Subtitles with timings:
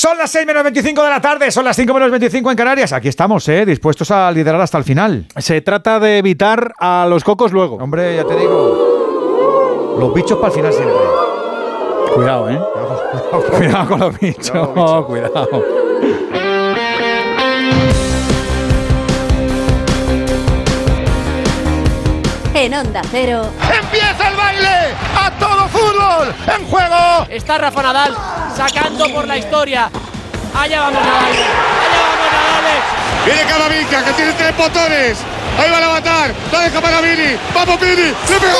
[0.00, 2.90] Son las 6 menos 25 de la tarde, son las 5 menos 25 en Canarias.
[2.94, 3.66] Aquí estamos, ¿eh?
[3.66, 5.26] dispuestos a liderar hasta el final.
[5.36, 7.76] Se trata de evitar a los cocos luego.
[7.76, 9.96] Hombre, ya te digo.
[10.00, 10.96] Los bichos para el final siempre.
[12.14, 12.58] Cuidado, ¿eh?
[13.54, 14.68] Cuidado con los bichos.
[14.68, 15.64] Cuidado, Cuidado.
[22.54, 23.42] En Onda Cero.
[23.82, 24.29] ¡Empieza
[26.00, 26.34] fútbol!
[26.46, 27.26] ¡En juego!
[27.28, 28.16] Está Rafa Nadal
[28.56, 29.90] sacando por la historia.
[30.54, 31.24] Allá vamos Nadal.
[31.24, 32.80] Allá vamos Nadal.
[33.24, 35.18] Viene Camavinga, que tiene tres botones.
[35.58, 36.34] Ahí va a matar.
[36.52, 37.36] La deja para Vini.
[37.54, 38.14] ¡Vamos, Vini!
[38.28, 38.58] ¡Le pegó!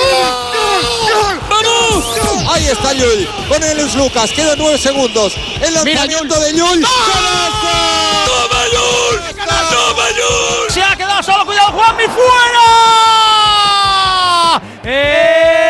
[0.52, 0.82] ¡Gol!
[1.14, 1.40] ¡Gol!
[1.48, 2.04] ¡Vamos!
[2.52, 4.30] Ahí está Llull con el Luis Lucas.
[4.32, 5.34] Quedan nueve segundos.
[5.62, 6.44] El Mira, lanzamiento Llull.
[6.44, 6.82] de Llull.
[8.26, 9.20] ¡Toma Llull!
[9.70, 10.70] ¡Toma Llull!
[10.70, 11.46] Se ha quedado solo.
[11.46, 12.04] Cuidado, Juanmi.
[12.04, 12.20] ¡Fuera!
[14.84, 15.69] ¡Eh!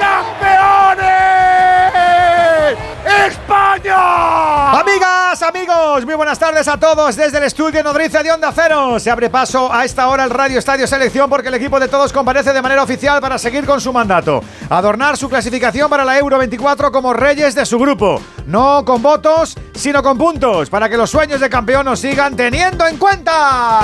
[3.89, 8.99] Amigas, amigos, muy buenas tardes a todos desde el estudio Nodriza de Onda Cero.
[8.99, 12.13] Se abre paso a esta hora el Radio Estadio Selección porque el equipo de todos
[12.13, 14.43] comparece de manera oficial para seguir con su mandato.
[14.69, 18.21] Adornar su clasificación para la Euro 24 como reyes de su grupo.
[18.45, 22.85] No con votos, sino con puntos, para que los sueños de campeón nos sigan teniendo
[22.85, 23.79] en cuenta.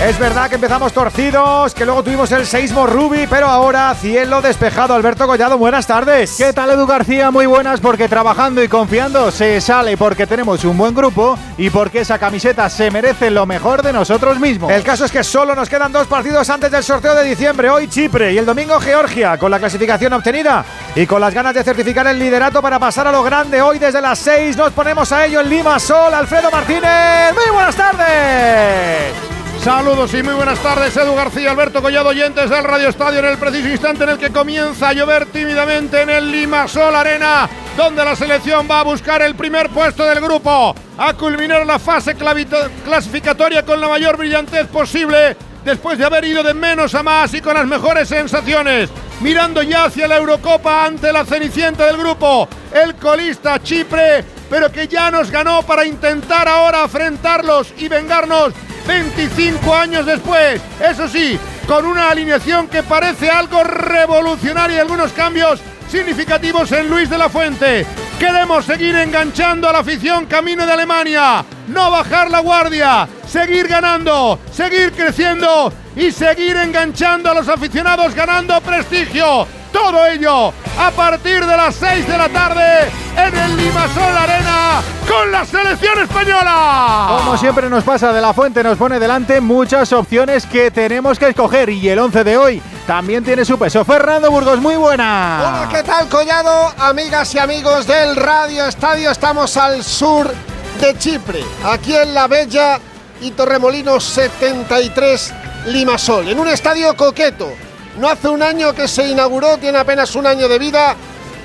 [0.00, 4.94] Es verdad que empezamos torcidos, que luego tuvimos el seismo Rubi, pero ahora cielo despejado.
[4.94, 6.36] Alberto Collado, buenas tardes.
[6.38, 7.32] ¿Qué tal Edu García?
[7.32, 12.02] Muy buenas porque trabajando y confiando se sale porque tenemos un buen grupo y porque
[12.02, 14.70] esa camiseta se merece lo mejor de nosotros mismos.
[14.70, 17.68] El caso es que solo nos quedan dos partidos antes del sorteo de diciembre.
[17.68, 21.64] Hoy Chipre y el domingo Georgia, con la clasificación obtenida y con las ganas de
[21.64, 23.60] certificar el liderato para pasar a lo grande.
[23.60, 26.14] Hoy desde las 6 nos ponemos a ello en Lima Sol.
[26.14, 29.37] Alfredo Martínez, muy buenas tardes.
[29.62, 33.38] Saludos y muy buenas tardes, Edu García, Alberto Collado, oyentes del Radio Estadio, en el
[33.38, 38.14] preciso instante en el que comienza a llover tímidamente en el Limasol Arena, donde la
[38.14, 43.80] selección va a buscar el primer puesto del grupo, a culminar la fase clasificatoria con
[43.80, 47.66] la mayor brillantez posible, después de haber ido de menos a más y con las
[47.66, 48.88] mejores sensaciones,
[49.20, 54.88] mirando ya hacia la Eurocopa ante la cenicienta del grupo, el colista Chipre, pero que
[54.88, 58.52] ya nos ganó para intentar ahora enfrentarlos y vengarnos
[58.86, 60.60] 25 años después.
[60.80, 67.08] Eso sí, con una alineación que parece algo revolucionaria y algunos cambios significativos en Luis
[67.08, 67.86] de la Fuente.
[68.18, 74.38] Queremos seguir enganchando a la afición camino de Alemania, no bajar la guardia, seguir ganando,
[74.50, 79.46] seguir creciendo y seguir enganchando a los aficionados ganando prestigio.
[79.72, 85.30] Todo ello a partir de las 6 de la tarde en el Limasol Arena con
[85.30, 87.18] la selección española.
[87.18, 91.28] Como siempre nos pasa, De La Fuente nos pone delante muchas opciones que tenemos que
[91.28, 93.84] escoger y el 11 de hoy también tiene su peso.
[93.84, 95.40] Fernando Burgos, muy buena.
[95.40, 96.72] Hola, ¿qué tal Collado?
[96.78, 100.32] Amigas y amigos del Radio Estadio, estamos al sur
[100.80, 102.80] de Chipre, aquí en la bella
[103.20, 105.34] y Torremolinos 73
[105.66, 107.52] Limasol, en un estadio coqueto.
[107.98, 110.96] No hace un año que se inauguró, tiene apenas un año de vida.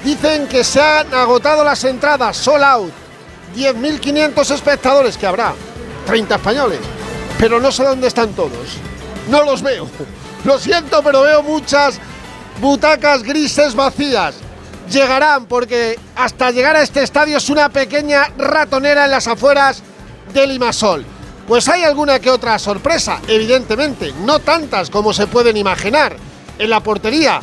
[0.05, 2.93] Dicen que se han agotado las entradas, sold out.
[3.53, 5.53] 10.500 espectadores que habrá,
[6.05, 6.79] 30 españoles,
[7.37, 8.77] pero no sé dónde están todos.
[9.27, 9.89] No los veo.
[10.43, 11.99] Lo siento, pero veo muchas
[12.59, 14.35] butacas grises vacías.
[14.89, 19.81] Llegarán porque hasta llegar a este estadio es una pequeña ratonera en las afueras
[20.33, 21.05] de Limasol.
[21.47, 26.15] Pues hay alguna que otra sorpresa, evidentemente, no tantas como se pueden imaginar.
[26.59, 27.41] En la portería,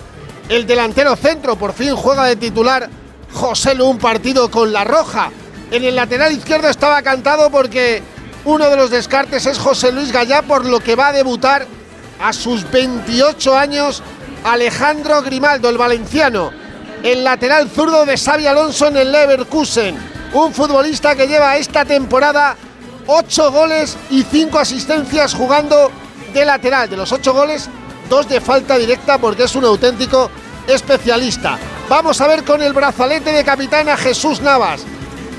[0.48, 2.88] el delantero centro por fin juega de titular
[3.32, 5.30] José Lu un partido con la roja.
[5.70, 8.02] En el lateral izquierdo estaba cantado porque
[8.44, 11.66] uno de los descartes es José Luis Gallá, por lo que va a debutar
[12.20, 14.02] a sus 28 años
[14.44, 16.50] Alejandro Grimaldo, el valenciano.
[17.02, 19.96] El lateral zurdo de Xavi Alonso en el Leverkusen.
[20.32, 22.56] Un futbolista que lleva esta temporada
[23.06, 25.90] 8 goles y 5 asistencias jugando
[26.32, 26.88] de lateral.
[26.88, 27.68] De los 8 goles,
[28.08, 30.30] dos de falta directa porque es un auténtico
[30.66, 31.58] especialista.
[31.88, 34.82] Vamos a ver con el brazalete de capitán a Jesús Navas.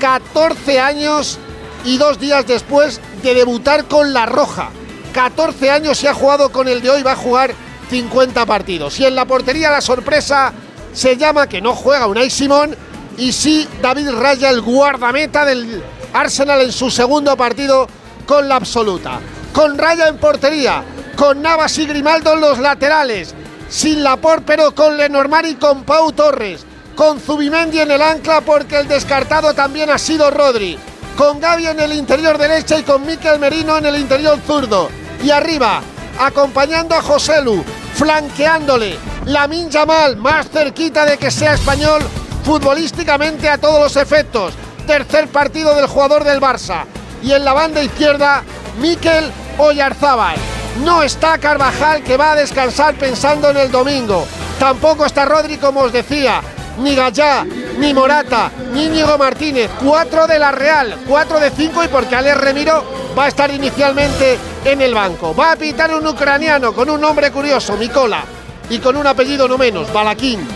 [0.00, 1.38] 14 años
[1.84, 4.70] y dos días después de debutar con la Roja.
[5.12, 7.54] 14 años y ha jugado con el de hoy, va a jugar
[7.90, 8.98] 50 partidos.
[8.98, 10.52] Y en la portería la sorpresa
[10.92, 12.76] se llama que no juega Unai Simón
[13.16, 15.82] y sí David Raya, el guardameta del
[16.12, 17.86] Arsenal en su segundo partido
[18.26, 19.20] con la absoluta.
[19.52, 20.82] Con Raya en portería,
[21.16, 23.34] con Navas y Grimaldo en los laterales,
[23.68, 26.64] sin Laporte pero con Lenormand y con Pau Torres,
[26.94, 30.78] con Zubimendi en el ancla porque el descartado también ha sido Rodri,
[31.16, 35.01] con Gaby en el interior derecha y con Miquel Merino en el interior zurdo.
[35.22, 35.80] Y arriba,
[36.18, 37.64] acompañando a Joselu,
[37.94, 42.02] flanqueándole, Lamin Yamal más cerquita de que sea español
[42.44, 44.54] futbolísticamente a todos los efectos.
[44.86, 46.84] Tercer partido del jugador del Barça.
[47.22, 48.42] Y en la banda izquierda,
[48.80, 50.36] Miquel Oyarzábal.
[50.84, 54.26] No está Carvajal que va a descansar pensando en el domingo.
[54.58, 56.40] Tampoco está Rodri, como os decía.
[56.78, 57.44] Ni Gallá,
[57.78, 59.70] ni Morata, ni Íñigo Martínez.
[59.82, 62.84] Cuatro de la Real, cuatro de cinco y porque Alex Remiro
[63.16, 65.34] va a estar inicialmente en el banco.
[65.34, 68.24] Va a pitar un ucraniano con un nombre curioso, Mikola,
[68.70, 70.46] y con un apellido no menos, Balaquín.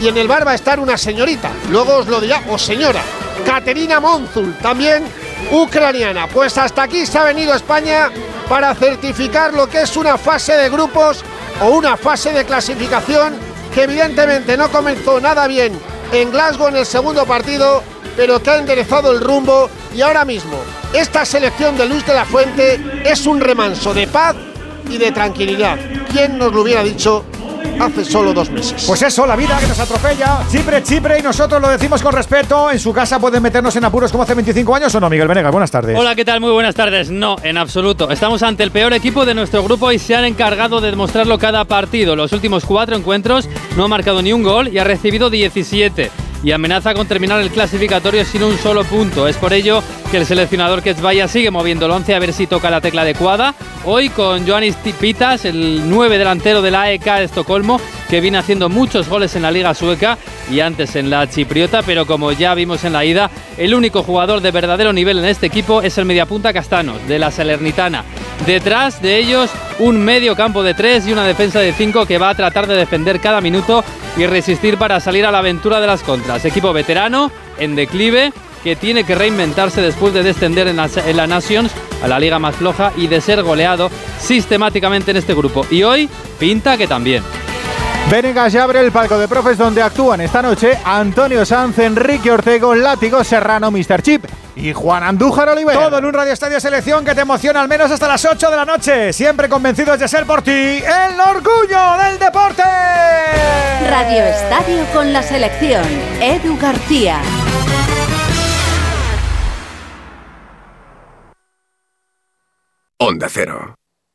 [0.00, 3.02] Y en el bar va a estar una señorita, luego os lo dirá, o señora,
[3.44, 5.04] Caterina Monzul, también
[5.50, 6.26] ucraniana.
[6.26, 8.10] Pues hasta aquí se ha venido España
[8.48, 11.22] para certificar lo que es una fase de grupos
[11.62, 15.78] o una fase de clasificación que evidentemente no comenzó nada bien
[16.12, 17.82] en Glasgow en el segundo partido,
[18.16, 20.58] pero que ha enderezado el rumbo y ahora mismo
[20.92, 24.34] esta selección de Luis de la Fuente es un remanso de paz
[24.88, 25.78] y de tranquilidad.
[26.10, 27.24] ¿Quién nos lo hubiera dicho
[27.80, 28.84] hace solo dos meses.
[28.86, 30.40] Pues eso, la vida que nos atropella.
[30.50, 32.70] Chipre, Chipre, y nosotros lo decimos con respeto.
[32.70, 35.52] En su casa pueden meternos en apuros como hace 25 años o no, Miguel Venegas.
[35.52, 35.98] Buenas tardes.
[35.98, 36.40] Hola, ¿qué tal?
[36.40, 37.10] Muy buenas tardes.
[37.10, 38.10] No, en absoluto.
[38.10, 41.64] Estamos ante el peor equipo de nuestro grupo y se han encargado de demostrarlo cada
[41.64, 42.16] partido.
[42.16, 46.10] Los últimos cuatro encuentros no ha marcado ni un gol y ha recibido 17
[46.42, 49.28] y amenaza con terminar el clasificatorio sin un solo punto.
[49.28, 52.70] Es por ello que el seleccionador Vaya sigue moviendo el 11 a ver si toca
[52.70, 53.54] la tecla adecuada.
[53.84, 58.68] Hoy con Joannis Pitas, el 9 delantero de la AEK de Estocolmo, que viene haciendo
[58.68, 60.18] muchos goles en la liga sueca
[60.50, 64.40] y antes en la chipriota, pero como ya vimos en la ida, el único jugador
[64.40, 68.04] de verdadero nivel en este equipo es el mediapunta Castanos, de la Salernitana.
[68.46, 69.48] Detrás de ellos,
[69.78, 72.74] un medio campo de tres y una defensa de cinco que va a tratar de
[72.74, 73.84] defender cada minuto
[74.16, 76.44] y resistir para salir a la aventura de las contras.
[76.44, 78.32] Equipo veterano, en declive,
[78.64, 81.70] que tiene que reinventarse después de descender en la, Nations
[82.02, 85.64] a la liga más floja y de ser goleado sistemáticamente en este grupo.
[85.70, 86.08] Y hoy
[86.38, 87.22] pinta que también.
[88.08, 92.74] Venegas ya abre el palco de profes donde actúan esta noche Antonio Sanz, Enrique Ortego,
[92.74, 94.02] Látigo Serrano, Mr.
[94.02, 94.24] Chip
[94.56, 95.76] y Juan Andújar Oliver.
[95.76, 98.56] Todo en un Radio Estadio Selección que te emociona al menos hasta las 8 de
[98.56, 99.12] la noche.
[99.12, 102.62] Siempre convencidos de ser por ti el orgullo del deporte.
[103.88, 105.84] Radio Estadio con la selección.
[106.20, 107.20] Edu García.
[112.98, 113.79] Onda Cero.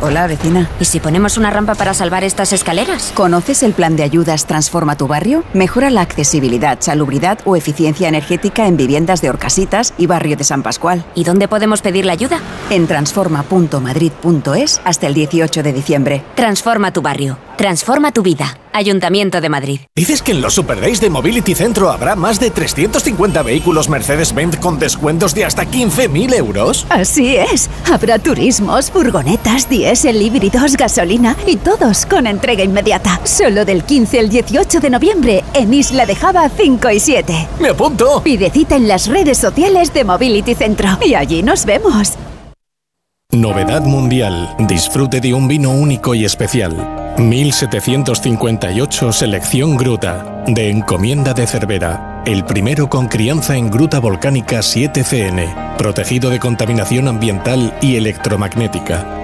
[0.00, 0.68] Hola, vecina.
[0.80, 3.10] ¿Y si ponemos una rampa para salvar estas escaleras?
[3.14, 5.44] ¿Conoces el plan de ayudas Transforma tu barrio?
[5.54, 10.62] Mejora la accesibilidad, salubridad o eficiencia energética en viviendas de Orcasitas y barrio de San
[10.62, 11.06] Pascual.
[11.14, 12.38] ¿Y dónde podemos pedir la ayuda?
[12.68, 16.22] En transforma.madrid.es hasta el 18 de diciembre.
[16.34, 17.38] Transforma tu barrio.
[17.56, 18.58] Transforma tu vida.
[18.72, 19.80] Ayuntamiento de Madrid.
[19.94, 24.56] ¿Dices que en los Super Days de Mobility Centro habrá más de 350 vehículos Mercedes-Benz
[24.56, 26.84] con descuentos de hasta 15.000 euros?
[26.90, 27.70] Así es.
[27.90, 33.20] Habrá turismos, furgonetas, diésel, híbridos, gasolina y todos con entrega inmediata.
[33.24, 37.48] Solo del 15 al 18 de noviembre en Isla de Java 5 y 7.
[37.60, 38.22] ¡Me apunto!
[38.22, 42.12] Pide cita en las redes sociales de Mobility Centro y allí nos vemos.
[43.32, 44.54] Novedad mundial.
[44.60, 47.16] Disfrute de un vino único y especial.
[47.18, 52.22] 1758 Selección Gruta, de Encomienda de Cervera.
[52.26, 59.23] El primero con crianza en gruta volcánica 7CN, protegido de contaminación ambiental y electromagnética.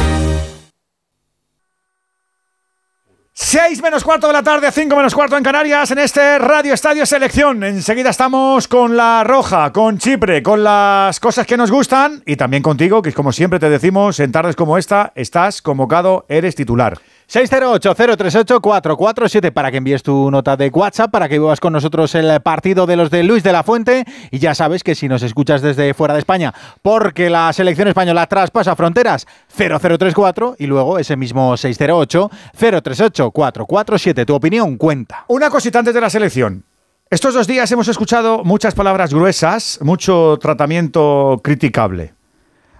[3.43, 7.07] 6 menos cuarto de la tarde, 5 menos cuarto en Canarias, en este Radio Estadio
[7.07, 7.63] Selección.
[7.63, 12.61] Enseguida estamos con la Roja, con Chipre, con las cosas que nos gustan y también
[12.61, 16.99] contigo, que como siempre te decimos, en tardes como esta, estás convocado, eres titular.
[17.31, 22.85] 608-038-447 para que envíes tu nota de WhatsApp, para que vivas con nosotros el partido
[22.85, 24.03] de los de Luis de la Fuente.
[24.31, 28.27] Y ya sabes que si nos escuchas desde fuera de España, porque la selección española
[28.27, 34.25] traspasa fronteras, 0034 y luego ese mismo 608-038-447.
[34.25, 35.23] Tu opinión cuenta.
[35.29, 36.65] Una cosita antes de la selección.
[37.09, 42.13] Estos dos días hemos escuchado muchas palabras gruesas, mucho tratamiento criticable.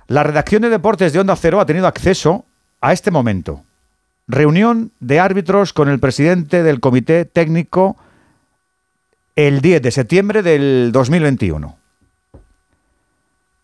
[0.07, 2.43] La redacción de deportes de Onda Cero ha tenido acceso
[2.81, 3.63] a este momento
[4.31, 7.97] reunión de árbitros con el presidente del comité técnico
[9.35, 11.77] el 10 de septiembre del 2021.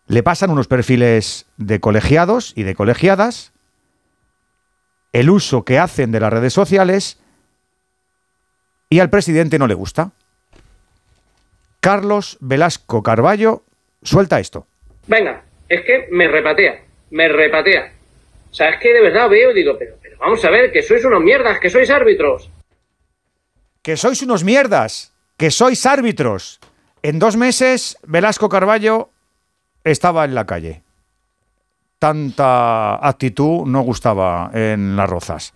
[0.06, 3.52] Le pasan unos perfiles de colegiados y de colegiadas,
[5.12, 7.18] el uso que hacen de las redes sociales
[8.90, 10.12] y al presidente no le gusta.
[11.80, 13.62] Carlos Velasco Carballo
[14.02, 14.66] suelta esto.
[15.06, 17.92] Venga, es que me repatea, me repatea.
[18.50, 21.04] O sea, es que de verdad veo y digo, pero, vamos a ver, que sois
[21.04, 22.50] unos mierdas, que sois árbitros.
[23.82, 26.60] Que sois unos mierdas, que sois árbitros.
[27.02, 29.10] En dos meses, Velasco Carballo
[29.84, 30.82] estaba en la calle.
[31.98, 35.54] Tanta actitud no gustaba en las rozas.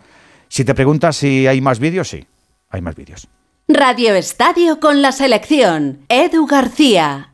[0.48, 2.26] Si te preguntas si hay más vídeos, sí,
[2.70, 3.28] hay más vídeos.
[3.68, 6.04] Radio Estadio con la selección.
[6.08, 7.31] Edu García.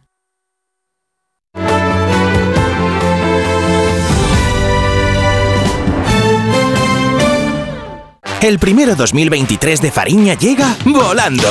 [8.41, 11.49] El primero 2023 de Fariña llega volando.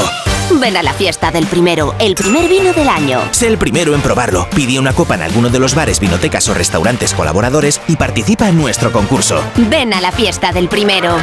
[0.62, 3.20] Ven a la fiesta del primero, el primer vino del año.
[3.32, 4.48] Sé el primero en probarlo.
[4.56, 8.58] Pide una copa en alguno de los bares, vinotecas o restaurantes colaboradores y participa en
[8.58, 9.44] nuestro concurso.
[9.70, 11.14] Ven a la fiesta del primero.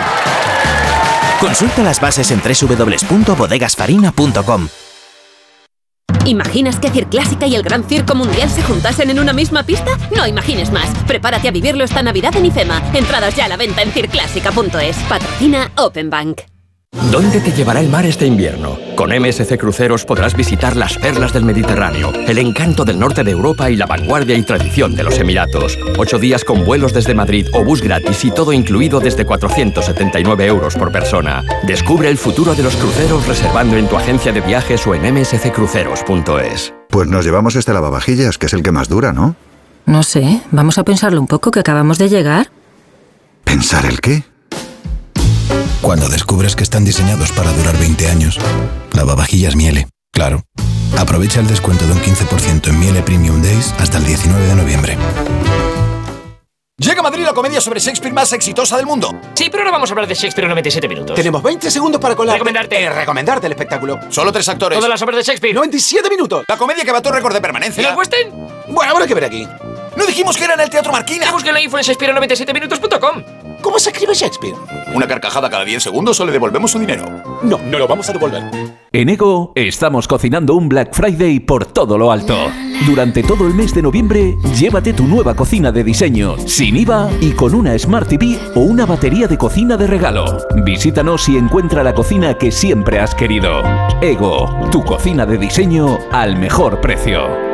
[1.40, 4.68] Consulta las bases en www.bodegasfarina.com.
[6.26, 9.98] ¿Imaginas que Circlásica y el Gran Circo Mundial se juntasen en una misma pista?
[10.16, 10.88] No imagines más.
[11.06, 12.82] Prepárate a vivirlo esta Navidad en IFEMA.
[12.94, 14.96] Entradas ya a la venta en circlásica.es.
[15.08, 16.53] Patrocina Open Bank.
[17.10, 18.78] ¿Dónde te llevará el mar este invierno?
[18.94, 23.68] Con MSC Cruceros podrás visitar las perlas del Mediterráneo, el encanto del norte de Europa
[23.68, 25.76] y la vanguardia y tradición de los Emiratos.
[25.98, 30.76] Ocho días con vuelos desde Madrid o bus gratis y todo incluido desde 479 euros
[30.76, 31.42] por persona.
[31.64, 36.74] Descubre el futuro de los cruceros reservando en tu agencia de viajes o en msccruceros.es.
[36.90, 39.34] Pues nos llevamos este lavavajillas, que es el que más dura, ¿no?
[39.86, 42.50] No sé, vamos a pensarlo un poco que acabamos de llegar.
[43.42, 44.22] ¿Pensar el qué?
[45.84, 48.38] Cuando descubres que están diseñados para durar 20 años,
[48.94, 50.42] lavavajillas Miele, claro.
[50.96, 54.96] Aprovecha el descuento de un 15% en Miele Premium Days hasta el 19 de noviembre.
[56.78, 59.14] Llega a Madrid la comedia sobre Shakespeare más exitosa del mundo.
[59.34, 61.16] Sí, pero ahora vamos a hablar de Shakespeare en 97 minutos.
[61.16, 62.36] Tenemos 20 segundos para colar.
[62.36, 62.82] Recomendarte.
[62.82, 64.00] Eh, recomendarte el espectáculo.
[64.08, 64.78] Solo tres actores.
[64.78, 65.54] Todas las obras de Shakespeare.
[65.54, 66.46] 97 minutos.
[66.48, 67.90] La comedia que va a tu récord de permanencia.
[67.90, 68.32] ¿En el?
[68.72, 69.46] Bueno, habrá que ver aquí.
[69.96, 71.30] No dijimos que era en el Teatro Marquina.
[71.30, 73.43] Busquen la info en Shakespeare97minutos.com.
[73.64, 74.54] ¿Cómo se escribe Shakespeare?
[74.94, 77.06] Una carcajada cada 10 segundos o le devolvemos su dinero.
[77.42, 78.42] No, no lo vamos a devolver.
[78.92, 82.36] En Ego estamos cocinando un Black Friday por todo lo alto.
[82.84, 87.32] Durante todo el mes de noviembre, llévate tu nueva cocina de diseño, sin IVA y
[87.32, 90.46] con una Smart TV o una batería de cocina de regalo.
[90.62, 93.62] Visítanos y encuentra la cocina que siempre has querido.
[94.02, 97.53] Ego, tu cocina de diseño al mejor precio.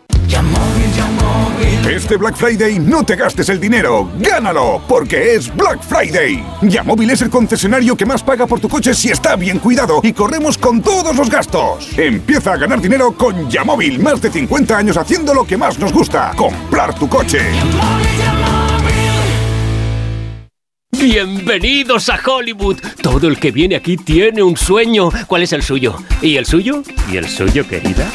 [1.89, 6.43] Este Black Friday no te gastes el dinero, gánalo, porque es Black Friday.
[6.61, 10.13] Yamóvil es el concesionario que más paga por tu coche si está bien cuidado y
[10.13, 11.89] corremos con todos los gastos.
[11.97, 15.91] Empieza a ganar dinero con Yamóvil, más de 50 años haciendo lo que más nos
[15.93, 17.39] gusta, comprar tu coche.
[20.91, 22.77] Bienvenidos a Hollywood.
[23.01, 25.09] Todo el que viene aquí tiene un sueño.
[25.27, 25.95] ¿Cuál es el suyo?
[26.21, 26.83] ¿Y el suyo?
[27.11, 28.05] ¿Y el suyo, querida?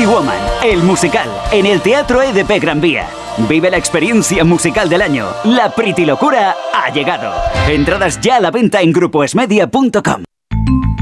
[0.00, 3.06] Pretty Woman, el musical, en el Teatro EDP Gran Vía.
[3.50, 5.26] Vive la experiencia musical del año.
[5.44, 7.34] La Pretty Locura ha llegado.
[7.68, 10.29] Entradas ya a la venta en grupoesmedia.com.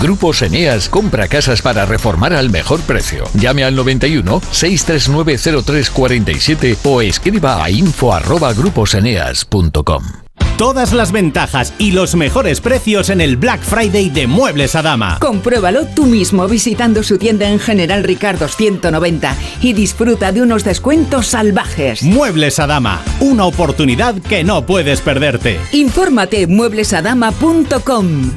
[0.00, 3.24] Grupos Eneas compra casas para reformar al mejor precio.
[3.34, 10.04] Llame al 91 639 0347 o escriba a info@gruposeneas.com.
[10.58, 15.16] Todas las ventajas y los mejores precios en el Black Friday de Muebles a Dama.
[15.18, 21.28] Compruébalo tú mismo visitando su tienda en General Ricardo 190 y disfruta de unos descuentos
[21.28, 22.02] salvajes.
[22.02, 25.58] Muebles a Dama, una oportunidad que no puedes perderte.
[25.72, 28.32] Infórmate en mueblesadama.com.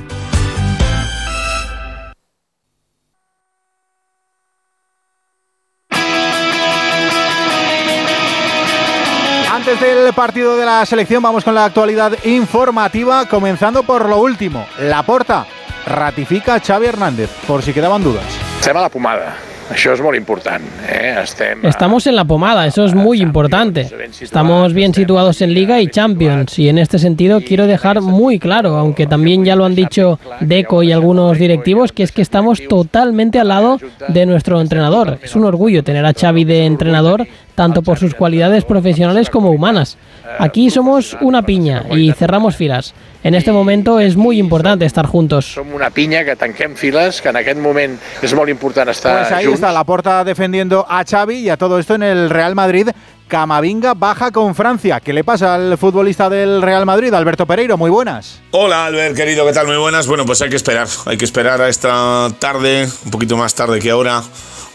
[9.74, 14.68] Antes del partido de la selección vamos con la actualidad informativa, comenzando por lo último.
[14.80, 15.48] La Porta
[15.88, 18.24] ratifica a Xavi Hernández, por si quedaban dudas.
[18.60, 19.34] Estem a la pomada.
[19.72, 20.62] Això és molt important.
[20.86, 21.15] Eh?
[21.24, 23.88] Estem, Estamos en la pomada, eso es muy importante.
[24.22, 28.75] Estamos bien situados en Liga y Champions y en este sentido quiero dejar muy claro,
[28.75, 33.39] aunque también ya lo han dicho Deco y algunos directivos, que es que estamos totalmente
[33.39, 35.18] al lado de nuestro entrenador.
[35.24, 39.98] Es un orgullo tener a Xavi de entrenador, tanto por sus cualidades profesionales como humanas.
[40.39, 42.93] Aquí somos una piña y cerramos filas.
[43.24, 45.54] En este momento es muy importante estar juntos.
[45.54, 49.32] som una pinya que tanquem files, que en aquest moment és molt important estar Pues
[49.32, 49.60] ahí junts.
[49.62, 52.89] está la Porta defendiendo a Xavi y a todo esto en el Real Madrid.
[53.28, 54.99] Camavinga baja con Francia.
[54.99, 57.78] ¿Qué le pasa al futbolista del Real Madrid, Alberto Pereiro?
[57.78, 58.41] Muy buenas.
[58.51, 59.65] Hola Albert, querido, ¿qué tal?
[59.67, 60.06] Muy buenas.
[60.06, 60.88] Bueno, pues hay que esperar.
[61.06, 64.21] Hay que esperar a esta tarde, un poquito más tarde que ahora,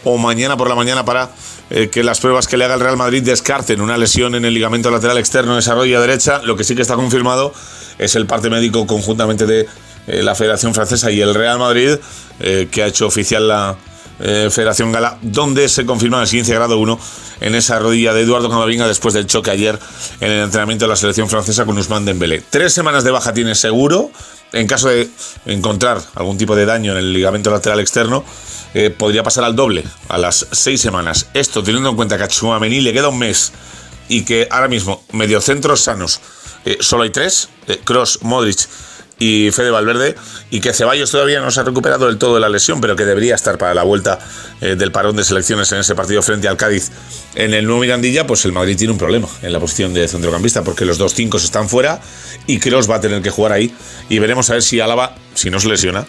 [0.03, 1.29] o mañana por la mañana para
[1.69, 4.53] eh, que las pruebas que le haga el Real Madrid descarten una lesión en el
[4.53, 6.41] ligamento lateral externo de esa rodilla derecha.
[6.43, 7.53] Lo que sí que está confirmado
[7.97, 9.67] es el parte médico conjuntamente de
[10.07, 11.97] eh, la Federación Francesa y el Real Madrid,
[12.39, 13.77] eh, que ha hecho oficial la
[14.19, 16.99] Federación Gala, donde se confirma el siguiente grado 1
[17.39, 19.79] en esa rodilla de Eduardo Camavinga después del choque ayer
[20.19, 22.43] en el entrenamiento de la selección francesa con Ousmane Dembélé.
[22.49, 24.11] Tres semanas de baja tiene seguro.
[24.51, 25.09] En caso de
[25.45, 28.23] encontrar algún tipo de daño en el ligamento lateral externo,
[28.73, 31.27] eh, podría pasar al doble, a las seis semanas.
[31.33, 33.51] Esto teniendo en cuenta que a Tchouaméni le queda un mes
[34.07, 36.19] y que ahora mismo mediocentros sanos
[36.65, 37.49] eh, solo hay tres,
[37.83, 38.67] Cross, Modric
[39.19, 40.15] y Fede Valverde,
[40.49, 43.05] y que Ceballos todavía no se ha recuperado del todo de la lesión, pero que
[43.05, 44.17] debería estar para la vuelta
[44.61, 46.89] eh, del parón de selecciones en ese partido frente al Cádiz
[47.35, 50.63] en el nuevo Mirandilla, pues el Madrid tiene un problema en la posición de centrocampista,
[50.63, 52.01] porque los dos cinco están fuera
[52.47, 53.73] y Cross va a tener que jugar ahí,
[54.07, 56.07] y veremos a ver si Álava, si no se lesiona,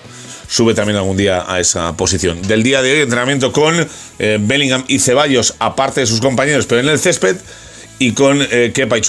[0.48, 2.40] sube también algún día a esa posición.
[2.42, 3.74] Del día de hoy, entrenamiento con
[4.18, 7.36] eh, Bellingham y Ceballos, aparte de sus compañeros, pero en el césped,
[7.98, 9.02] y con eh, Kepa y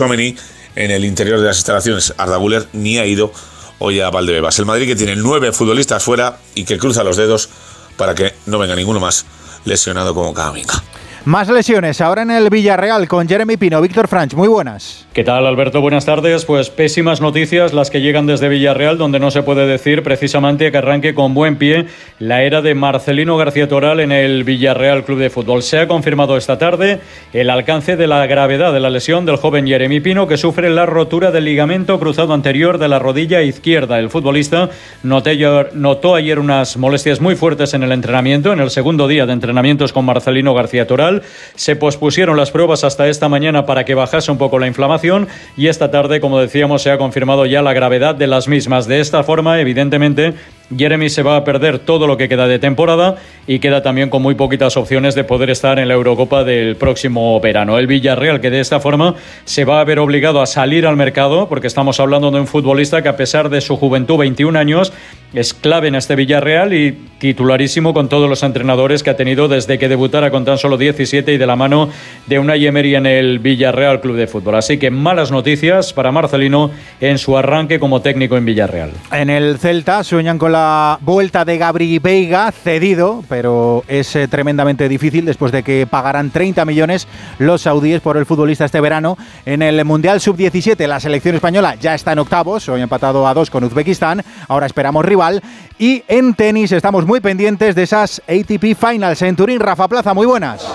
[0.76, 2.14] en el interior de las instalaciones.
[2.18, 3.34] Arda Güler ni ha ido
[3.82, 4.58] hoy a Valdebebas.
[4.60, 7.50] El Madrid que tiene nueve futbolistas fuera y que cruza los dedos
[7.98, 9.26] para que no venga ninguno más
[9.66, 10.84] lesionado como Camavinga.
[11.24, 14.34] Más lesiones ahora en el Villarreal con Jeremy Pino, Víctor Franch.
[14.34, 15.06] Muy buenas.
[15.14, 15.80] ¿Qué tal, Alberto?
[15.80, 16.46] Buenas tardes.
[16.46, 20.78] Pues pésimas noticias las que llegan desde Villarreal, donde no se puede decir precisamente que
[20.80, 21.86] arranque con buen pie
[22.18, 25.62] la era de Marcelino García Toral en el Villarreal Club de Fútbol.
[25.62, 27.02] Se ha confirmado esta tarde
[27.34, 30.88] el alcance de la gravedad de la lesión del joven Jeremy Pino, que sufre la
[30.88, 34.00] rotura del ligamento cruzado anterior de la rodilla izquierda.
[34.00, 34.72] El futbolista
[35.04, 39.94] notó ayer, unas molestias muy fuertes en el entrenamiento, en el segundo día de entrenamientos
[39.94, 41.11] con Marcelino García Toral.
[41.56, 45.68] Se pospusieron las pruebas hasta esta mañana para que bajase un poco la inflamación y
[45.68, 48.88] esta tarde, como decíamos, se ha confirmado ya la gravedad de las mismas.
[48.88, 50.34] De esta forma, evidentemente,
[50.76, 53.16] Jeremy se va a perder todo lo que queda de temporada
[53.48, 57.40] y queda también con muy poquitas opciones de poder estar en la Eurocopa del próximo
[57.40, 57.78] verano.
[57.78, 61.50] El Villarreal que de esta forma se va a ver obligado a salir al mercado
[61.50, 64.94] porque estamos hablando de un futbolista que a pesar de su juventud, 21 años,
[65.34, 69.78] es clave en este Villarreal y titularísimo con todos los entrenadores que ha tenido desde
[69.78, 71.90] que debutara con tan solo 17 y de la mano
[72.28, 74.56] de una Emery en el Villarreal Club de Fútbol.
[74.56, 78.92] Así que malas noticias para Marcelino en su arranque como técnico en Villarreal.
[79.12, 80.61] En el Celta sueñan con la
[81.02, 86.66] vuelta de Gabri Veiga, cedido, pero es eh, tremendamente difícil después de que pagarán 30
[86.66, 87.08] millones
[87.40, 89.18] los saudíes por el futbolista este verano.
[89.46, 93.50] En el Mundial Sub-17 la selección española ya está en octavos, hoy empatado a dos
[93.50, 95.42] con Uzbekistán, ahora esperamos rival.
[95.78, 99.60] Y en tenis estamos muy pendientes de esas ATP Finals en Turín.
[99.60, 100.68] Rafa Plaza, muy buenas.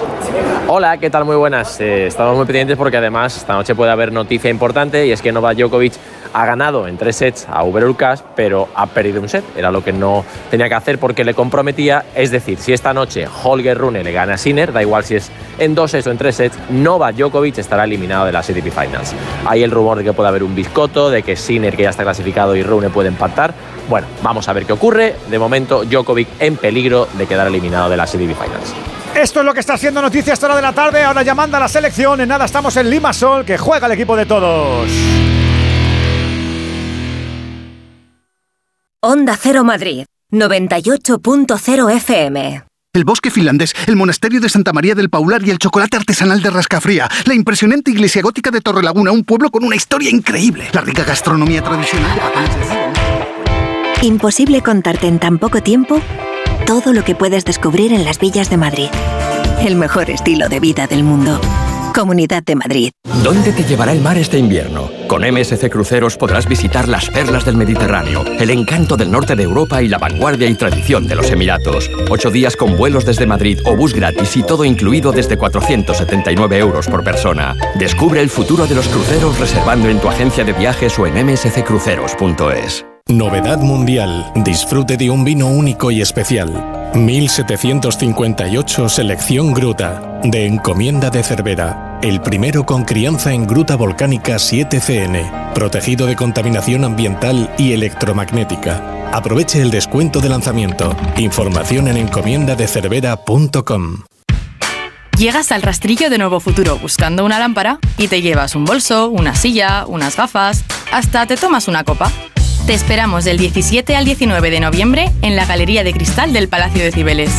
[0.68, 1.25] Hola, ¿qué tal?
[1.25, 1.81] Muy buenas.
[1.81, 5.31] Eh, estamos muy pendientes porque además esta noche puede haber noticia importante y es que
[5.31, 5.92] Novak Djokovic
[6.37, 9.42] ha ganado en tres sets a Uber Urcas, pero ha perdido un set.
[9.57, 12.05] Era lo que no tenía que hacer porque le comprometía.
[12.14, 15.31] Es decir, si esta noche Holger Rune le gana a Sinner, da igual si es
[15.59, 19.14] en dos sets o en tres sets, Novak Djokovic estará eliminado de las ATP Finals.
[19.46, 22.03] Hay el rumor de que puede haber un biscoto, de que Sinner, que ya está
[22.03, 23.55] clasificado, y Rune puede empatar.
[23.88, 25.16] Bueno, vamos a ver qué ocurre.
[25.31, 28.75] De momento, Djokovic en peligro de quedar eliminado de las ATP Finals.
[29.14, 31.03] Esto es lo que está haciendo noticia esta hora de la tarde.
[31.03, 32.20] Ahora llamando a la selección.
[32.20, 34.90] En nada estamos en Limasol, que juega el equipo de todos.
[39.08, 42.64] Onda Cero Madrid, 98.0 FM.
[42.92, 46.50] El bosque finlandés, el monasterio de Santa María del Paular y el chocolate artesanal de
[46.50, 47.08] Rascafría.
[47.24, 50.66] La impresionante iglesia gótica de Torrelaguna, un pueblo con una historia increíble.
[50.72, 52.18] La rica gastronomía tradicional
[54.02, 56.00] Imposible contarte en tan poco tiempo
[56.66, 58.88] todo lo que puedes descubrir en las villas de Madrid.
[59.60, 61.40] El mejor estilo de vida del mundo.
[61.96, 62.90] Comunidad de Madrid.
[63.24, 64.90] ¿Dónde te llevará el mar este invierno?
[65.09, 69.80] Con MSC Cruceros podrás visitar las perlas del Mediterráneo, el encanto del norte de Europa
[69.80, 71.90] y la vanguardia y tradición de los Emiratos.
[72.11, 76.87] Ocho días con vuelos desde Madrid o bus gratis y todo incluido desde 479 euros
[76.87, 77.56] por persona.
[77.76, 82.95] Descubre el futuro de los cruceros reservando en tu agencia de viajes o en msccruceros.es.
[83.08, 84.32] Novedad mundial.
[84.34, 86.90] Disfrute de un vino único y especial.
[86.96, 92.00] 1758 Selección Gruta, de Encomienda de Cervera.
[92.02, 98.82] El primero con crianza en gruta volcánica 7CN, protegido de contaminación ambiental y electromagnética.
[99.12, 100.96] Aproveche el descuento de lanzamiento.
[101.16, 104.02] Información en encomiendadecervera.com.
[105.16, 109.36] Llegas al rastrillo de Nuevo Futuro buscando una lámpara y te llevas un bolso, una
[109.36, 112.10] silla, unas gafas, hasta te tomas una copa.
[112.66, 116.83] Te esperamos del 17 al 19 de noviembre en la Galería de Cristal del Palacio
[116.83, 117.31] de Cibeles.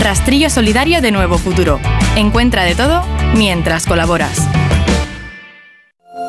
[0.00, 1.80] Rastrillo Solidario de Nuevo Futuro.
[2.14, 3.02] Encuentra de todo
[3.34, 4.38] mientras colaboras.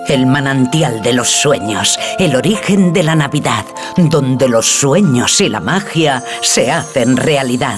[0.07, 5.59] El manantial de los sueños, el origen de la Navidad, donde los sueños y la
[5.59, 7.77] magia se hacen realidad.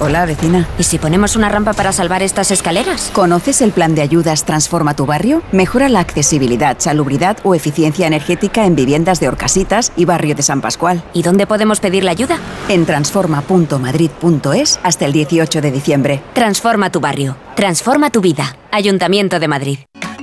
[0.00, 0.68] Hola, vecina.
[0.78, 3.10] ¿Y si ponemos una rampa para salvar estas escaleras?
[3.12, 5.42] ¿Conoces el plan de ayudas Transforma tu barrio?
[5.50, 10.60] Mejora la accesibilidad, salubridad o eficiencia energética en viviendas de Orcasitas y barrio de San
[10.60, 11.02] Pascual.
[11.14, 12.38] ¿Y dónde podemos pedir la ayuda?
[12.68, 16.22] En transforma.madrid.es hasta el 18 de diciembre.
[16.32, 17.36] Transforma tu barrio.
[17.56, 18.56] Transforma tu vida.
[18.70, 19.78] Ayuntamiento de Madrid.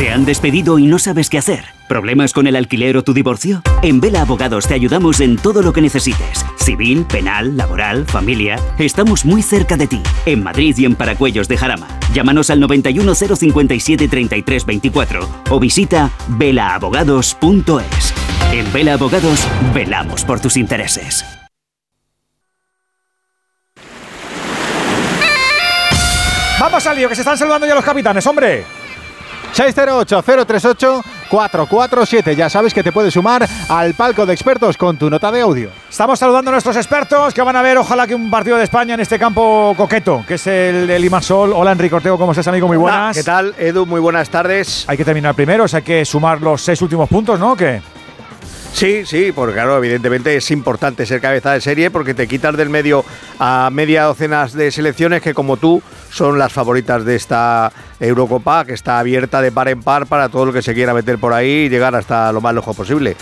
[0.00, 1.66] ¿Te han despedido y no sabes qué hacer?
[1.86, 3.60] ¿Problemas con el alquiler o tu divorcio?
[3.82, 6.42] En Vela Abogados te ayudamos en todo lo que necesites.
[6.56, 8.58] Civil, penal, laboral, familia.
[8.78, 10.02] Estamos muy cerca de ti.
[10.24, 11.86] En Madrid y en Paracuellos de Jarama.
[12.14, 18.14] Llámanos al 91057 3324 o visita velaabogados.es.
[18.54, 21.26] En Vela Abogados velamos por tus intereses.
[26.58, 28.79] Vamos al lío, que se están saludando ya los capitanes, hombre.
[29.52, 32.34] 608-038-447.
[32.34, 35.70] Ya sabes que te puedes sumar al palco de expertos con tu nota de audio.
[35.88, 38.94] Estamos saludando a nuestros expertos que van a ver, ojalá que un partido de España
[38.94, 41.52] en este campo coqueto, que es el de Limasol.
[41.52, 42.66] Hola Enrique Ortego, ¿cómo estás, amigo?
[42.66, 43.16] Muy Hola, buenas.
[43.16, 43.86] ¿Qué tal, Edu?
[43.86, 44.84] Muy buenas tardes.
[44.86, 47.52] Hay que terminar primero, o sea, hay que sumar los seis últimos puntos, ¿no?
[47.52, 47.80] ¿O ¿Qué?
[48.72, 52.70] Sí, sí, porque claro, evidentemente es importante ser cabeza de serie porque te quitas del
[52.70, 53.04] medio
[53.38, 58.72] a media docenas de selecciones que como tú son las favoritas de esta Eurocopa, que
[58.72, 61.66] está abierta de par en par para todo el que se quiera meter por ahí
[61.66, 63.16] y llegar hasta lo más lejos posible.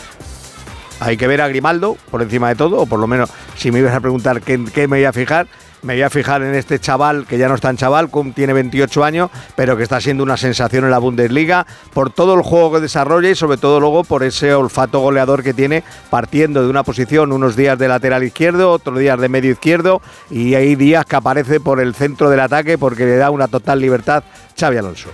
[1.00, 3.80] Hay que ver a Grimaldo por encima de todo, o por lo menos si me
[3.80, 5.48] ibas a preguntar qué me voy a fijar,
[5.82, 9.04] me voy a fijar en este chaval, que ya no es tan chaval, tiene 28
[9.04, 12.80] años, pero que está siendo una sensación en la Bundesliga, por todo el juego que
[12.80, 17.32] desarrolla y sobre todo luego por ese olfato goleador que tiene, partiendo de una posición
[17.32, 21.60] unos días de lateral izquierdo, otros días de medio izquierdo, y hay días que aparece
[21.60, 24.24] por el centro del ataque porque le da una total libertad
[24.58, 25.10] Xavi Alonso.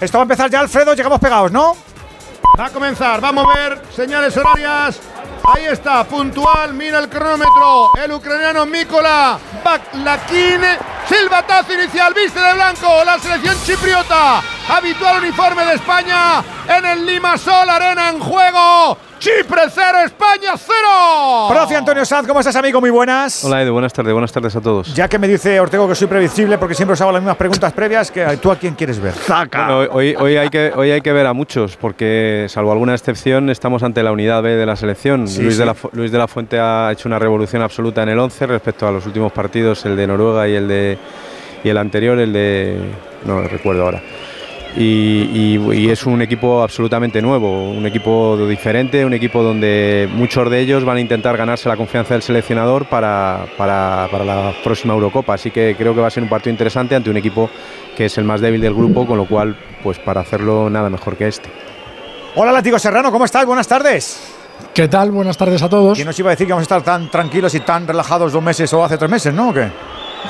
[0.00, 1.76] Esto va a empezar ya, Alfredo, llegamos pegados, ¿no?
[2.58, 5.00] Va a comenzar, vamos a ver señales horarias.
[5.44, 7.90] Ahí está, puntual, mira el cronómetro.
[7.96, 10.60] El ucraniano Mikola Baklakin.
[11.08, 13.04] Silbatazo inicial, viste de blanco.
[13.04, 14.42] La selección chipriota.
[14.68, 18.98] Habitual uniforme de España en el Limasol Arena en juego.
[19.18, 21.48] Chipre 0, España 0.
[21.48, 22.80] Profe Antonio Sanz, ¿cómo estás, amigo?
[22.80, 23.44] Muy buenas.
[23.44, 24.94] Hola, Edu, buenas tardes, buenas tardes a todos.
[24.94, 27.72] Ya que me dice Ortego que soy previsible porque siempre os hago las mismas preguntas
[27.72, 29.14] previas, que ¿tú a quién quieres ver?
[29.26, 33.50] Bueno, hoy, hoy, hay que, hoy hay que ver a muchos porque, salvo alguna excepción,
[33.50, 35.26] estamos ante la unidad B de la selección.
[35.26, 35.60] Sí, Luis, sí.
[35.60, 38.86] De la, Luis de la Fuente ha hecho una revolución absoluta en el 11 respecto
[38.86, 40.96] a los últimos partidos, el de Noruega y el, de,
[41.64, 42.78] y el anterior, el de...
[43.24, 44.00] no recuerdo ahora.
[44.76, 44.80] Y,
[45.56, 50.60] y- y es un equipo absolutamente nuevo, un equipo diferente, un equipo donde muchos de
[50.60, 55.34] ellos van a intentar ganarse la confianza del seleccionador para, para- para la próxima Eurocopa.
[55.34, 57.50] Así que creo que va a ser un partido interesante ante un equipo
[57.96, 61.16] que es el más débil del grupo, con lo cual, pues para hacerlo nada mejor
[61.16, 61.48] que este.
[62.36, 63.44] Hola, Látigo Serrano, ¿cómo estás?
[63.46, 64.34] Buenas tardes.
[64.74, 65.10] ¿Qué tal?
[65.10, 65.96] Buenas tardes a todos.
[65.96, 68.42] ¿Quién nos iba a decir que vamos a estar tan tranquilos y tan relajados dos
[68.42, 69.48] meses o hace tres meses, no?
[69.48, 69.68] ¿O qué?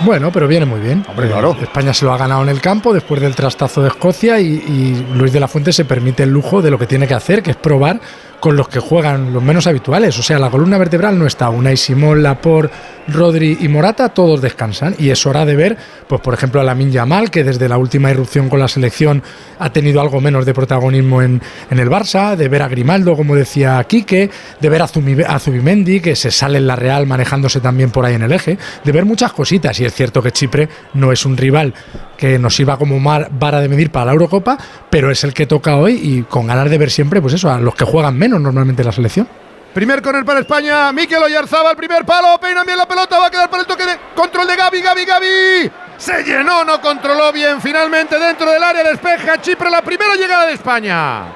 [0.01, 1.05] Bueno, pero viene muy bien.
[1.09, 1.57] Hombre, claro.
[1.59, 4.47] Eh, España se lo ha ganado en el campo después del trastazo de Escocia y,
[4.47, 7.43] y Luis de la Fuente se permite el lujo de lo que tiene que hacer,
[7.43, 8.01] que es probar
[8.41, 10.19] con los que juegan los menos habituales.
[10.19, 11.51] O sea, la columna vertebral no está.
[11.51, 12.73] Unai Simón, Laporte,
[13.09, 14.95] Rodri y Morata, todos descansan.
[14.99, 18.11] Y es hora de ver, pues por ejemplo, a Lamin Yamal, que desde la última
[18.11, 19.23] irrupción con la selección
[19.59, 23.35] ha tenido algo menos de protagonismo en, en el Barça, de ver a Grimaldo, como
[23.35, 27.91] decía Quique, de ver a, a Zubimendi, que se sale en la Real manejándose también
[27.91, 29.79] por ahí en el eje, de ver muchas cositas.
[29.81, 31.75] Y es cierto que Chipre no es un rival
[32.19, 34.59] que nos sirva como mar- vara de medir para la Eurocopa,
[34.91, 37.59] pero es el que toca hoy y con ganas de ver siempre, pues eso, a
[37.59, 39.27] los que juegan menos normalmente en la selección.
[39.73, 40.91] Primer corner para España.
[40.93, 42.39] Mikel Oyarzabal, primer palo.
[42.41, 43.19] Peina bien la pelota.
[43.19, 44.81] Va a quedar para el toque de control de Gaby.
[44.83, 45.71] Gaby, Gaby.
[45.99, 47.61] Se llenó, no controló bien.
[47.61, 51.27] Finalmente dentro del área despeja Chipre la primera llegada de España.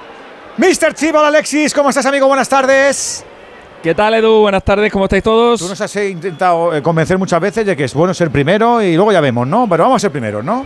[0.56, 0.94] Mr.
[0.94, 2.26] Chival Alexis, ¿cómo estás, amigo?
[2.26, 3.24] Buenas tardes.
[3.82, 4.42] ¿Qué tal, Edu?
[4.42, 5.58] Buenas tardes, ¿cómo estáis todos?
[5.58, 8.94] Tú nos has intentado eh, convencer muchas veces de que es bueno ser primero y
[8.94, 9.66] luego ya vemos, ¿no?
[9.68, 10.64] Pero vamos a ser primeros, ¿no?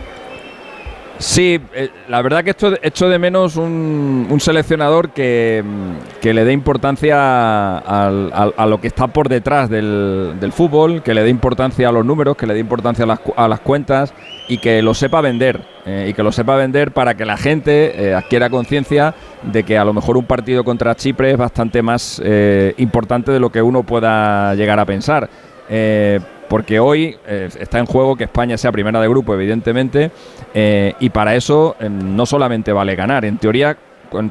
[1.19, 6.31] Sí, eh, la verdad que echo, echo de menos un, un seleccionador que, mm, que
[6.31, 11.23] le dé importancia al- a lo que está por detrás del, del fútbol, que le
[11.23, 14.13] dé importancia a los números, que le dé importancia a las, a las cuentas
[14.47, 15.59] y que lo sepa vender.
[15.87, 19.77] eh, y que lo sepa vender para que la gente eh, adquiera conciencia de que
[19.77, 22.21] a lo mejor un partido contra Chipre es bastante más
[22.77, 25.29] importante de lo que uno pueda llegar a pensar.
[26.47, 30.11] Porque hoy eh, está en juego que España sea primera de grupo, evidentemente,
[30.53, 33.77] eh, y para eso eh, no solamente vale ganar, en teoría,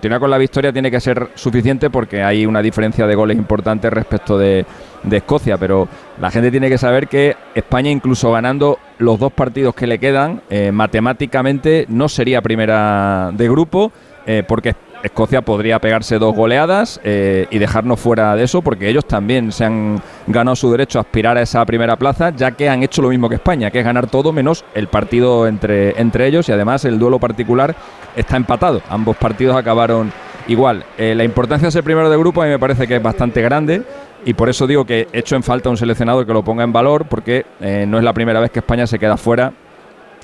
[0.00, 3.90] teoría con la victoria tiene que ser suficiente porque hay una diferencia de goles importante
[3.90, 4.64] respecto de,
[5.02, 5.86] de Escocia, pero
[6.18, 10.40] la gente tiene que saber que España, incluso ganando los dos partidos que le quedan,
[10.48, 13.92] eh, matemáticamente no sería primera de grupo,
[14.48, 19.52] porque Escocia podría pegarse dos goleadas eh, y dejarnos fuera de eso, porque ellos también
[19.52, 23.02] se han ganado su derecho a aspirar a esa primera plaza, ya que han hecho
[23.02, 26.52] lo mismo que España, que es ganar todo menos el partido entre, entre ellos y
[26.52, 27.74] además el duelo particular
[28.16, 28.82] está empatado.
[28.88, 30.12] Ambos partidos acabaron
[30.48, 30.84] igual.
[30.98, 33.42] Eh, la importancia de ser primero de grupo a mí me parece que es bastante
[33.42, 33.82] grande.
[34.24, 37.06] Y por eso digo que echo en falta un seleccionador que lo ponga en valor,
[37.06, 39.52] porque eh, no es la primera vez que España se queda fuera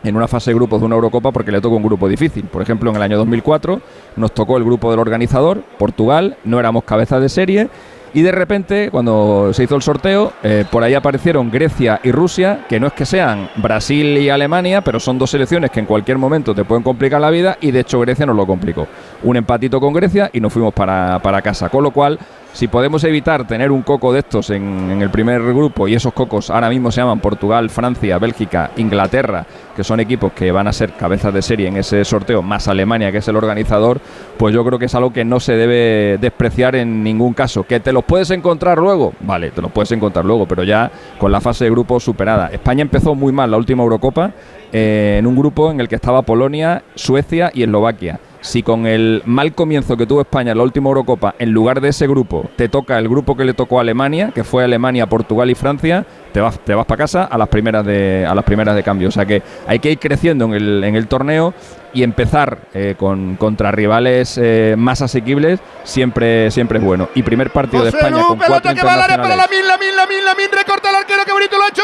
[0.05, 2.45] en una fase de grupos de una Eurocopa porque le toca un grupo difícil.
[2.45, 3.81] Por ejemplo, en el año 2004
[4.17, 7.69] nos tocó el grupo del organizador, Portugal, no éramos cabeza de serie
[8.15, 12.67] y de repente, cuando se hizo el sorteo, eh, por ahí aparecieron Grecia y Rusia,
[12.69, 16.19] que no es que sean Brasil y Alemania, pero son dos selecciones que en cualquier
[16.19, 18.87] momento te pueden complicar la vida y de hecho Grecia nos lo complicó.
[19.23, 21.71] Un empatito con Grecia y nos fuimos para, para casa.
[21.71, 22.19] Con lo cual,
[22.53, 26.51] si podemos evitar tener un coco de estos en, el primer grupo y esos cocos
[26.51, 30.93] ahora mismo se llaman Portugal, Francia, Bélgica, Inglaterra, que son equipos que van a ser
[30.93, 34.01] cabezas de serie en ese sorteo, más Alemania, que es el organizador,
[34.37, 37.65] pues yo creo que es algo que no se debe despreciar en ningún caso.
[37.65, 39.15] ¿Que te los puedes encontrar luego?
[39.21, 42.49] Vale, te los puedes encontrar luego, pero ya con la fase de grupo superada.
[42.49, 44.33] España empezó muy mal la última Eurocopa
[44.73, 48.21] eh, en un grupo en el que estaba Polonia, Suecia y Eslovaquia.
[48.43, 51.89] Si con el mal comienzo que tuvo España en la última Eurocopa, en lugar de
[51.89, 55.49] ese grupo, te toca el grupo que le tocó a Alemania, que fue Alemania, Portugal
[55.49, 58.75] y Francia, te vas, te vas para casa a las primeras de a las primeras
[58.75, 59.09] de cambio.
[59.09, 61.55] O sea que hay que ir creciendo en el, en el torneo
[61.95, 67.09] y empezar eh, con contra rivales eh, más asequibles siempre siempre es bueno.
[67.15, 69.79] Y primer partido de España Lu, con cuatro que va área para la min, la
[69.79, 71.83] min, la min, la min, recorta el arquero, qué bonito lo ha hecho.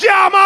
[0.00, 0.40] Yamal.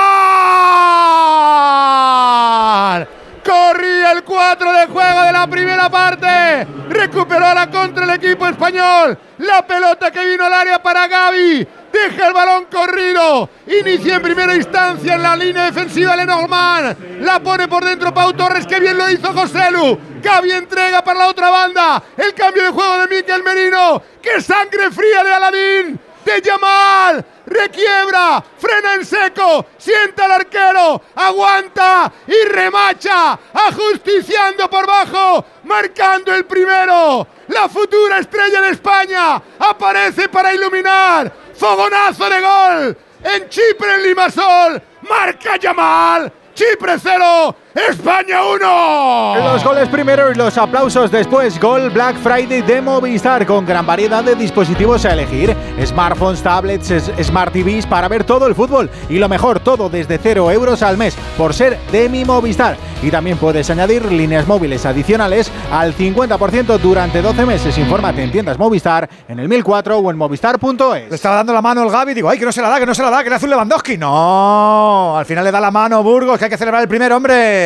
[3.45, 6.67] Corría el 4 de juego de la primera parte.
[6.89, 9.19] Recuperó la contra el equipo español.
[9.39, 11.69] La pelota que vino al área para Gaby.
[11.93, 13.49] Deja el balón corrido.
[13.67, 17.21] Inicia en primera instancia en la línea defensiva Lenormand.
[17.21, 18.67] La pone por dentro Pau Torres.
[18.67, 19.99] Que bien lo hizo Joselu.
[20.23, 22.03] Gaby entrega para la otra banda.
[22.17, 24.03] El cambio de juego de Miquel Merino.
[24.21, 26.01] ¡Qué sangre fría de Aladín!
[26.25, 35.45] de Yamal, requiebra, frena en seco, sienta al arquero, aguanta y remacha, ajusticiando por bajo,
[35.65, 37.27] marcando el primero.
[37.49, 41.33] La futura estrella de España aparece para iluminar.
[41.55, 44.83] Fogonazo de gol en Chipre, en Limasol.
[45.09, 46.33] Marca Yamal.
[46.55, 49.35] Chipre 0, España 1.
[49.37, 51.59] Los goles primero y los aplausos después.
[51.61, 55.57] Gol Black Friday de Movistar con gran variedad de dispositivos a elegir.
[55.85, 58.89] Smartphones, tablets, Smart TVs para ver todo el fútbol.
[59.09, 62.77] Y lo mejor, todo desde 0 euros al mes por ser de mi Movistar.
[63.03, 67.77] Y también puedes añadir líneas móviles adicionales al 50% durante 12 meses.
[67.77, 71.09] Infórmate en tiendas Movistar, en el 1004 o en movistar.es.
[71.11, 72.15] Le estaba dando la mano el Gaby.
[72.15, 73.47] Digo, ay, que no se la da, que no se la da, que le hace
[73.47, 73.99] un Lewandowski.
[73.99, 77.64] No, al final le da la mano Burgos, que hay que celebrar el primer hombre.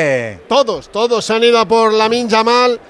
[0.48, 2.80] Todos, todos se han ido a por Lamin Yamal.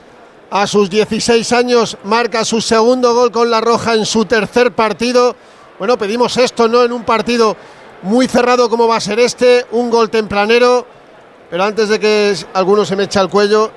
[0.51, 5.37] A sus 16 años marca su segundo gol con la roja en su tercer partido.
[5.79, 6.83] Bueno, pedimos esto, ¿no?
[6.83, 7.55] En un partido
[8.03, 10.87] muy cerrado como va a ser este, un gol tempranero.
[11.51, 13.71] Pero antes de que alguno se me eche al cuello,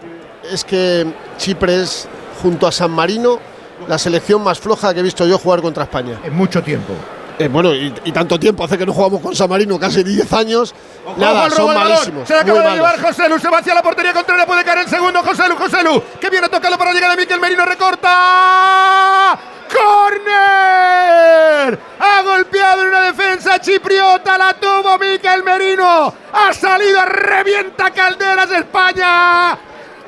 [0.50, 1.06] es que
[1.38, 2.08] Chipre es,
[2.42, 3.40] junto a San Marino,
[3.88, 6.20] la selección más floja que he visto yo jugar contra España.
[6.24, 6.94] En mucho tiempo.
[7.44, 10.32] Eh, bueno, y, y tanto tiempo hace que no jugamos con San Marino, casi 10
[10.34, 10.76] años.
[11.06, 11.90] Ojo Nada, son balón.
[11.90, 12.28] malísimos.
[12.28, 12.78] Se la acaba de malos.
[12.78, 13.40] llevar José Lu.
[13.40, 14.46] Se va hacia la portería contraria.
[14.46, 15.22] Puede caer el segundo.
[15.24, 16.02] José Lu, José Lu.
[16.20, 17.66] Que viene a tocarlo para llegar a Miquel Merino.
[17.66, 19.40] Recorta.
[19.72, 21.80] ¡Corner!
[22.00, 24.38] Ha golpeado en una defensa chipriota.
[24.38, 26.14] La tuvo Miquel Merino.
[26.34, 29.58] Ha salido revienta calderas España.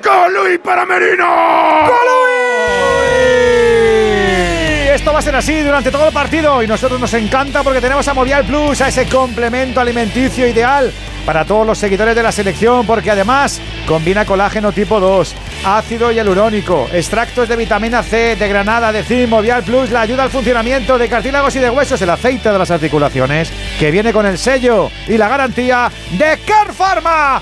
[0.04, 1.24] ¡Golui para Merino!
[3.16, 4.33] Y
[4.94, 8.08] esto va a ser así durante todo el partido y nosotros nos encanta porque tenemos
[8.08, 10.94] a Movial Plus, a ese complemento alimenticio ideal
[11.26, 16.88] para todos los seguidores de la selección porque además combina colágeno tipo 2, ácido hialurónico,
[16.94, 21.10] extractos de vitamina C, de granada, de zinc, Movial Plus le ayuda al funcionamiento de
[21.10, 25.18] cartílagos y de huesos, el aceite de las articulaciones que viene con el sello y
[25.18, 27.42] la garantía de Care Pharma.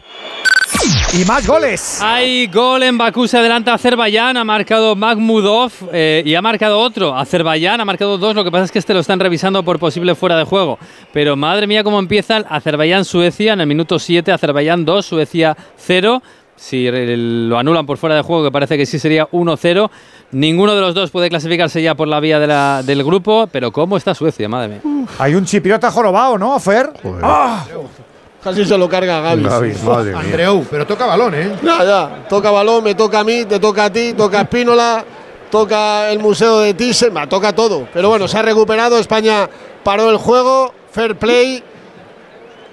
[1.13, 1.99] Y más goles.
[2.01, 7.13] Hay gol en Bakú, se adelanta Azerbaiyán, ha marcado Magmudov eh, y ha marcado otro.
[7.17, 10.15] Azerbaiyán ha marcado dos, lo que pasa es que este lo están revisando por posible
[10.15, 10.79] fuera de juego.
[11.11, 16.23] Pero madre mía cómo empieza el Azerbaiyán-Suecia en el minuto 7, Azerbaiyán 2, Suecia 0.
[16.55, 19.89] Si lo anulan por fuera de juego, que parece que sí sería 1-0,
[20.31, 23.49] ninguno de los dos puede clasificarse ya por la vía de la- del grupo.
[23.51, 25.07] Pero ¿cómo está Suecia, madre mía?
[25.19, 26.91] Hay un chipriota jorobado, ¿no, Fer?
[27.21, 27.65] ¡Ah!
[28.43, 29.43] Casi se lo carga Gaby.
[29.43, 30.19] Gaby, madre mía.
[30.19, 31.55] Andreu, pero toca balón, ¿eh?
[31.61, 32.25] Ya, ya.
[32.27, 35.05] Toca balón, me toca a mí, te toca a ti, toca a Espínola,
[35.51, 37.87] toca el Museo de Thyssen, toca todo.
[37.93, 39.47] Pero bueno, se ha recuperado, España
[39.83, 41.63] paró el juego, fair play.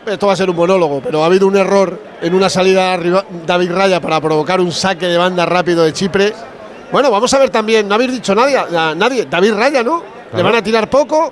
[0.07, 3.25] Esto va a ser un monólogo, pero ha habido un error en una salida arriba-
[3.47, 6.33] David Raya para provocar un saque de banda rápido de Chipre.
[6.91, 10.03] Bueno, vamos a ver también, no habéis dicho nadie, a- nadie, David Raya, ¿no?
[10.35, 11.31] Le van a tirar poco.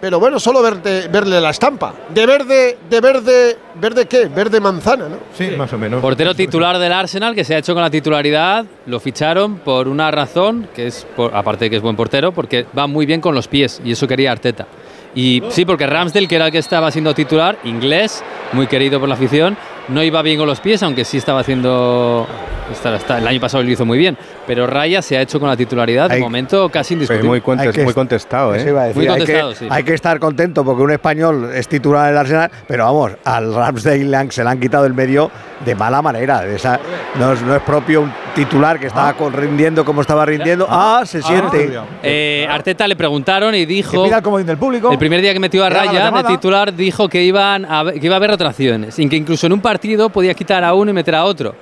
[0.00, 1.94] Pero bueno, solo verte, verle la estampa.
[2.12, 4.26] De verde, de verde, ¿verde qué?
[4.26, 5.16] Verde manzana, ¿no?
[5.36, 6.00] Sí, más o menos.
[6.00, 10.10] Portero titular del Arsenal que se ha hecho con la titularidad, lo ficharon por una
[10.10, 13.34] razón, que es, por- aparte de que es buen portero, porque va muy bien con
[13.34, 14.66] los pies y eso quería Arteta.
[15.14, 18.22] Y sí, porque Ramsdale, que era el que estaba siendo titular, inglés,
[18.52, 19.56] muy querido por la afición,
[19.88, 22.26] no iba bien con los pies, aunque sí estaba haciendo.
[22.72, 24.18] está- está- el año pasado lo hizo muy bien.
[24.44, 27.28] Pero Raya se ha hecho con la titularidad, de Hay- momento casi indiscutible.
[27.28, 28.64] muy, contes- Hay que- muy contestado, ¿eh?
[28.68, 29.66] Iba a decir, Muy hay, contestado, que, sí.
[29.70, 34.30] hay que estar contento porque un español es titular del Arsenal, pero vamos, al Ramsdale
[34.32, 35.30] se le han quitado el medio
[35.64, 36.40] de mala manera.
[36.40, 36.80] de esa-
[37.20, 40.66] no, es, no es propio un titular que estaba con- rindiendo como estaba rindiendo.
[40.68, 41.70] Ah, se siente.
[42.02, 44.02] Eh, Arteta le preguntaron y dijo.
[44.04, 44.90] Pida el del público.
[44.90, 48.06] El primer día que metió a Raya de titular dijo que, iban a, haber- que
[48.06, 49.75] iba a haber rotaciones y que incluso en un partido
[50.12, 51.54] podía quitar a uno y meter a otro.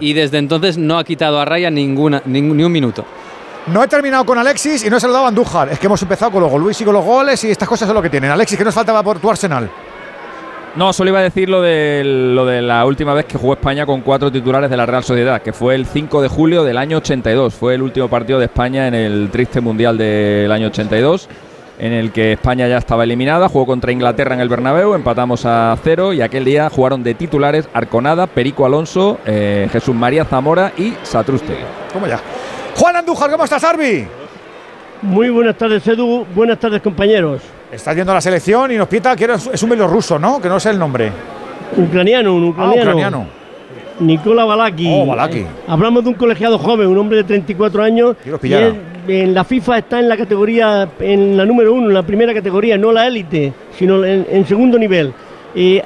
[0.00, 3.04] Y desde entonces no ha quitado a Raya ninguna, ni, ni un minuto.
[3.68, 5.68] No he terminado con Alexis y no he saludado a Andújar.
[5.70, 7.94] Es que hemos empezado con los Luis y con los goles y estas cosas son
[7.94, 8.30] lo que tienen.
[8.30, 9.68] Alexis, ¿qué nos faltaba por tu Arsenal?
[10.76, 13.84] No, solo iba a decir lo de, lo de la última vez que jugó España
[13.84, 16.98] con cuatro titulares de la Real Sociedad, que fue el 5 de julio del año
[16.98, 17.54] 82.
[17.54, 21.28] Fue el último partido de España en el triste Mundial del año 82,
[21.78, 23.48] en el que España ya estaba eliminada.
[23.48, 27.68] Jugó contra Inglaterra en el Bernabéu, empatamos a cero y aquel día jugaron de titulares
[27.72, 31.62] Arconada, Perico Alonso, eh, Jesús María Zamora y Satrústegui.
[31.92, 32.20] ¿Cómo ya?
[32.76, 34.06] Juan Andújar, ¿cómo estás, Arbi?
[35.02, 36.26] Muy buenas tardes, Edu.
[36.34, 37.42] Buenas tardes, compañeros.
[37.70, 40.40] Estás viendo la selección y nos pita que es un bielorruso, ¿no?
[40.40, 41.12] Que no sé el nombre.
[41.76, 43.26] Ucraniano, un Ah, ucraniano.
[44.00, 44.88] Nicola Balaki.
[44.90, 45.44] Oh, Balaki.
[45.66, 48.16] Hablamos de un colegiado joven, un hombre de 34 años.
[48.42, 48.74] Y él,
[49.08, 52.76] en la FIFA está en la categoría, en la número uno, en la primera categoría,
[52.76, 55.12] no la élite, sino en, en segundo nivel.
[55.54, 55.82] Eh,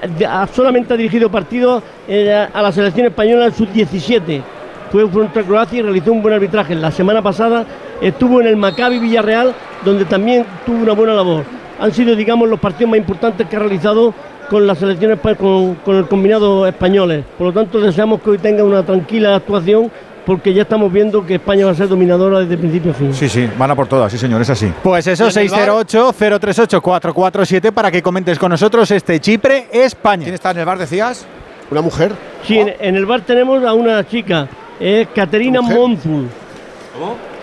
[0.53, 4.43] solamente ha dirigido partidos eh, a la selección española en sub-17.
[4.91, 6.75] Fue contra Croacia y realizó un buen arbitraje.
[6.75, 7.65] La semana pasada
[8.01, 9.55] estuvo en el Maccabi Villarreal,
[9.85, 11.45] donde también tuvo una buena labor.
[11.81, 14.13] Han sido, digamos, los partidos más importantes que ha realizado
[14.53, 17.25] con la selección espa- con, con el combinado españoles.
[17.39, 19.91] Por lo tanto, deseamos que hoy tenga una tranquila actuación,
[20.27, 23.15] porque ya estamos viendo que España va a ser dominadora desde principio a fin.
[23.15, 24.71] Sí, sí, van a por todas, sí, señor, es así.
[24.83, 30.25] Pues eso, 608-038-447 para que comentes con nosotros este Chipre, España.
[30.25, 31.25] ¿Quién está en el bar, decías?
[31.71, 32.13] Una mujer.
[32.47, 34.47] Sí, en, en el bar tenemos a una chica,
[34.79, 36.27] es Caterina Monzul.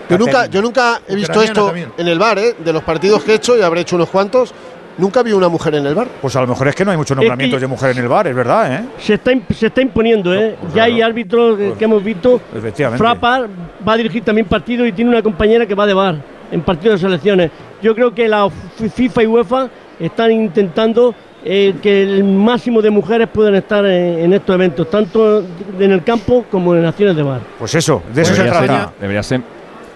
[0.08, 1.92] Yo nunca, yo nunca he visto Ucraniana esto también.
[1.96, 2.54] en el bar, ¿eh?
[2.58, 4.52] de los partidos que he hecho, y habré hecho unos cuantos.
[5.00, 6.06] Nunca vi una mujer en el bar.
[6.20, 7.98] Pues a lo mejor es que no hay muchos Es que- nombramientos de mujer en
[7.98, 8.84] el bar, es verdad, ¿eh?
[8.98, 10.56] Se está, imp- se está imponiendo, ¿eh?
[10.74, 12.40] ya hay árbitros eh, que hemos visto.
[12.54, 13.02] Efectivamente.
[13.02, 13.46] Frappa
[13.86, 16.16] va a dirigir también partidos y tiene una compañera que va de bar
[16.52, 17.50] en partidos de selecciones.
[17.82, 18.48] Yo creo que la
[18.94, 24.32] FIFA y UEFA están intentando eh, que el máximo de mujeres puedan estar en, en
[24.34, 25.42] estos eventos, tanto
[25.78, 27.40] en el campo como en acciones de bar.
[27.58, 28.60] Pues eso, de eso se trata.
[28.66, 29.40] ser, debería, ser,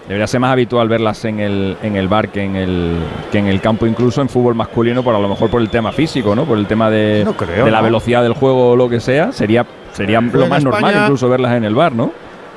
[0.07, 2.97] debería ser más habitual verlas en el, en el bar que en el,
[3.31, 5.91] que en el campo, incluso en fútbol masculino, por a lo mejor por el tema
[5.91, 6.45] físico, ¿no?
[6.45, 7.83] Por el tema de, No creo, de la ¿no?
[7.85, 9.31] velocidad del juego o lo que sea.
[9.31, 12.11] Sería, sería lo más normal incluso verlas en el bar, ¿no?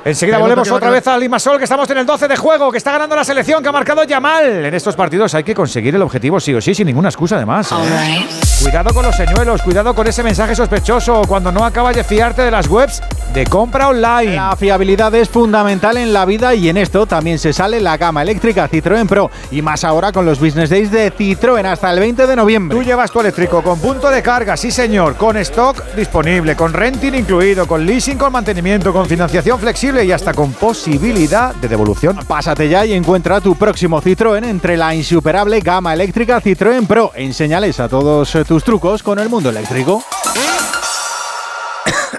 [0.05, 2.77] Enseguida Pero volvemos otra vez al Limasol, que estamos en el 12 de juego, que
[2.77, 4.65] está ganando la selección, que ha marcado Yamal.
[4.65, 7.71] En estos partidos hay que conseguir el objetivo sí o sí, sin ninguna excusa además.
[7.71, 8.25] ¿eh?
[8.61, 12.51] Cuidado con los señuelos, cuidado con ese mensaje sospechoso cuando no acabas de fiarte de
[12.51, 13.01] las webs
[13.33, 14.35] de compra online.
[14.35, 18.21] La fiabilidad es fundamental en la vida y en esto también se sale la gama
[18.21, 22.25] eléctrica Citroën Pro y más ahora con los Business Days de Citroën hasta el 20
[22.25, 22.77] de noviembre.
[22.77, 27.13] Tú llevas tu eléctrico con punto de carga, sí señor, con stock disponible, con renting
[27.15, 32.19] incluido, con leasing, con mantenimiento, con financiación flexible y hasta con posibilidad de devolución.
[32.27, 37.11] Pásate ya y encuentra tu próximo Citroën entre la insuperable gama eléctrica Citroën Pro.
[37.15, 40.03] Enseñales a todos eh, tus trucos con el mundo eléctrico.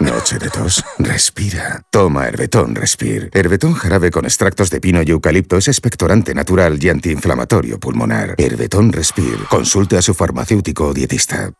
[0.00, 0.84] Noche de tos.
[0.98, 1.82] Respira.
[1.90, 3.30] Toma Herbetón Respir.
[3.32, 8.34] Herbetón jarabe con extractos de pino y eucalipto es expectorante natural y antiinflamatorio pulmonar.
[8.36, 9.38] Herbetón Respir.
[9.48, 11.52] Consulte a su farmacéutico o dietista.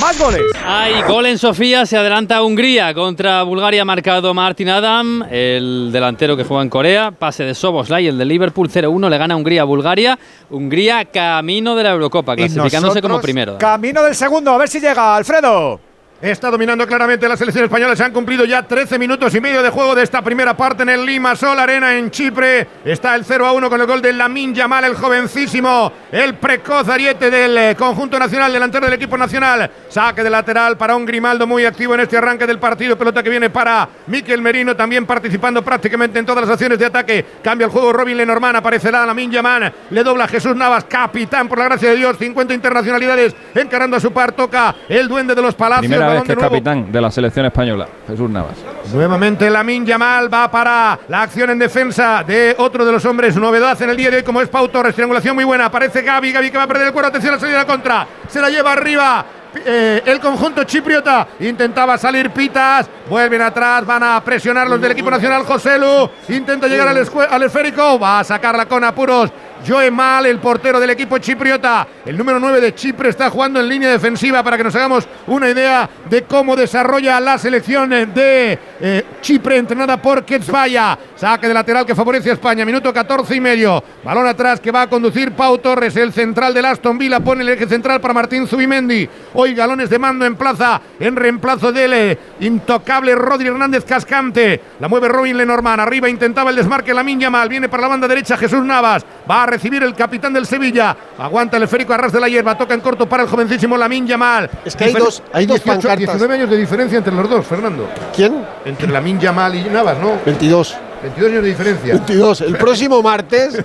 [0.00, 0.42] ¡Más goles!
[0.64, 6.44] Hay gol en Sofía, se adelanta Hungría contra Bulgaria, marcado Martin Adam, el delantero que
[6.44, 7.10] juega en Corea.
[7.10, 10.18] Pase de Soboslai, el de Liverpool 0-1, le gana Hungría a Bulgaria.
[10.50, 13.58] Hungría camino de la Eurocopa, clasificándose como primero.
[13.58, 15.91] Camino del segundo, a ver si llega Alfredo.
[16.22, 17.96] Está dominando claramente la selección española.
[17.96, 20.90] Se han cumplido ya 13 minutos y medio de juego de esta primera parte en
[20.90, 22.68] el Lima Sol Arena en Chipre.
[22.84, 26.88] Está el 0 a 1 con el gol de Lamin Yamal, el jovencísimo, el precoz
[26.88, 29.68] ariete del eh, conjunto nacional, delantero del equipo nacional.
[29.88, 32.96] Saque de lateral para un Grimaldo muy activo en este arranque del partido.
[32.96, 37.26] Pelota que viene para Miquel Merino, también participando prácticamente en todas las acciones de ataque.
[37.42, 41.64] Cambia el juego Robin Lenormand, aparecerá Lamin Yamal, le dobla Jesús Navas, capitán por la
[41.64, 44.30] gracia de Dios, 50 internacionalidades encarando a su par.
[44.30, 45.90] Toca el duende de los palacios.
[45.90, 48.54] Primera vez que es capitán de la selección española, Jesús Navas.
[48.92, 53.80] Nuevamente Lamin Yamal va para la acción en defensa de otro de los hombres novedad
[53.82, 54.94] en el día de hoy como es Pau Torres.
[54.94, 55.66] Triangulación muy buena.
[55.66, 57.08] Aparece Gaby, Gaby que va a perder el cuero.
[57.08, 58.06] Atención a la salida de la contra.
[58.28, 59.24] Se la lleva arriba.
[59.66, 65.10] eh, el conjunto chipriota intentaba salir Pitas, vuelven atrás, van a presionar los del equipo
[65.10, 65.44] nacional.
[65.44, 69.30] Joselu intenta llegar al, al esférico, va a sacarla con apuros.
[69.66, 73.68] Joe Mal, el portero del equipo chipriota, el número 9 de Chipre, está jugando en
[73.68, 79.04] línea defensiva para que nos hagamos una idea de cómo desarrolla la selección de eh,
[79.20, 80.98] Chipre, entrenada por Ketsvaya.
[81.14, 83.82] Saque de lateral que favorece a España, minuto 14 y medio.
[84.02, 87.50] Balón atrás que va a conducir Pau Torres, el central del Aston Villa, pone el
[87.50, 89.08] eje central para Martín Zubimendi.
[89.34, 94.60] Hoy galones de mando en plaza, en reemplazo del eh, intocable Rodri Hernández Cascante.
[94.80, 98.36] La mueve Robin Lenormand, arriba intentaba el desmarque Lamin Yamal, viene para la banda derecha
[98.36, 102.20] Jesús Navas, va a recibir el capitán del Sevilla, aguanta el esférico a ras de
[102.20, 104.50] la hierba, toca en corto para el jovencísimo Lamin Yamal.
[104.64, 105.98] Es que hay dos- hay dos pancartas.
[105.98, 107.88] 19 años de diferencia entre los dos, Fernando.
[108.14, 108.44] ¿Quién?
[108.64, 110.12] Entre Lamin Yamal y Navas, ¿no?
[110.24, 110.76] 22.
[111.02, 111.94] 22 años de diferencia.
[111.94, 112.40] 22.
[112.42, 113.58] El próximo martes,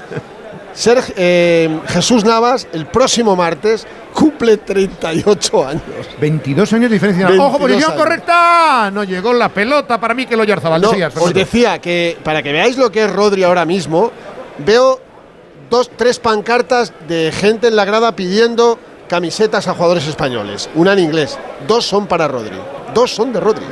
[0.76, 5.82] Serg- eh, Jesús Navas, el próximo martes, cumple 38 años.
[6.20, 7.26] 22 años de diferencia.
[7.28, 8.04] 22 ¡Ojo, posición años.
[8.04, 8.92] correcta!
[8.92, 10.82] No llegó la pelota para mí que lo Yarzabal.
[10.82, 14.12] No, os decía que para que veáis lo que es Rodri ahora mismo,
[14.60, 15.00] veo
[15.70, 20.70] dos, tres pancartas de gente en la grada pidiendo camisetas a jugadores españoles.
[20.76, 21.38] Una en inglés.
[21.68, 22.58] Dos son para Rodri.
[22.94, 23.66] Dos son de Rodri.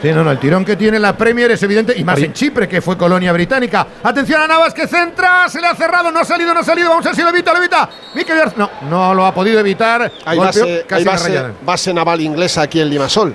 [0.00, 2.68] Sí, no, no, el tirón que tiene la Premier es evidente, y más en Chipre,
[2.68, 3.84] que fue colonia británica.
[4.04, 6.88] Atención a Navas, que centra, se le ha cerrado, no ha salido, no ha salido,
[6.90, 7.90] vamos a ver si lo evita, lo evita.
[8.14, 10.02] Mikel no, no lo ha podido evitar.
[10.24, 11.52] Hay Golpeó base, casi hay la base- rayada.
[11.62, 13.34] base naval inglesa aquí en Limasol.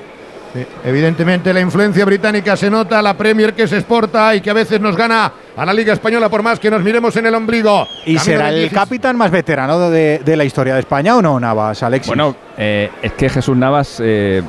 [0.54, 4.54] Sí, evidentemente la influencia británica se nota, la Premier que se exporta y que a
[4.54, 7.88] veces nos gana a la Liga Española por más que nos miremos en el ombligo.
[8.06, 8.80] ¿Y Camino será el 16.
[8.80, 12.08] capitán más veterano de, de la historia de España o no, Navas, Alexis?
[12.08, 14.43] Bueno, eh, es que Jesús Navas, eh,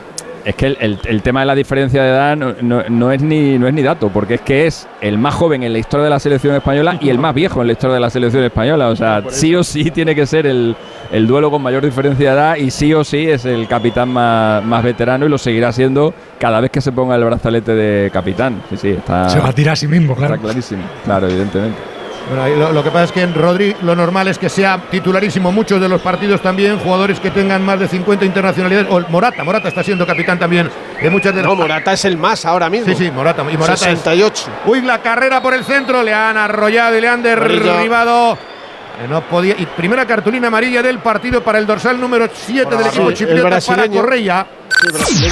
[0.44, 3.22] es que el, el- el tema de la diferencia de edad no, no- no es
[3.22, 6.04] ni, no es ni dato, porque es que es el más joven en la historia
[6.04, 8.88] de la selección española y el más viejo en la historia de la selección española.
[8.88, 10.76] O sea, sí o sí tiene que ser el,
[11.10, 14.62] el duelo con mayor diferencia de edad y sí o sí es el capitán más,
[14.64, 18.60] más veterano y lo seguirá siendo cada vez que se ponga el brazalete de capitán.
[18.70, 20.34] Sí, sí, está, Se va a tirar a sí mismo, claro.
[20.34, 20.82] está clarísimo.
[21.04, 21.78] Claro, evidentemente.
[22.28, 25.52] Bueno, lo, lo que pasa es que en Rodri lo normal es que sea titularísimo
[25.52, 28.88] muchos de los partidos también, jugadores que tengan más de 50 internacionalidades.
[28.90, 30.70] O Morata, Morata está siendo capitán también
[31.02, 31.50] de muchas de las.
[31.50, 32.86] No, Morata es el más ahora mismo.
[32.86, 33.42] Sí, sí, Morata.
[33.42, 34.44] Y Morata es- 68.
[34.66, 38.38] Uy, la carrera por el centro, le han arrollado y le han derribado.
[39.02, 39.54] Eh, No podía.
[39.58, 43.14] Y primera cartulina amarilla del partido para el dorsal número 7 del Sí, equipo el
[43.14, 43.88] chipriota para.
[43.88, 44.46] Correia.
[45.06, 45.24] Sí.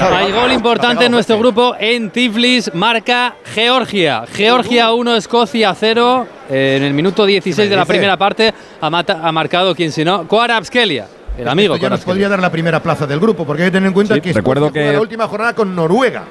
[0.00, 4.24] Hay gol importante en nuestro grupo en Tiflis, marca Georgia.
[4.32, 6.26] Georgia 1, Escocia 0.
[6.50, 10.04] Eh, en el minuto 16 de la primera parte ha, mata- ha marcado, quien si
[10.04, 11.06] no, Kvaratskhelia,
[11.38, 13.72] el amigo Esto ya nos podría dar la primera plaza del grupo, porque hay que
[13.74, 16.24] tener en cuenta Sí, que recuerdo que- la última jornada con Noruega.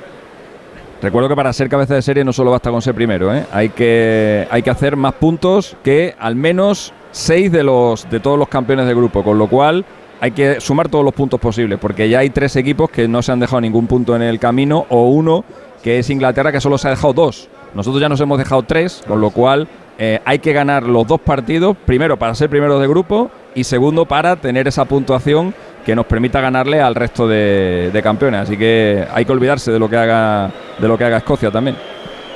[1.01, 3.45] Recuerdo que para ser cabeza de serie no solo basta con ser primero, ¿eh?
[3.53, 8.37] hay, que, hay que hacer más puntos que al menos seis de, los, de todos
[8.37, 9.85] los campeones de grupo, con lo cual
[10.19, 13.31] hay que sumar todos los puntos posibles, porque ya hay tres equipos que no se
[13.31, 15.45] han dejado ningún punto en el camino, o uno
[15.81, 17.47] que es Inglaterra que solo se ha dejado dos.
[17.73, 19.69] Nosotros ya nos hemos dejado tres, con lo cual
[20.01, 24.05] eh, hay que ganar los dos partidos, primero para ser primeros de grupo y segundo
[24.05, 25.53] para tener esa puntuación
[25.85, 28.41] que nos permita ganarle al resto de, de campeones.
[28.41, 31.75] Así que hay que olvidarse de lo que haga de lo que haga Escocia también.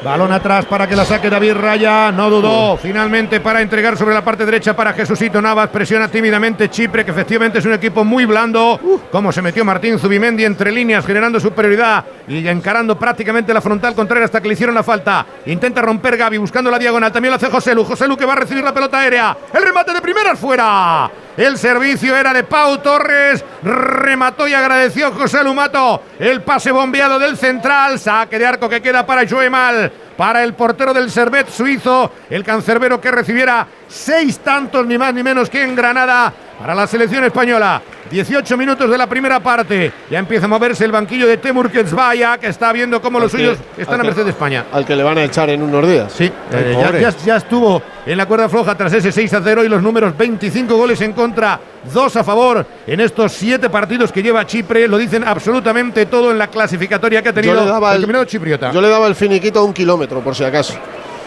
[0.03, 2.11] Balón atrás para que la saque David Raya.
[2.11, 2.75] No dudó.
[2.77, 5.69] Finalmente para entregar sobre la parte derecha para Jesucito Navas.
[5.69, 8.79] Presiona tímidamente Chipre, que efectivamente es un equipo muy blando.
[9.09, 14.25] Como se metió Martín Zubimendi entre líneas, generando superioridad y encarando prácticamente la frontal contraria
[14.25, 15.25] hasta que le hicieron la falta.
[15.45, 17.11] Intenta romper Gaby buscando la diagonal.
[17.11, 17.85] También lo hace José Lu.
[17.85, 19.37] José Lu que va a recibir la pelota aérea.
[19.53, 21.09] El remate de primeras fuera.
[21.35, 23.43] El servicio era de Pau Torres.
[23.63, 26.03] Remató y agradeció José Lumato.
[26.19, 27.99] El pase bombeado del central.
[27.99, 29.91] Saque de arco que queda para Joemal.
[30.15, 32.11] Para el portero del Servet suizo.
[32.29, 36.33] El cancerbero que recibiera seis tantos, ni más ni menos que en Granada.
[36.59, 37.81] Para la selección española.
[38.09, 39.91] 18 minutos de la primera parte.
[40.09, 43.37] Ya empieza a moverse el banquillo de Temur Ketsvaya, que está viendo cómo los que-
[43.37, 44.65] suyos están a que- merced de España.
[44.71, 46.13] Al que le van a echar en unos días.
[46.15, 49.63] Sí, Eh, ya, ya- ya estuvo en la cuerda floja tras ese 6 a 0
[49.63, 51.59] y los números 25 goles en contra,
[51.91, 54.87] 2 a favor en estos 7 partidos que lleva Chipre.
[54.87, 58.25] Lo dicen absolutamente todo en la clasificatoria que ha tenido Yo le daba el el-
[58.27, 58.71] chipriota.
[58.71, 60.75] Yo le daba el finiquito a un kilómetro, por si acaso.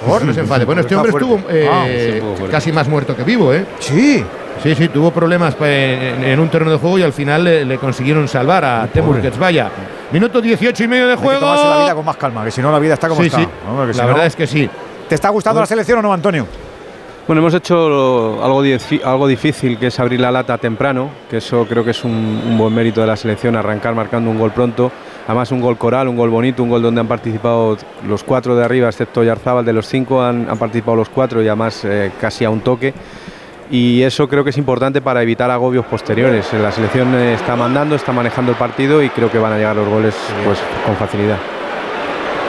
[0.05, 0.65] Por, no se enfade.
[0.65, 3.65] Bueno, este hombre estuvo eh, casi más muerto que vivo, ¿eh?
[3.79, 4.25] Sí.
[4.63, 7.65] Sí, sí, tuvo problemas pa- en, en un terreno de juego y al final le,
[7.65, 9.71] le consiguieron salvar a Temur Ketsvaya.
[10.13, 11.41] Minuto 18 y medio de Hay que juego.
[11.41, 13.39] tomarse la vida con más calma, que si no la vida está como Sí, está.
[13.41, 13.49] sí.
[13.69, 14.69] Hombre, que si La no- verdad es que sí.
[15.09, 16.47] ¿Te está gustando la selección o no, Antonio?
[17.27, 17.75] Bueno, hemos hecho
[18.43, 18.63] algo,
[19.05, 22.57] algo difícil, que es abrir la lata temprano, que eso creo que es un, un,
[22.57, 24.91] buen mérito de la selección, arrancar marcando un gol pronto.
[25.27, 28.65] Además, un gol coral, un gol bonito, un gol donde han participado los cuatro de
[28.65, 32.45] arriba, excepto Yarzábal, de los cinco han, han participado los cuatro y además eh, casi
[32.45, 32.95] a un toque.
[33.69, 36.53] Y eso creo que es importante para evitar agobios posteriores.
[36.53, 39.75] La selección eh, está mandando, está manejando el partido y creo que van a llegar
[39.75, 40.15] los goles
[40.45, 41.39] pues, con facilidad.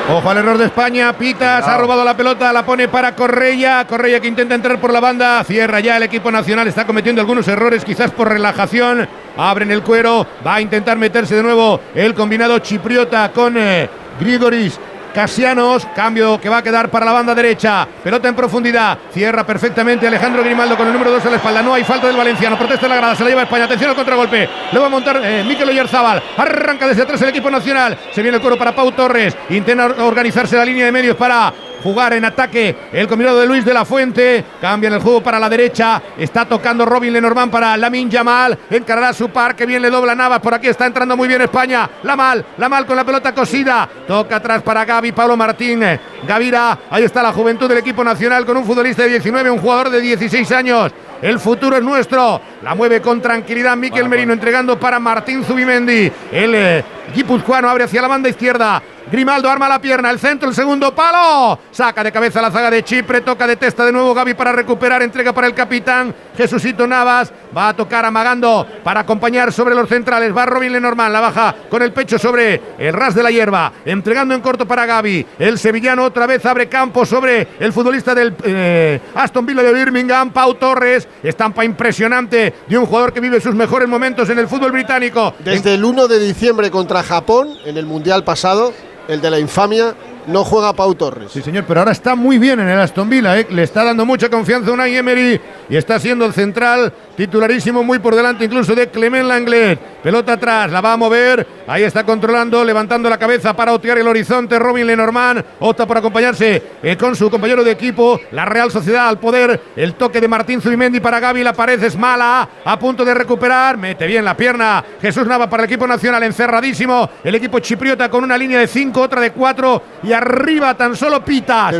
[0.09, 4.21] Ojo al error de España, Pitas ha robado la pelota, la pone para Correia, Correia
[4.21, 7.83] que intenta entrar por la banda, cierra ya el equipo nacional, está cometiendo algunos errores
[7.83, 9.05] quizás por relajación,
[9.35, 14.79] abren el cuero, va a intentar meterse de nuevo el combinado chipriota con eh, Grigoris
[15.17, 17.87] Casianos, cambio que va a quedar para la banda derecha.
[18.03, 18.99] Pelota en profundidad.
[19.11, 21.63] Cierra perfectamente Alejandro Grimaldo con el número 2 a la espalda.
[21.63, 22.55] No hay falta del Valenciano.
[22.55, 23.15] Protesta la grada.
[23.15, 23.63] Se la lleva España.
[23.63, 24.47] Atención al contragolpe.
[24.73, 26.21] Lo va a montar eh, Miquel Oyarzábal.
[26.37, 27.97] Arranca desde atrás el equipo nacional.
[28.11, 29.35] Se viene el coro para Pau Torres.
[29.49, 31.51] Intenta organizarse la línea de medios para
[31.83, 34.43] jugar en ataque el combinado de Luis de la Fuente.
[34.61, 36.01] Cambia en el juego para la derecha.
[36.17, 38.57] Está tocando Robin Lenormand para Lamin Yamal.
[38.69, 39.55] Encarará su par.
[39.55, 40.39] Que bien le dobla Navas.
[40.39, 41.89] Por aquí está entrando muy bien España.
[42.03, 43.87] La mal, la mal con la pelota cosida.
[44.07, 45.83] Toca atrás para Gaby Pablo Martín.
[46.27, 46.77] Gavira.
[46.89, 50.01] Ahí está la juventud del equipo nacional con un futbolista de 19, un jugador de
[50.01, 50.91] 16 años.
[51.21, 52.41] El futuro es nuestro.
[52.61, 56.11] La mueve con tranquilidad Miquel Merino entregando para Martín Zubimendi.
[56.31, 58.81] El eh, guipuzcoano abre hacia la banda izquierda.
[59.11, 61.57] Grimaldo arma la pierna, el centro, el segundo palo.
[61.71, 65.01] Saca de cabeza la zaga de Chipre, toca de testa de nuevo Gaby para recuperar,
[65.01, 67.31] entrega para el capitán Jesucito Navas.
[67.55, 70.35] Va a tocar amagando para acompañar sobre los centrales.
[70.35, 73.71] Va Robin Lenormand, la baja con el pecho sobre el ras de la hierba.
[73.85, 75.25] Entregando en corto para Gaby.
[75.39, 80.31] El sevillano otra vez abre campo sobre el futbolista del eh, Aston Villa de Birmingham,
[80.31, 81.07] Pau Torres.
[81.23, 85.33] Estampa impresionante de un jugador que vive sus mejores momentos en el fútbol británico.
[85.39, 88.73] Desde el 1 de diciembre contra Japón, en el Mundial pasado,
[89.07, 89.95] el de la infamia,
[90.27, 91.31] no juega Pau Torres.
[91.31, 93.47] Sí, señor, pero ahora está muy bien en el Aston Villa, ¿eh?
[93.49, 97.99] le está dando mucha confianza a Unai Emery y está siendo el central titularísimo muy
[97.99, 99.79] por delante incluso de Clement Langlet.
[100.03, 104.07] Pelota atrás, la va a mover, ahí está controlando, levantando la cabeza para otear el
[104.07, 109.07] horizonte Robin Lenormand, opta por acompañarse eh, con su compañero de equipo, la Real Sociedad
[109.07, 113.03] al poder, el toque de Martín Zubimendi para Gaby, la pared es mala, a punto
[113.03, 117.59] de recuperar, mete bien la pierna, Jesús Nava para el equipo nacional encerradísimo, el equipo
[117.59, 121.73] chipriota con una línea de 5, otra de 4 y arriba tan solo Pitas.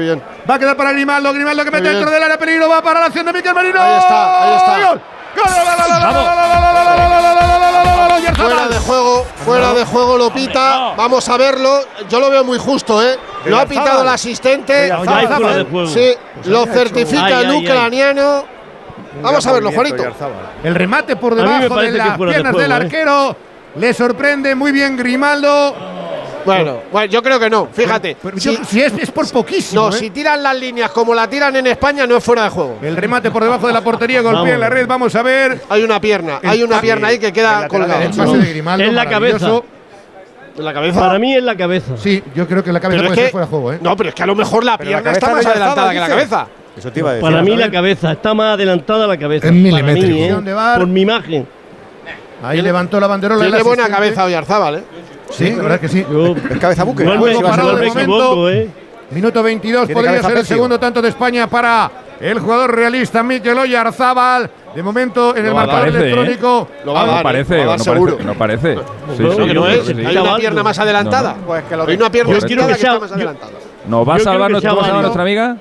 [0.50, 3.06] Va a quedar para Grimaldo, Grimaldo que mete dentro del área peligro, va para la
[3.08, 3.82] acción de Miquel Marino.
[3.82, 4.90] Ahí está, ahí está.
[4.90, 5.02] ¡Gol!
[8.38, 10.94] Fuera de juego, fuera de juego lo pita.
[10.96, 11.82] Vamos a verlo.
[12.10, 13.18] Yo lo veo muy justo, ¿eh?
[13.46, 14.92] Lo ha pitado el asistente.
[15.88, 16.14] Sí,
[16.46, 18.46] lo certifica el ucraniano.
[19.22, 20.04] Vamos a verlo, Juanito.
[20.64, 23.36] El remate por debajo de las piernas del arquero.
[23.76, 25.76] Le sorprende muy bien Grimaldo.
[26.48, 27.68] Bueno, bueno, yo creo que no.
[27.72, 28.18] Fíjate.
[28.38, 29.84] si, si es, es, por poquísimo.
[29.84, 30.00] No, ¿eh?
[30.00, 32.78] si tiran las líneas como la tiran en España, no es fuera de juego.
[32.82, 34.88] El remate por debajo de la portería, golpea en la red.
[34.88, 35.62] Vamos a ver.
[35.70, 38.04] Hay una pierna, hay una pierna ahí que queda colgada.
[38.04, 39.62] El pase de Grimaldo, en la cabeza.
[40.58, 41.00] ¿En la cabeza?
[41.00, 41.98] Para mí es la cabeza.
[41.98, 43.80] Sí, yo creo que la cabeza Pero puede es ser que- fuera de juego, ¿eh?
[43.80, 45.92] No, pero es que a lo mejor la Pero la pierna está más de adelantada
[45.94, 46.48] que la cabeza.
[46.76, 47.30] Eso te iba a decir.
[47.30, 49.48] Para mí la cabeza está más adelantada la cabeza.
[49.48, 50.08] Es milimétrico.
[50.16, 50.56] mí, ¿eh?
[50.78, 51.48] Por mi imagen.
[52.44, 53.42] Ahí levantó la banderola.
[53.42, 53.92] Tiene buena asistente.
[53.92, 54.84] cabeza Oyarzábal, ¿eh?
[55.32, 56.06] Sí, la verdad que sí.
[56.10, 57.04] Yo Es cabeza buque.
[57.06, 58.02] Juego parado de me momento.
[58.16, 58.70] equivoco, ¿eh?
[59.12, 63.58] Minuto 22 Tiene podría ser el segundo tanto de España para el jugador realista Mikel
[63.58, 64.50] Oyarzábal.
[64.76, 66.02] De momento en el marcador parece, ¿eh?
[66.12, 66.68] electrónico.
[66.86, 67.24] Lo va a No dar, ¿eh?
[67.24, 68.18] parece, dar no seguro.
[68.18, 68.76] parece, no parece.
[69.54, 69.88] No es.
[69.90, 71.36] Hay una pierna más adelantada.
[71.46, 72.66] Pues que lo Hay una pierna que está
[73.00, 73.52] más yo- adelantada.
[73.88, 75.02] ¿Nos va a salvar, que nuestro- sea ¿nos va a salvar válido.
[75.02, 75.58] nuestra amiga?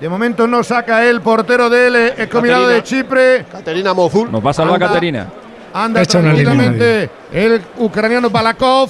[0.00, 2.82] De momento no saca el portero del eh, combinado de.
[2.82, 3.44] Chipre.
[3.50, 4.30] Caterina Mozul.
[4.30, 4.78] ¿Nos va a salvar.
[4.78, 5.26] Caterina?
[5.72, 8.88] Anda tranquilamente el ucraniano Balakov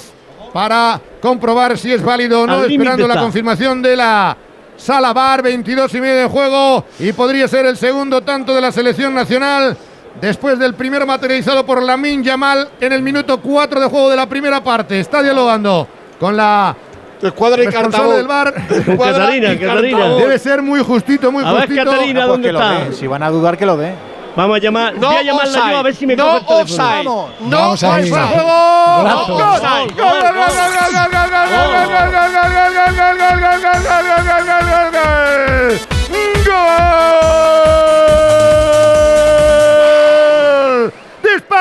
[0.55, 4.37] para comprobar si es válido o no, Al esperando la confirmación de la
[4.77, 8.71] sala VAR, 22 y medio de juego y podría ser el segundo tanto de la
[8.71, 9.75] selección nacional
[10.21, 14.29] después del primero materializado por Lamin Yamal en el minuto 4 de juego de la
[14.29, 14.97] primera parte.
[14.97, 15.89] Está dialogando
[16.21, 16.73] con la
[17.21, 18.85] Escuadra y responsable Cartabó.
[18.85, 18.97] del.
[18.97, 20.09] Catarina, Catarina.
[20.15, 21.91] Debe ser muy justito, muy A ver, justito.
[21.91, 22.93] Catarina, Pues ¿dónde está?
[22.93, 23.93] Si van a dudar, que lo dé.
[24.35, 24.95] Vamos a llamar.
[24.95, 27.29] No voy a llamarla yo a ver si me no offside, Vamos.
[27.41, 28.09] no offside.
[28.09, 28.35] ¡Fuera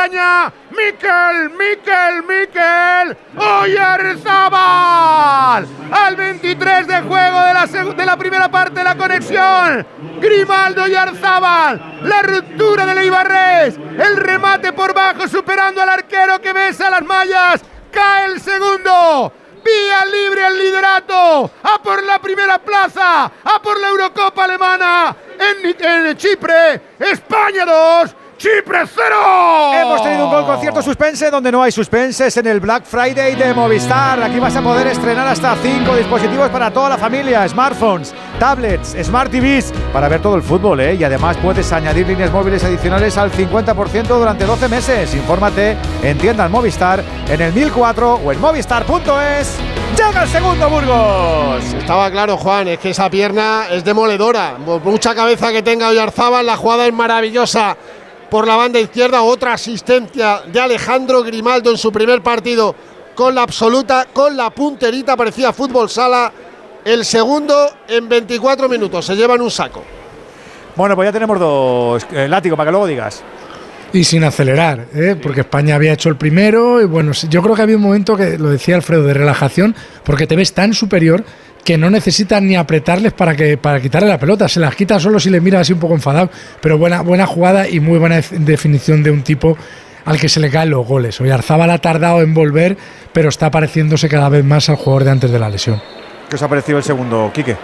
[0.05, 0.53] España!
[0.71, 3.17] ¡Miquel, Miquel, Miquel!
[3.39, 4.47] ¡Oyarzábal!
[5.91, 7.41] Al 23 de juego
[7.95, 9.87] de la, primera parte de la conexión.
[10.21, 12.01] Grimaldo Oyarzábal.
[12.03, 13.79] La ruptura de Leibarres.
[13.99, 17.63] El remate por bajo superando al arquero que besa las mallas.
[17.91, 19.33] Cae el segundo.
[19.65, 21.51] Vía libre al liderato.
[21.63, 23.25] A por la primera plaza.
[23.25, 25.17] A por la Eurocopa alemana.
[25.39, 26.83] En, en Chipre.
[26.99, 28.17] España 2.
[28.37, 29.15] Chipre 0.
[29.75, 33.35] Hemos tenido un gol con cierto suspense donde no hay suspenses en el Black Friday
[33.35, 34.23] de Movistar.
[34.23, 39.31] Aquí vas a poder estrenar hasta 5 dispositivos para toda la familia, smartphones, tablets, smart
[39.31, 40.95] TVs, para ver todo el fútbol, ¿eh?
[40.95, 45.15] Y además puedes añadir líneas móviles adicionales al 50% durante 12 meses.
[45.15, 49.59] Infórmate en tiendas Movistar, en el 1004 o en movistar.es.
[49.97, 51.65] Llega el segundo Burgos.
[51.73, 54.57] Estaba claro, Juan, es que esa pierna es demoledora.
[54.59, 57.77] Mucha cabeza que tenga Oyarzábal, la jugada es maravillosa
[58.35, 59.23] por la banda izquierda.
[59.23, 62.75] Otra asistencia de Alejandro Grimaldo en su primer partido
[63.15, 66.33] con la absoluta, con la punterita, parecía fútbol sala.
[66.85, 67.55] El segundo
[67.87, 69.07] en 24 minutos.
[69.07, 69.85] Se llevan un saco.
[70.75, 72.05] Bueno, pues ya tenemos dos.
[72.11, 73.23] Eh, látigo, para que luego digas.
[73.93, 75.15] Y sin acelerar, ¿eh?
[75.23, 76.83] porque España había hecho el primero.
[76.83, 80.27] Y bueno, yo creo que había un momento que lo decía Alfredo de relajación, porque
[80.27, 81.25] te ves tan superior
[81.65, 85.19] que no necesitas ni apretarles para que para quitarle la pelota, se las quita solo
[85.19, 89.03] si le miras así un poco enfadado, pero buena buena jugada y muy buena definición
[89.03, 89.57] de un tipo
[90.05, 91.21] al que se le caen los goles.
[91.21, 92.77] Hoy Arzábal ha tardado en volver,
[93.13, 95.81] pero está pareciéndose cada vez más al jugador de antes de la lesión.
[96.29, 97.57] ¿Qué os ha parecido el segundo, Quique?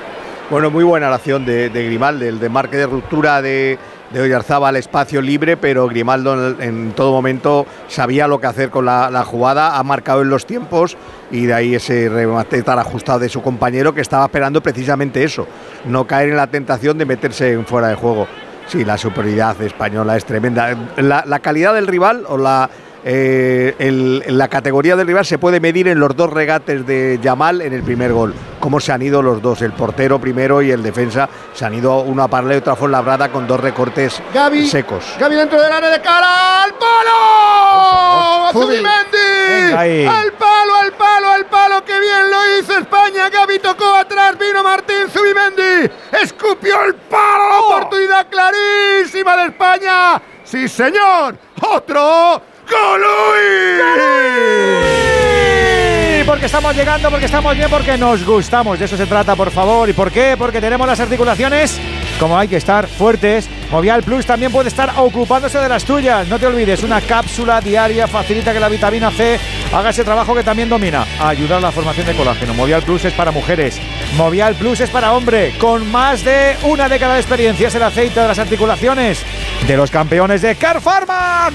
[0.49, 3.79] Bueno, muy buena la acción de, de Grimaldo, el de marque de ruptura de,
[4.11, 9.25] de Oyarzábal espacio libre, pero Grimaldo en, todo momento sabía lo que hacer con la,
[9.25, 10.97] jugada, ha marcado en los tiempos
[11.31, 15.47] y de ahí ese remate tan ajustado de su compañero que estaba esperando precisamente eso,
[15.87, 18.27] no caer en la tentación de meterse fuera de juego.
[18.67, 20.77] Sí, la superioridad española es tremenda.
[20.97, 22.71] La calidad del rival o la
[23.05, 27.63] eh, el, la categoría del rival se puede medir en los dos regates de Yamal
[27.63, 28.35] en el primer gol.
[28.59, 31.29] Cómo se han ido los dos, el portero primero y el defensa.
[31.55, 35.17] Se han ido uno a Parle y otra fue labrada con dos recortes Gaby, secos.
[35.19, 38.53] Gaby dentro del área de cara al palo.
[38.53, 40.07] Zubimendi.
[40.07, 41.85] Al palo, al palo, al palo.
[41.85, 43.29] Que bien lo hizo España.
[43.31, 44.37] Gaby tocó atrás.
[44.39, 45.91] Vino Martín Zubimendi.
[46.23, 47.49] Escupió el palo.
[47.49, 50.21] La oportunidad clarísima de España.
[50.45, 51.37] Sí, señor.
[51.63, 52.43] Otro.
[52.71, 53.81] ¡Golui!
[56.27, 58.79] Porque estamos llegando, porque estamos bien, porque nos gustamos.
[58.79, 59.89] De eso se trata, por favor.
[59.89, 60.37] ¿Y por qué?
[60.39, 61.81] Porque tenemos las articulaciones
[62.21, 63.49] como hay que estar fuertes.
[63.71, 66.29] Movial Plus también puede estar ocupándose de las tuyas.
[66.29, 69.41] No te olvides, una cápsula diaria facilita que la vitamina C
[69.73, 71.07] haga ese trabajo que también domina.
[71.19, 72.53] Ayudar a la formación de colágeno.
[72.55, 73.81] Movial Plus es para mujeres.
[74.17, 75.55] Movial Plus es para hombre.
[75.59, 79.25] Con más de una década de experiencia es el aceite de las articulaciones
[79.67, 81.51] de los campeones de Car Pharma.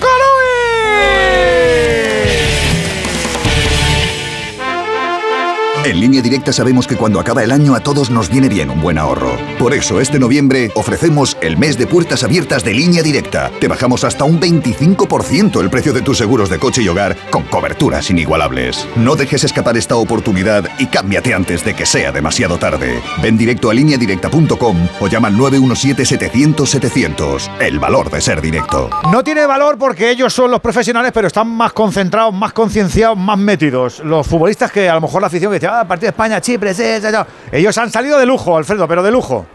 [5.86, 8.82] En línea directa sabemos que cuando acaba el año a todos nos viene bien un
[8.82, 9.38] buen ahorro.
[9.60, 13.52] Por eso este noviembre ofrecemos el mes de puertas abiertas de línea directa.
[13.60, 17.44] Te bajamos hasta un 25% el precio de tus seguros de coche y hogar con
[17.44, 18.88] coberturas inigualables.
[18.96, 23.00] No dejes escapar esta oportunidad y cámbiate antes de que sea demasiado tarde.
[23.22, 27.60] Ven directo a lineadirecta.com o llama al 917-700-700.
[27.60, 28.90] El valor de ser directo.
[29.12, 33.38] No tiene valor porque ellos son los profesionales, pero están más concentrados, más concienciados, más
[33.38, 34.00] metidos.
[34.00, 36.84] Los futbolistas que a lo mejor la afición que ah, partido de España, Chipre, sí,
[37.02, 37.18] sí, sí.
[37.52, 39.46] Ellos han salido de lujo, Alfredo, pero de lujo.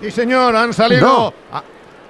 [0.00, 1.06] Sí, señor, han salido.
[1.06, 1.32] No.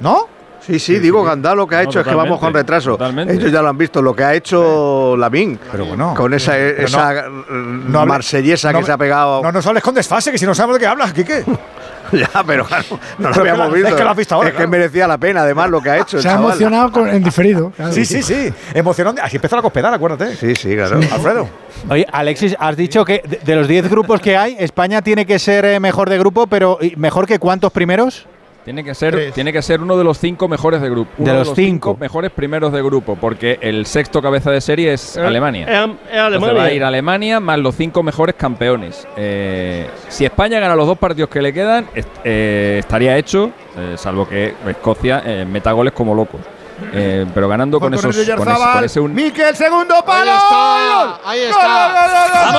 [0.01, 0.29] ¿No?
[0.61, 2.91] Sí, sí, digo Gandá lo que ha No, hecho es que vamos con retraso.
[2.93, 3.35] totalmente.
[3.35, 5.61] Ellos ya lo han visto, lo que ha hecho Lavín.
[5.71, 6.13] Pero bueno.
[6.17, 9.43] Con esa, pero esa no marsellesa no que se ha pegado.
[9.43, 11.45] No nos hables con desfase, que si no sabemos de qué hablas, Quique.
[12.13, 12.85] ya, pero claro,
[13.19, 13.89] no lo Pero habíamos visto.
[13.89, 15.97] es que lo has visto ahora, Es que merecía la pena, además, lo que ha
[15.99, 16.17] hecho.
[16.19, 16.47] el Se ha chaval.
[16.51, 17.71] emocionado con- en diferido.
[17.77, 17.93] claro.
[17.93, 18.53] Sí, sí, sí.
[18.75, 19.21] Emocionante.
[19.21, 20.35] Así empezó la cospedal, acuérdate.
[20.37, 20.99] Sí, sí, claro.
[21.13, 21.49] Alfredo.
[21.89, 25.39] Oye, Alexis, has dicho que de, de los 10 grupos que hay, España tiene que
[25.39, 28.27] ser eh, mejor de grupo, pero ¿y ¿mejor que cuántos primeros?
[28.67, 31.09] Tiene que ser, tiene que ser uno de los cinco mejores de grupo.
[31.19, 31.97] Uno De los cinco.
[32.01, 35.67] mejores primeros de grupo, porque el sexto cabeza de serie es Eh, Alemania.
[35.67, 36.53] es- es Entonces Alemania.
[36.55, 39.07] va a ir Alemania más los cinco mejores campeones.
[39.17, 43.95] Eh, si España gana los dos partidos que le quedan, est- eh, estaría hecho, eh,
[43.97, 46.41] salvo que Escocia eh, meta goles como locos.
[46.93, 50.31] Eh, pero ganando con, esos, con, ese, con ese un- Miquel, segundo palo.
[50.33, 52.49] Ahí está, ahí está.
[52.49, 52.57] Aquí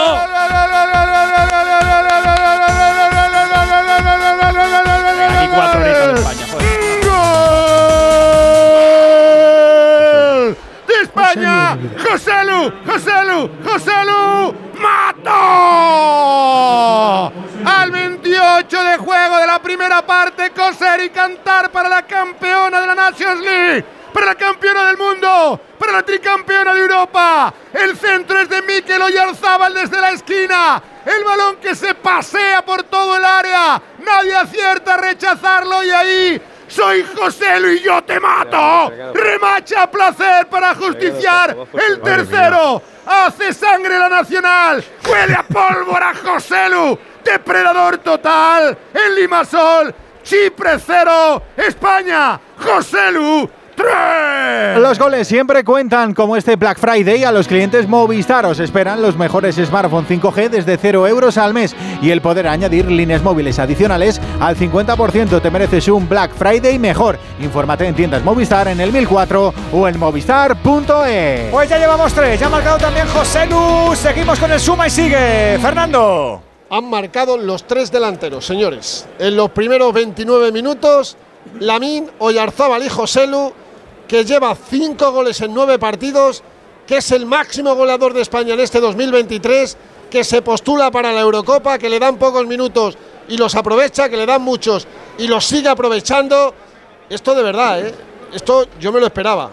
[11.38, 11.78] ¡De España!
[12.04, 12.74] ¡Joselu!
[12.86, 13.50] ¡Joselu!
[13.64, 14.56] ¡Joselu!
[14.80, 15.32] ¡Mato!
[17.66, 22.88] Al 28 de juego de la primera parte, coser y cantar para la campeona de
[22.88, 27.54] la Nations League, para la campeona del mundo, para la tricampeona de Europa.
[27.74, 30.82] El centro es de Mikel Oyarzábal desde la esquina.
[31.06, 33.82] El balón que se pasea por todo el área.
[34.00, 38.92] Nadie acierta a rechazarlo y ahí Soy José Lu y yo te mato.
[39.14, 42.82] Remacha placer para justiciar el tercero.
[43.06, 44.84] Hace sangre la nacional.
[45.10, 46.98] Huele a pólvora José Lu.
[47.24, 48.78] Depredador total.
[48.94, 49.94] El Limasol.
[50.24, 51.42] Chipre cero.
[51.56, 52.40] España.
[52.58, 53.50] José Lu.
[53.78, 54.80] ¡Tres!
[54.80, 58.46] Los goles siempre cuentan, como este Black Friday, a los clientes Movistar.
[58.48, 62.90] Os esperan los mejores smartphones 5G desde 0 euros al mes y el poder añadir
[62.90, 65.42] líneas móviles adicionales al 50%.
[65.42, 67.20] Te mereces un Black Friday mejor.
[67.40, 71.52] Infórmate en tiendas Movistar en el 1004 o en movistar.es.
[71.52, 73.48] Pues ya llevamos tres, ya ha marcado también José.
[73.96, 75.60] Seguimos con el suma y sigue.
[75.62, 76.42] Fernando.
[76.70, 79.08] Han marcado los tres delanteros, señores.
[79.20, 81.16] En los primeros 29 minutos,
[81.60, 83.54] Lamín, Oyarzábal y Joselu,
[84.08, 86.44] que lleva cinco goles en nueve partidos,
[86.86, 89.78] que es el máximo goleador de España en este 2023,
[90.10, 92.98] que se postula para la Eurocopa, que le dan pocos minutos
[93.28, 94.88] y los aprovecha, que le dan muchos
[95.18, 96.54] y los sigue aprovechando.
[97.10, 97.94] Esto de verdad, ¿eh?
[98.34, 99.52] Esto yo me lo esperaba.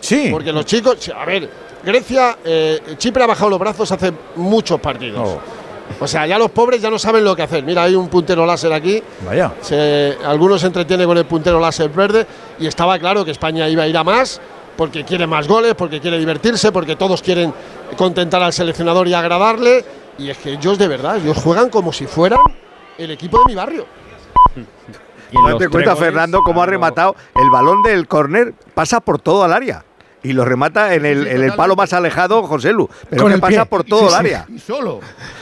[0.00, 0.28] Sí.
[0.30, 1.48] Porque los chicos, a ver,
[1.82, 5.38] Grecia, eh, Chipre ha bajado los brazos hace muchos partidos.
[6.00, 7.62] O sea, ya los pobres ya no saben lo que hacer.
[7.62, 9.02] Mira, hay un puntero láser aquí.
[9.26, 9.52] Vaya.
[9.60, 12.26] Se- algunos se entretienen con el puntero láser verde
[12.58, 14.40] y estaba claro que España iba a ir a más
[14.76, 17.52] porque quiere más goles, porque quiere divertirse, porque todos quieren
[17.96, 19.84] contentar al seleccionador y agradarle.
[20.18, 22.40] Y es que ellos de verdad, ellos juegan como si fueran
[22.98, 23.86] el equipo de mi barrio.
[25.52, 27.16] Date cuenta, Fernando, cómo ha rematado.
[27.34, 29.84] El balón del córner pasa por todo el área.
[30.24, 32.88] Y lo remata en el, en el palo más alejado José Lu.
[33.08, 33.66] Pero Con que el pasa pie.
[33.66, 34.16] por todo Sí, el sí.
[34.16, 34.46] área.
[34.52, 35.00] Y solo.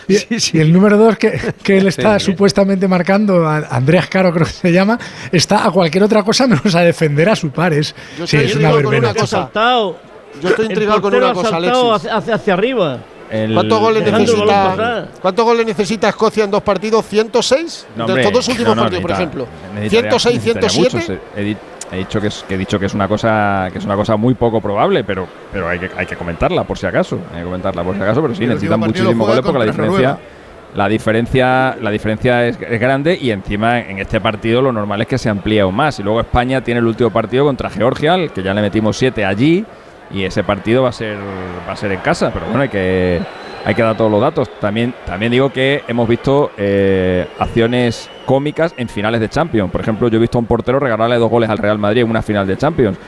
[0.08, 0.16] Y,
[0.56, 2.26] y el número 2 que, que él está Sí.
[2.26, 4.98] supuestamente marcando, a Andreas Caro creo que se llama,
[5.30, 7.94] está a cualquier otra cosa menos a defender a su pares.
[8.18, 9.10] Yo Sí, estoy es una intrigado con verbena.
[9.12, 9.36] una cosa.
[9.42, 9.98] Saltado.
[10.42, 12.10] Yo estoy El intrigado con una cosa, saltado Alexis.
[12.10, 12.98] hacia, hacia- hacia arriba.
[13.54, 15.08] ¿Cuántos goles necesita?
[15.22, 17.04] ¿Cuántos goles necesita Escocia en dos partidos?
[17.10, 17.86] ¿106?
[17.96, 19.46] No, de hombre, estos dos últimos no, no, partidos, por ejemplo.
[19.74, 21.20] necesitaría- 106, necesitaría 107.
[21.36, 21.71] muchos.
[21.92, 23.84] He, di- he dicho que es, que he dicho que es una cosa que es
[23.84, 27.18] una cosa muy poco probable, pero pero hay que, hay que comentarla por si acaso,
[27.32, 30.18] hay que comentarla por si acaso, pero sí necesitan muchísimos goles porque la diferencia Noruega.
[30.74, 35.06] la diferencia la diferencia es, es grande y encima en este partido lo normal es
[35.06, 38.32] que se amplíe aún más y luego España tiene el último partido contra Georgia, al
[38.32, 39.64] que ya le metimos siete allí
[40.10, 41.16] y ese partido va a ser
[41.68, 43.20] va a ser en casa, pero bueno hay que
[43.64, 44.48] hay que dar todos los datos.
[44.60, 49.70] También también digo que hemos visto eh, acciones cómicas en finales de Champions.
[49.70, 52.10] Por ejemplo, yo he visto a un portero regalarle dos goles al Real Madrid en
[52.10, 52.98] una final de Champions.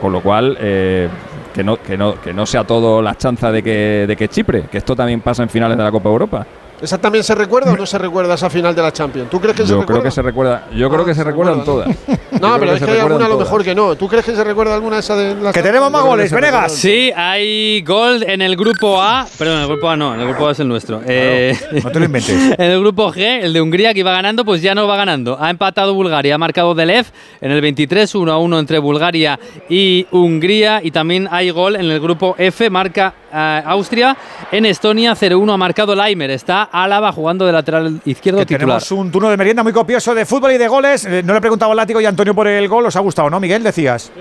[0.00, 1.08] Con lo cual, eh,
[1.54, 4.62] que, no, que, no, que no sea todo la chanza de que, de que Chipre,
[4.62, 6.46] que esto también pasa en finales de la Copa Europa.
[6.82, 9.30] ¿Esa también se recuerda o no se recuerda esa final de la Champions?
[9.30, 10.00] ¿Tú crees que se Yo recuerda?
[10.00, 11.88] creo que se recuerda, yo creo que se recuerdan todas.
[12.32, 13.46] Yo No, pero es se que hay alguna a lo todas.
[13.48, 13.94] mejor que no.
[13.94, 16.34] ¿Tú crees que se recuerda alguna de esas de las Que tenemos más goles, se
[16.34, 16.72] Venegas.
[16.72, 19.26] Sí, hay gol en el grupo A.
[19.38, 21.00] Perdón, en el grupo A no, en el grupo A es el nuestro.
[21.06, 22.34] Eh, No te lo inventes.
[22.58, 25.36] en el grupo G, el de Hungría que iba ganando, pues ya no va ganando.
[25.40, 27.06] Ha empatado Bulgaria, ha marcado Delev
[27.40, 30.80] en el 23, 1 a 1 entre Bulgaria y Hungría.
[30.82, 34.16] Y también hay gol en el grupo F, marca eh, Austria.
[34.50, 36.30] En Estonia, 0-1 ha marcado Laimer.
[36.30, 38.60] Está Álava jugando de lateral izquierdo Que titular.
[38.80, 41.04] tenemos un turno de merienda muy copioso de fútbol y de goles.
[41.04, 42.86] Eh, no le he preguntado al Látigo y a Antonio por el gol.
[42.86, 43.62] ¿Os ha gustado, no, Miguel?
[43.62, 44.10] Decías.
[44.14, 44.20] Sí,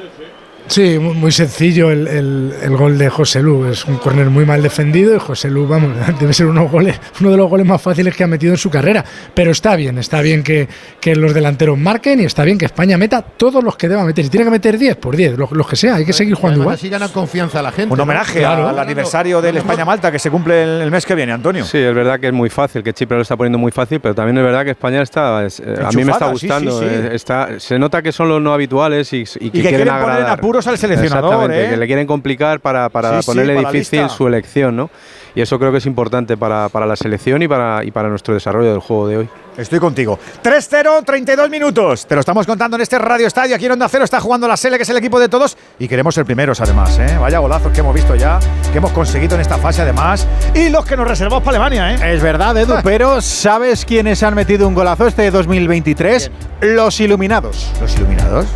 [0.79, 3.65] mu- muy sencillo el, el- el gol de José Lu.
[3.65, 7.31] Es un córner muy mal defendido y José Lu, vamos, debe ser unos goles, uno
[7.31, 9.03] de los goles más fáciles que ha metido en su carrera.
[9.33, 10.67] Pero está bien, está bien que,
[10.99, 14.23] que los delanteros marquen y está bien que España meta todos los que deba meter.
[14.23, 16.61] Si tiene que meter 10, por 10, los, los que sea, hay que seguir jugando
[16.61, 16.75] Además, igual.
[16.75, 17.91] así gana confianza la gente.
[17.91, 18.03] Un ¿no?
[18.03, 18.67] homenaje Claro.
[18.69, 21.65] al aniversario del España-Malta que se cumple el, el mes que viene, Antonio.
[21.65, 24.15] Sí, es verdad que es muy fácil, que Chipre lo está poniendo muy fácil, pero
[24.15, 26.79] también es verdad que España está, es- eh, a mí me está sí, gustando.
[26.79, 26.91] sí, sí.
[26.95, 29.93] eh, está, se nota que son los no habituales y, y que, que quieren quieren
[30.01, 30.25] poner
[30.61, 31.69] apuros al seleccionador, Exactamente, ¿eh?
[31.69, 34.89] que le quieren complicar para, para Sí, sí, ponerle para la difícil su elección, ¿no?
[35.33, 38.33] Y eso creo que es importante para, para la selección y para, y para nuestro
[38.33, 39.29] desarrollo del juego de hoy.
[39.57, 40.17] Estoy contigo.
[40.43, 42.05] 3-0, 32 minutos.
[42.05, 43.55] Te lo estamos contando en este Radio Estadio.
[43.55, 45.57] Aquí en Onda Cero está jugando la Sele, que es el equipo de todos.
[45.79, 46.97] Y queremos ser primeros, además.
[46.99, 47.17] ¿eh?
[47.19, 48.39] Vaya golazos que hemos visto ya,
[48.71, 50.27] que hemos conseguido en esta fase, además.
[50.53, 52.13] Y los que nos reservamos para Alemania, ¿eh?
[52.13, 56.31] Es verdad, Edu, pero ¿sabes quiénes han metido un golazo este 2023?
[56.61, 57.71] Los Iluminados.
[57.81, 58.47] ¿Los Iluminados?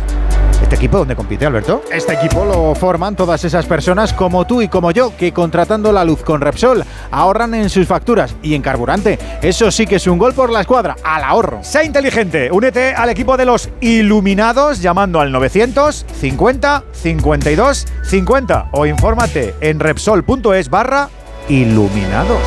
[0.62, 1.82] ¿Este equipo dónde compite, Alberto?
[1.92, 6.04] Este equipo lo forman todas esas personas como tú y como yo, que contratando la
[6.04, 9.18] luz con Repsol ahorran en sus facturas y en carburante.
[9.42, 11.62] Eso sí que es un gol por la escuadra, al ahorro.
[11.62, 19.54] Sé inteligente, únete al equipo de los Iluminados llamando al 950 52 50 o infórmate
[19.60, 21.08] en Repsol.es barra
[21.48, 22.40] Iluminados.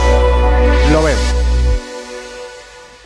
[0.91, 1.39] Lo veo.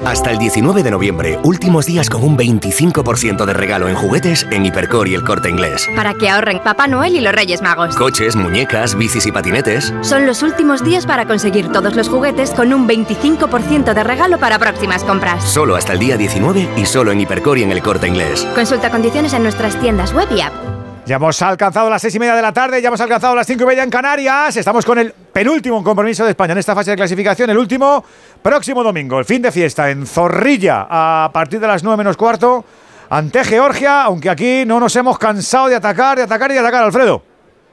[0.06, 4.66] Hasta el 19 de noviembre, últimos días con un 25% de regalo en juguetes en
[4.66, 5.90] Hipercor y el Corte Inglés.
[5.96, 7.96] Para que ahorren Papá Noel y los Reyes Magos.
[7.96, 9.94] Coches, muñecas, bicis y patinetes.
[10.02, 14.60] Son los últimos días para conseguir todos los juguetes con un 25% de regalo para
[14.60, 15.42] próximas compras.
[15.42, 18.46] Solo hasta el día 19 y solo en Hipercor y en el Corte Inglés.
[18.56, 20.54] Consulta condiciones en nuestras tiendas web y app.
[21.06, 23.64] Ya hemos alcanzado las seis y media de la tarde, ya hemos alcanzado las cinco
[23.64, 24.56] y media en Canarias.
[24.56, 28.06] Estamos con el penúltimo compromiso de España en esta fase de clasificación, el último
[28.44, 32.64] próximo domingo, el fin de fiesta en Zorrilla a partir de las nueve menos cuarto
[33.10, 36.84] ante Georgia, aunque aquí no nos hemos cansado de atacar, de atacar y de atacar,
[36.84, 37.24] Alfredo.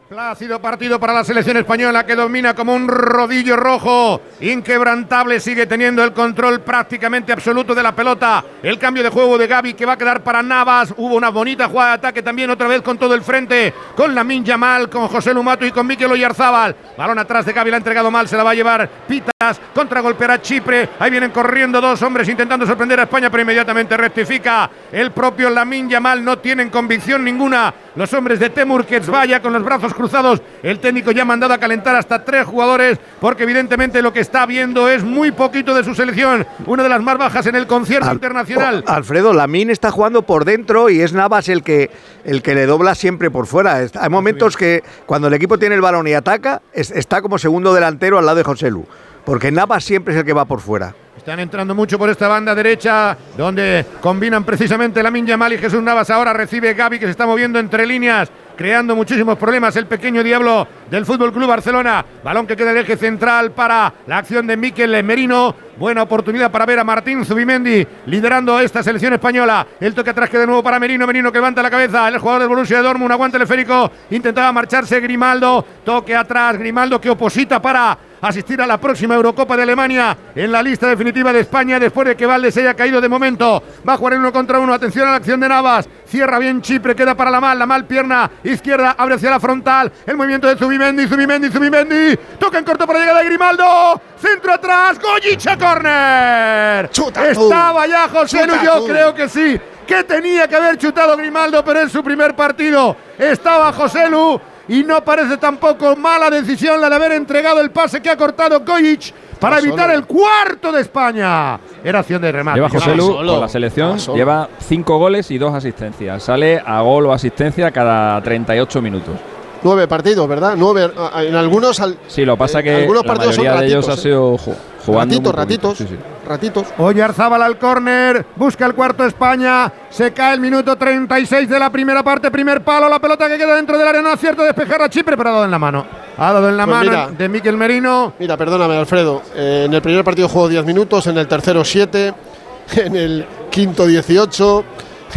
[0.08, 4.20] Plácido partido para la selección española que domina como un rodillo rojo.
[4.40, 8.42] Inquebrantable, sigue teniendo el control prácticamente absoluto de la pelota.
[8.62, 10.94] El cambio de juego de Gaby que va a quedar para Navas.
[10.96, 13.74] Hubo una bonita jugada de ataque también otra vez con todo el frente.
[13.94, 16.74] Con Lamin Yamal, con José Lumato y con Mikel Oyarzábal.
[16.96, 19.60] Balón atrás de Gaby, la ha entregado mal, se la va a llevar Pitas.
[19.74, 20.88] Contragolpeará Chipre.
[20.98, 24.70] Ahí vienen corriendo dos hombres intentando sorprender a España, pero inmediatamente rectifica.
[24.90, 27.74] El propio Lamin Yamal no tienen convicción ninguna.
[27.94, 30.40] Los hombres de Temur vaya con los brazos cruzados.
[30.62, 34.29] El técnico ya ha mandado a calentar hasta tres jugadores porque evidentemente lo que está
[34.46, 36.46] viendo es muy poquito de su selección.
[36.66, 38.84] Una de las más bajas en el concierto internacional.
[38.86, 41.90] Oh, Alfredo, Lamín está jugando por dentro y es Navas el que,
[42.24, 43.76] el que le dobla siempre por fuera.
[43.98, 47.74] Hay momentos que cuando el equipo tiene el balón y ataca, es- está como segundo
[47.74, 48.86] delantero al lado de José Lu.
[49.24, 50.94] Porque Navas siempre es el que va por fuera.
[51.16, 56.08] Están entrando mucho por esta banda derecha, donde combinan precisamente la Yamal y Jesús Navas.
[56.08, 58.30] Ahora recibe Gaby, que se está moviendo entre líneas,
[58.60, 59.74] creando muchísimos problemas.
[59.76, 62.04] El pequeño diablo del Fútbol Club Barcelona.
[62.22, 65.54] Balón que queda el eje central para la acción de Miquel Merino.
[65.78, 69.66] Buena oportunidad para ver a Martín Zubimendi liderando esta selección española.
[69.80, 71.06] El toque atrás que de nuevo para Merino.
[71.06, 72.06] Merino que levanta la cabeza.
[72.06, 73.90] El jugador del Borussia Dortmund, aguante el esférico.
[74.10, 75.64] Intentaba marcharse Grimaldo.
[75.82, 76.58] Toque atrás.
[76.58, 81.32] Grimaldo que oposita para asistir a la próxima Eurocopa de Alemania en la lista definitiva
[81.32, 83.62] de España después de que Valdes haya caído de momento.
[83.88, 84.74] Va a jugar en uno contra uno.
[84.74, 85.88] Atención a la acción de Navas.
[86.06, 89.92] Cierra bien Chipre, queda para la mal, la mal pierna izquierda, abre hacia la frontal.
[90.04, 92.18] El movimiento de Zubimendi, Zubimendi, Zubimendi.
[92.38, 94.00] Toca en corto para llegar de Grimaldo.
[94.20, 96.90] Centro atrás, Goyicha corner.
[96.90, 99.60] Estaba ya José Lu, Chuta yo creo que sí.
[99.86, 104.40] Que tenía que haber chutado Grimaldo, pero en su primer partido estaba José Lu
[104.70, 108.60] y no parece tampoco mala decisión la de haber entregado el pase que ha cortado
[108.64, 109.92] Goyic para Va evitar solo.
[109.98, 111.58] el cuarto de España.
[111.84, 112.56] Era acción de remate.
[112.58, 116.22] Lleva José Lu con la selección, lleva cinco goles y dos asistencias.
[116.22, 119.14] Sale a gol o asistencia cada 38 minutos.
[119.62, 120.54] Nueve partidos, ¿verdad?
[120.56, 120.90] Nueve.
[120.96, 121.80] a- En algunos.
[121.80, 123.96] al- Sí, lo que pasa eh, que algunos la mayoría de ellos ha ¿eh?
[123.96, 124.36] sido
[124.84, 125.14] jugando.
[125.14, 125.78] Ratitos, ratitos.
[125.78, 125.96] Sí, sí.
[126.26, 126.66] Ratitos.
[126.78, 132.02] Oyarzábal al córner, busca el cuarto España, se cae el minuto 36 de la primera
[132.02, 135.16] parte, primer palo, la pelota que queda dentro del área, no acierta despejar a Chipre,
[135.16, 135.84] pero ha dado en la mano.
[136.16, 137.08] Ha dado en la Pues mano mira.
[137.08, 138.12] de Miquel Merino.
[138.18, 139.22] Mira, perdóname, Alfredo.
[139.34, 142.14] eh, en el primer partido jugó 10 minutos, en el tercero 7,
[142.76, 144.64] en el quinto 18,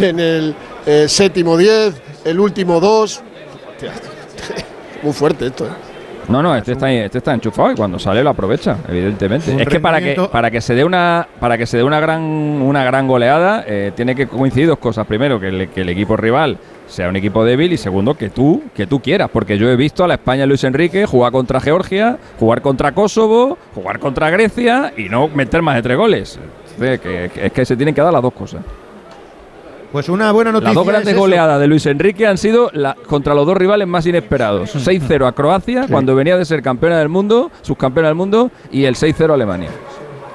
[0.00, 0.56] en el
[0.86, 1.94] eh, séptimo 10,
[2.24, 3.22] el último 2.
[5.02, 5.93] Muy fuerte esto, ¿eh?
[6.28, 9.50] No, no, este está, este está enchufado y cuando sale lo aprovecha, evidentemente.
[9.60, 12.20] Es que para que para que se dé una para que se dé una gran
[12.22, 15.06] una gran goleada eh, tiene que coincidir dos cosas.
[15.06, 18.62] Primero que el, que el equipo rival sea un equipo débil y segundo que tú
[18.74, 21.60] que tú quieras, porque yo he visto a la España de Luis Enrique jugar contra
[21.60, 26.38] Georgia, jugar contra Kosovo, jugar contra Grecia y no meter más de tres goles.
[26.80, 28.60] Es que, que- es que se tienen que dar las dos cosas.
[29.94, 30.70] Pues una buena noticia.
[30.70, 31.20] Las dos es grandes eso.
[31.20, 34.74] goleadas de Luis Enrique han sido la- contra los dos rivales más inesperados.
[34.74, 38.96] 6-0 a Croacia, cuando venía de ser campeona del mundo, subcampeona del mundo, y el
[38.96, 39.70] 6-0 a Alemania.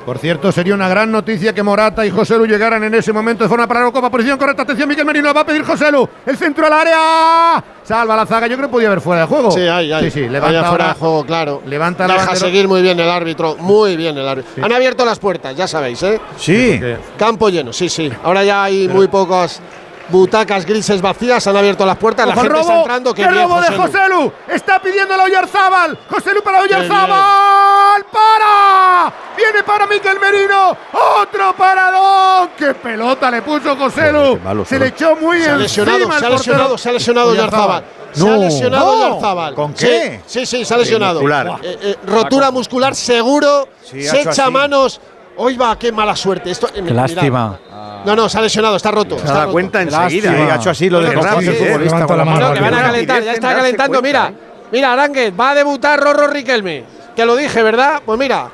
[0.06, 3.44] Por cierto, sería una gran noticia que Morata y José Lu llegaran en ese momento
[3.44, 4.10] de forma para la Eurocopa.
[4.10, 6.08] Posición correcta, atención, Miquel Merino, va a pedir José Lu.
[6.26, 7.64] El centro al área.
[7.84, 9.52] Salva la zaga, yo creo que podía haber fuera de juego.
[9.52, 10.06] Sí, ahí, ahí.
[10.06, 11.62] Sí, sí, levanta fuera de juego, claro.
[11.66, 14.66] Levanta la Deja seguir muy bien el árbitro, muy bien el árbitro.
[14.66, 16.20] Han abierto las puertas, ya sabéis, ¿eh?
[16.38, 16.80] Sí.
[17.18, 18.12] Campo lleno, sí, sí.
[18.24, 19.62] Ahora ya hay muy pocas
[20.10, 23.14] butacas grises vacías, han abierto las puertas, la Ojo, gente el está entrando.
[23.14, 24.32] Que el robo de José Lu.
[24.48, 25.98] Está pidiendo la Oyarzábal.
[26.10, 28.06] José Lu para Oyarzábal.
[28.12, 29.14] ¡Para!
[29.36, 30.76] Viene para Miquel Merino.
[31.22, 32.50] Otro paradón.
[32.58, 34.40] ¡Qué pelota le puso José Lu!
[34.66, 37.84] Se le echó muy Se ha lesionado, encima se ha lesionado, se ha lesionado Oyarzábal.
[38.12, 39.08] Se ha lesionado No.
[39.08, 39.56] Oyarzábal.
[39.56, 40.22] ¿Con qué?
[40.26, 41.20] Sí, sí, se ha lesionado.
[41.22, 41.60] muscular.
[41.64, 43.68] Eh, eh, rotura muscular seguro.
[43.84, 44.52] Sí, se echa así.
[44.52, 45.02] manos.
[45.42, 46.52] Hoy va, qué mala suerte.
[46.52, 47.58] Esto, Qué lástima.
[48.06, 49.18] No, no, se ha lesionado, está roto.
[49.18, 50.32] Se da cuenta enseguida.
[50.32, 51.74] Ha hecho así lo de rápido, sí, eh.
[51.74, 52.50] sí, levanta la mano.
[52.50, 54.02] No, que van a calentar, ya está calentando.
[54.02, 54.34] Mira, ¿eh?
[54.72, 56.84] mira, Aránguez, va a debutar Rorro Riquelme.
[57.16, 58.02] Que lo dije, ¿verdad?
[58.06, 58.50] Pues mira,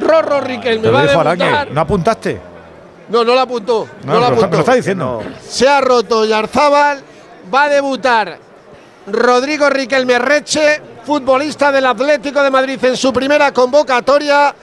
[0.00, 1.72] Rorro Riquelme Te va a debutar.
[1.72, 2.40] ¿No apuntaste?
[3.08, 3.88] No, no lo apuntó.
[4.04, 4.60] No, No, está- me lo apuntó.
[4.60, 5.22] está diciendo.
[5.44, 7.02] Se ha roto Yarzábal.
[7.52, 8.38] Va a debutar
[9.08, 14.54] Rodrigo Riquelme Reche, futbolista del Atlético de Madrid en su primera convocatoria.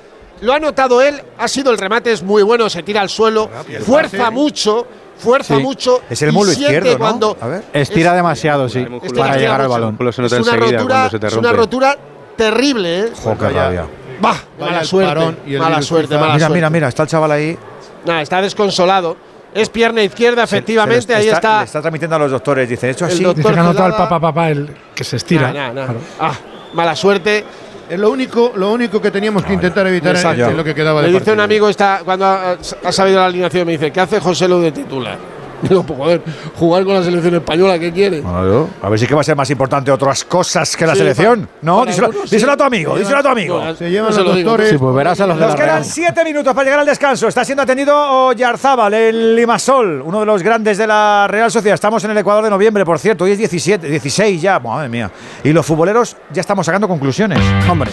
[0.42, 3.50] Lo ha notado él, ha sido el remate es muy bueno, se tira al suelo,
[3.86, 4.86] fuerza mucho,
[5.18, 5.62] fuerza Sí.
[5.64, 6.02] mucho.
[6.10, 6.98] Es el siente izquierdo, ¿no?
[6.98, 7.64] cuando A ver.
[7.74, 9.96] Estira demasiado, sí, Estira para llegar al balón.
[10.00, 11.58] Lo se nota es una rotura, cuando se te es una rompe.
[11.58, 11.98] rotura
[12.36, 13.12] terrible, ¿eh?
[13.24, 13.86] Jo, qué rabia.
[14.20, 16.54] Bah, mala el suerte, el mala suerte, mala Mira, suerte.
[16.56, 17.58] mira, mira, está el chaval ahí.
[18.06, 19.18] Nah, está desconsolado.
[19.54, 21.60] Es pierna izquierda, efectivamente, se ahí está.
[21.60, 22.68] Le está transmitiendo a los doctores.
[22.68, 23.24] Dice, hecho El así.
[23.24, 25.52] doctor Dice que ha notado el papá, papá, el que se estira.
[25.54, 25.84] Nah, nah, nah.
[25.86, 26.00] Claro.
[26.20, 26.34] Ah,
[26.74, 27.46] mala suerte.
[27.90, 31.08] Es lo único, lo único que teníamos que intentar evitar en lo que quedaba Me
[31.08, 31.34] de dice partido.
[31.36, 32.52] un amigo está, cuando ha,
[32.84, 35.18] ha sabido la alineación, me dice, ¿qué hace José Lu de titular?
[35.62, 36.22] Digo, pues joder,
[36.58, 38.22] jugar con la selección española, ¿qué quiere?
[38.22, 38.70] Claro.
[38.82, 41.42] A ver si que va a ser más importante otras cosas que la Sí, selección.
[41.42, 42.36] para- No, para díselo, algunos sí.
[42.36, 43.64] díselo a tu amigo, díselo a tu amigo.
[43.64, 44.70] No, Se llevan no se los doctores.
[44.70, 45.86] Sí, pues verás a los de Nos la quedan Real.
[45.86, 47.28] siete minutos para llegar al descanso.
[47.28, 47.96] Está siendo atendido
[48.28, 51.76] Oyarzábal, el Limasol, uno de los grandes de la Real Sociedad.
[51.76, 53.24] Estamos en el Ecuador de noviembre, por cierto.
[53.24, 54.60] Hoy es 17, 16 ya.
[54.60, 55.10] Madre mía.
[55.44, 57.40] Y los futboleros ya estamos sacando conclusiones.
[57.70, 57.92] Hombre,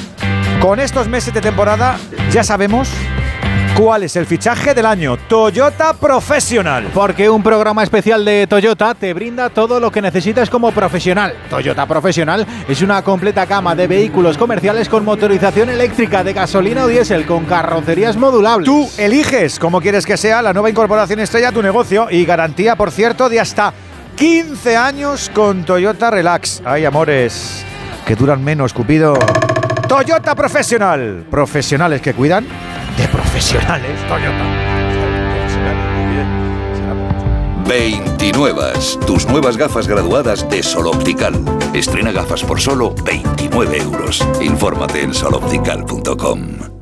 [0.61, 1.97] Con estos meses de temporada
[2.31, 2.89] ya sabemos
[3.77, 5.16] cuál es el fichaje del año.
[5.16, 6.91] Toyota Professional.
[6.95, 11.35] porque un programa especial de Toyota te brinda todo lo que necesitas como profesional.
[11.49, 16.89] Toyota Profesional es una completa gama de vehículos comerciales con motorización eléctrica de gasolina o
[16.89, 18.66] diésel con carrocerías modulables.
[18.66, 22.77] Tú eliges cómo quieres que sea la nueva incorporación estrella a tu negocio y garantía,
[22.77, 23.73] por cierto, de hasta
[24.16, 26.62] 15 años con Toyota Relax.
[26.64, 27.64] Hay amores
[28.07, 29.14] que duran menos, Cupido.
[29.89, 31.25] Toyota Professional.
[31.31, 32.47] Profesionales que cuidan
[32.97, 34.01] de profesionales.
[34.09, 34.72] Toyota.
[37.66, 38.72] 29.
[39.07, 41.34] Tus nuevas gafas graduadas de Sol Optical.
[41.72, 44.26] Estrena gafas por solo 29 euros.
[44.40, 46.82] Infórmate en soloptical.com.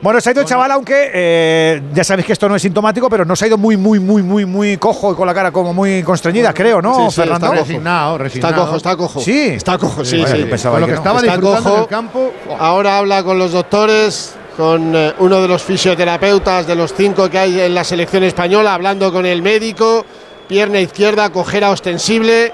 [0.00, 3.10] Bueno, se ha ido el chaval, aunque eh, ya sabéis que esto no es sintomático,
[3.10, 5.50] pero no se ha ido muy, muy, muy, muy, muy cojo y con la cara
[5.50, 7.46] como muy constreñida, creo, ¿no, Sí, sí, Fernando?
[7.46, 7.64] está cojo.
[7.66, 8.64] Resignado, Está resignado.
[8.64, 9.20] cojo, está cojo.
[9.20, 9.46] Sí.
[9.48, 10.44] Está cojo, sí, sí.
[10.68, 10.94] Con lo que que no.
[10.98, 11.82] estaba Está disfrutando en cojo.
[11.82, 12.32] el campo.
[12.60, 17.38] Ahora habla con los doctores, con eh, uno de los fisioterapeutas de los cinco que
[17.40, 20.06] hay en la selección española, hablando con el médico,
[20.46, 22.52] pierna izquierda, cojera ostensible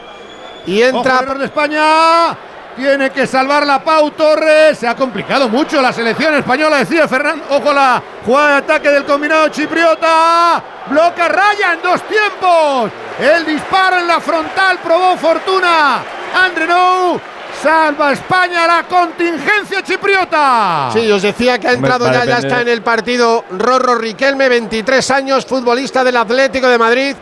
[0.67, 1.35] y Ojo, entra.
[1.35, 2.39] de España.
[2.77, 4.79] Tiene que salvarla Pau Torres.
[4.79, 7.45] Se ha complicado mucho la selección española, decía Fernando.
[7.51, 10.63] Ojo la jugada de ataque del combinado chipriota.
[10.89, 12.91] Bloca raya en dos tiempos.
[13.21, 16.03] El disparo en la frontal probó fortuna.
[16.35, 17.21] Andre Nou
[17.63, 20.91] salva a España la contingencia chipriota.
[20.93, 25.11] Sí, os decía que ha entrado ya, ya está en el partido Rorro Riquelme, 23
[25.13, 27.17] años, futbolista del Atlético de Madrid,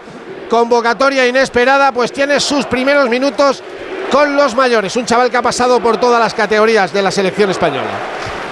[0.48, 3.62] convocatoria inesperada, pues tiene sus primeros minutos
[4.12, 7.48] con los mayores, un chaval que ha pasado por todas las categorías de la selección
[7.48, 7.88] española.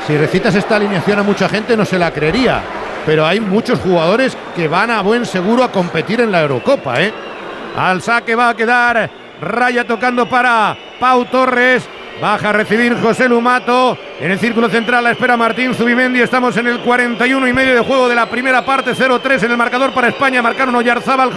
[0.07, 2.63] Si recitas esta alineación a mucha gente no se la creería,
[3.05, 7.13] pero hay muchos jugadores que van a buen seguro a competir en la Eurocopa, ¿eh?
[7.77, 9.11] Al saque va a quedar
[9.43, 11.87] Raya tocando para Pau Torres.
[12.21, 13.97] Baja a recibir José Lumato.
[14.21, 16.21] En el círculo central la espera Martín Zubimendi.
[16.21, 18.93] Estamos en el 41 y medio de juego de la primera parte.
[18.95, 20.43] 0-3 en el marcador para España.
[20.43, 21.31] Marcaron Oyarzábal,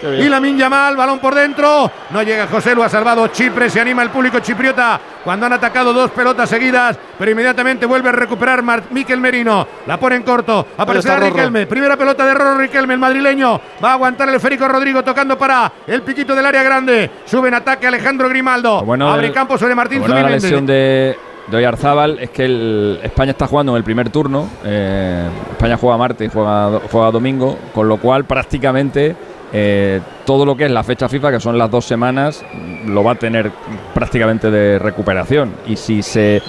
[0.00, 0.24] Qué bien.
[0.26, 0.96] y Lamin Yamal.
[0.96, 1.90] Balón por dentro.
[2.10, 2.82] No llega Joselu.
[2.82, 3.68] Ha salvado Chipre.
[3.68, 6.98] Se anima el público chipriota cuando han atacado dos pelotas seguidas.
[7.18, 9.66] Pero inmediatamente vuelve a recuperar Mar- Miquel Merino.
[9.86, 10.66] La pone en corto.
[10.76, 11.16] Aparecerá.
[11.20, 11.66] Riquelme.
[11.66, 13.60] Primera pelota de Rorro Riquelme, el madrileño.
[13.82, 17.10] Va a aguantar el esférico Rodrigo tocando para el piquito del área grande.
[17.24, 18.82] Sube en ataque Alejandro Grimaldo.
[18.84, 21.16] Bueno Abre campo sobre Martín bueno la lesión de,
[21.46, 24.48] de Oyarzábal es que el- España está jugando en el primer turno.
[24.64, 29.14] eh, España juega martes y juega, juega domingo, con lo cual prácticamente
[29.56, 32.44] eh, todo lo que es la fecha FIFA, que son las dos semanas,
[32.86, 33.52] lo va a tener
[33.94, 35.54] prácticamente de recuperación.
[35.66, 36.42] Y si se.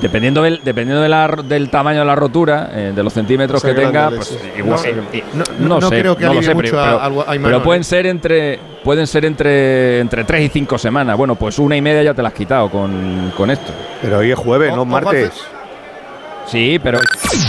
[0.00, 3.62] Dependiendo del, dependiendo de la ro- del tamaño de la rotura, eh, de los centímetros
[3.62, 4.36] que tenga, pues sí.
[4.58, 6.80] igual- No, eh, no- no, no- no sé, creo que no lo sé, mucho pero,
[6.80, 7.84] a- pero- al- a pero Imanol, pueden ¿eh?
[7.84, 11.16] ser entre pueden ser entre entre 3 y 5 semanas.
[11.16, 13.72] Bueno, pues una y media ya te la has quitado con, con esto.
[14.02, 15.30] Pero hoy es jueves, O- no martes.
[16.46, 16.98] Sí, pero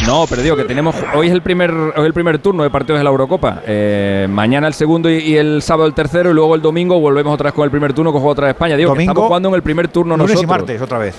[0.07, 2.99] no, pero digo que tenemos hoy es el primer hoy el primer turno de partidos
[2.99, 3.61] de la Eurocopa.
[3.67, 7.33] Eh, mañana el segundo y, y el sábado el tercero y luego el domingo volvemos
[7.33, 8.77] otra vez con el primer turno que juega otra vez España.
[8.77, 10.49] Digo que Domingo, estamos jugando en el primer turno Lunes y nosotros.
[10.59, 11.15] martes, otra vez.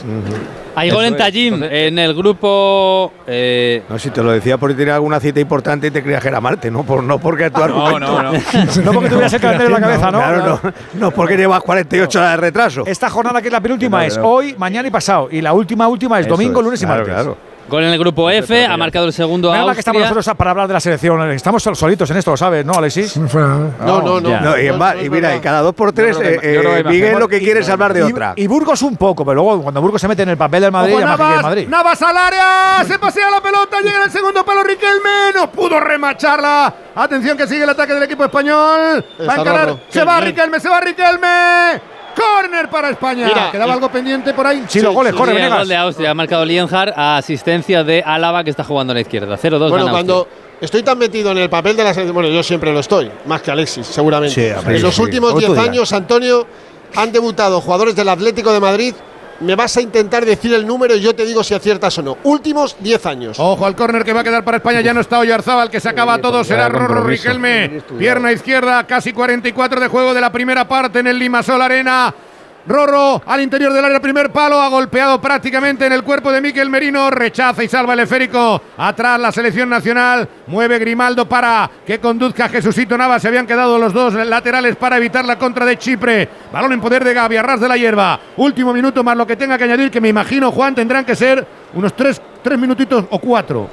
[0.74, 1.18] Hay Eso gol en es.
[1.18, 3.12] Tallín, en el grupo.
[3.26, 6.28] eh, No, si te lo decía porque tenía alguna cita importante y te creías que
[6.28, 8.00] era Marte, no, por, no porque tu no, argumento.
[8.00, 8.32] no, no.
[8.84, 10.18] no porque tuvieras el calendario en la cabeza, ¿no?
[10.18, 12.84] Claro, no, no porque llevas 48 horas de retraso.
[12.86, 14.28] Esta jornada que es la penúltima Claro, es claro.
[14.30, 15.28] hoy, mañana y pasado.
[15.30, 17.14] Y la última, última es Eso domingo, es, lunes y claro, martes.
[17.14, 17.36] claro.
[17.68, 20.68] Gol en el grupo F, ha marcado el segundo Menos que estamos nosotros para hablar
[20.68, 21.30] de la selección.
[21.32, 23.16] Estamos sol- solitos en esto, lo sabes, ¿no, Alexis?
[23.16, 24.40] No, no, no.
[24.40, 24.68] No, y,
[25.04, 27.92] y mira, y cada dos por tres, eh, eh, Miguel lo que quiere es hablar
[27.92, 28.34] de Y- otra.
[28.36, 30.96] Y Burgos un poco, pero luego cuando Burgos se mete en el papel del Madrid,
[30.98, 31.68] Navas, Madrid.
[31.68, 36.72] Navas al área, se pasea la pelota, llega el segundo palo Riquelme, no pudo remacharla.
[36.94, 39.04] Atención que sigue el ataque del equipo español.
[39.28, 40.20] Va a encarar, se va.
[40.20, 41.95] Riquelme, se va Riquelme.
[42.16, 43.26] Corner para España.
[43.26, 44.64] Mira, Quedaba y- algo pendiente por ahí.
[44.68, 45.58] Sí, los goles, Sí, corre, el Venegas.
[45.60, 49.00] gol de Austria ha marcado Lienhard a asistencia de Álava que está jugando a la
[49.00, 49.36] izquierda.
[49.36, 50.28] 0-2 Bueno, gana cuando
[50.60, 53.42] estoy tan metido en el papel de la selección, bueno, yo siempre lo estoy, más
[53.42, 54.34] que Alexis, seguramente.
[54.34, 55.68] Sí, en los sí, últimos como tú 10 digas.
[55.68, 56.46] años, Antonio,
[56.94, 58.94] han debutado jugadores del Atlético de Madrid.
[59.40, 62.18] Me vas a intentar decir el número y yo te digo si aciertas o no.
[62.24, 63.38] Últimos 10 años.
[63.38, 64.80] Ojo al córner que va a quedar para España.
[64.80, 66.42] Ya no está Oyarzábal, que se acaba todo.
[66.44, 67.82] Será Rorro Riquelme.
[67.98, 72.14] Pierna izquierda, casi 44 de juego de la primera parte en el Limasol Arena.
[72.66, 76.68] Rorro al interior del área, primer palo, ha golpeado prácticamente en el cuerpo de Miquel
[76.68, 78.60] Merino, rechaza y salva el esférico.
[78.76, 83.22] Atrás la selección nacional, mueve Grimaldo para que conduzca a Jesucito Navas.
[83.22, 86.28] Se habían quedado los dos laterales para evitar la contra de Chipre.
[86.52, 88.18] Balón en poder de Gaby, a ras de la hierba.
[88.36, 91.46] Último minuto más lo que tenga que añadir, que me imagino, Juan, tendrán que ser
[91.74, 93.68] unos tres, tres minutitos o cuatro.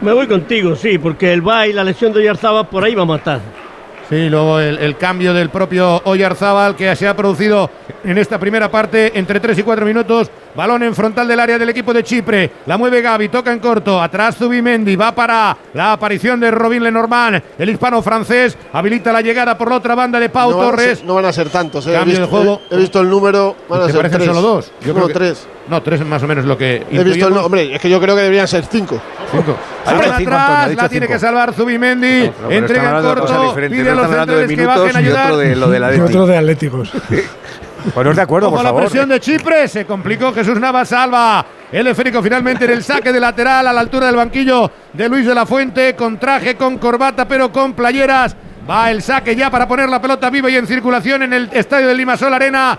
[0.00, 3.14] Me voy contigo, sí, porque el va y la lesión de Oyarzabal por ahí vamos
[3.14, 3.67] a estar.
[4.08, 7.70] Sí, luego el, cambio del propio Oyarzábal que se ha producido
[8.04, 10.30] en esta primera parte entre 3 y 4 minutos.
[10.58, 12.50] Balón en frontal del área del equipo de Chipre.
[12.66, 14.02] La mueve Gaby, toca en corto.
[14.02, 14.96] Atrás Zubimendi.
[14.96, 17.40] Va para la aparición de Robin Lenormand.
[17.56, 20.98] El hispano francés habilita la llegada por la otra banda de Pau no, Torres.
[20.98, 21.86] ser, no van a ser tantos.
[21.86, 21.90] eh.
[21.90, 22.60] He, Cambio visto, de juego.
[22.70, 23.54] he- he visto el número.
[23.68, 24.34] Van a ¿Te ser parecen tres.
[24.34, 24.72] solo dos?
[24.80, 25.46] Yo no, creo que- tres.
[25.68, 26.84] No, tres es más o menos lo que.
[26.90, 29.00] He visto el nu- Hombre, es que yo creo que deberían ser cinco.
[29.30, 29.54] Cinco.
[29.86, 31.12] Cinco, atrás, Antonio, la tiene cinco.
[31.14, 32.32] que salvar Zubimendi.
[32.36, 33.54] pero entrega en corto.
[33.54, 35.24] Pide a los centrales que bajen a minutos y ayudar.
[35.26, 36.02] otro de lo del Y Atleti.
[36.04, 36.92] otro de Atléticos.
[37.92, 38.82] Poneros de acuerdo, Ojo por la favor.
[38.84, 43.20] presión de Chipre, se complicó Jesús Navas, salva el esférico finalmente en el saque de
[43.20, 47.26] lateral a la altura del banquillo de Luis de la Fuente, con traje, con corbata,
[47.28, 48.36] pero con playeras.
[48.68, 51.88] Va el saque ya para poner la pelota viva y en circulación en el estadio
[51.88, 52.78] de Limasol Arena.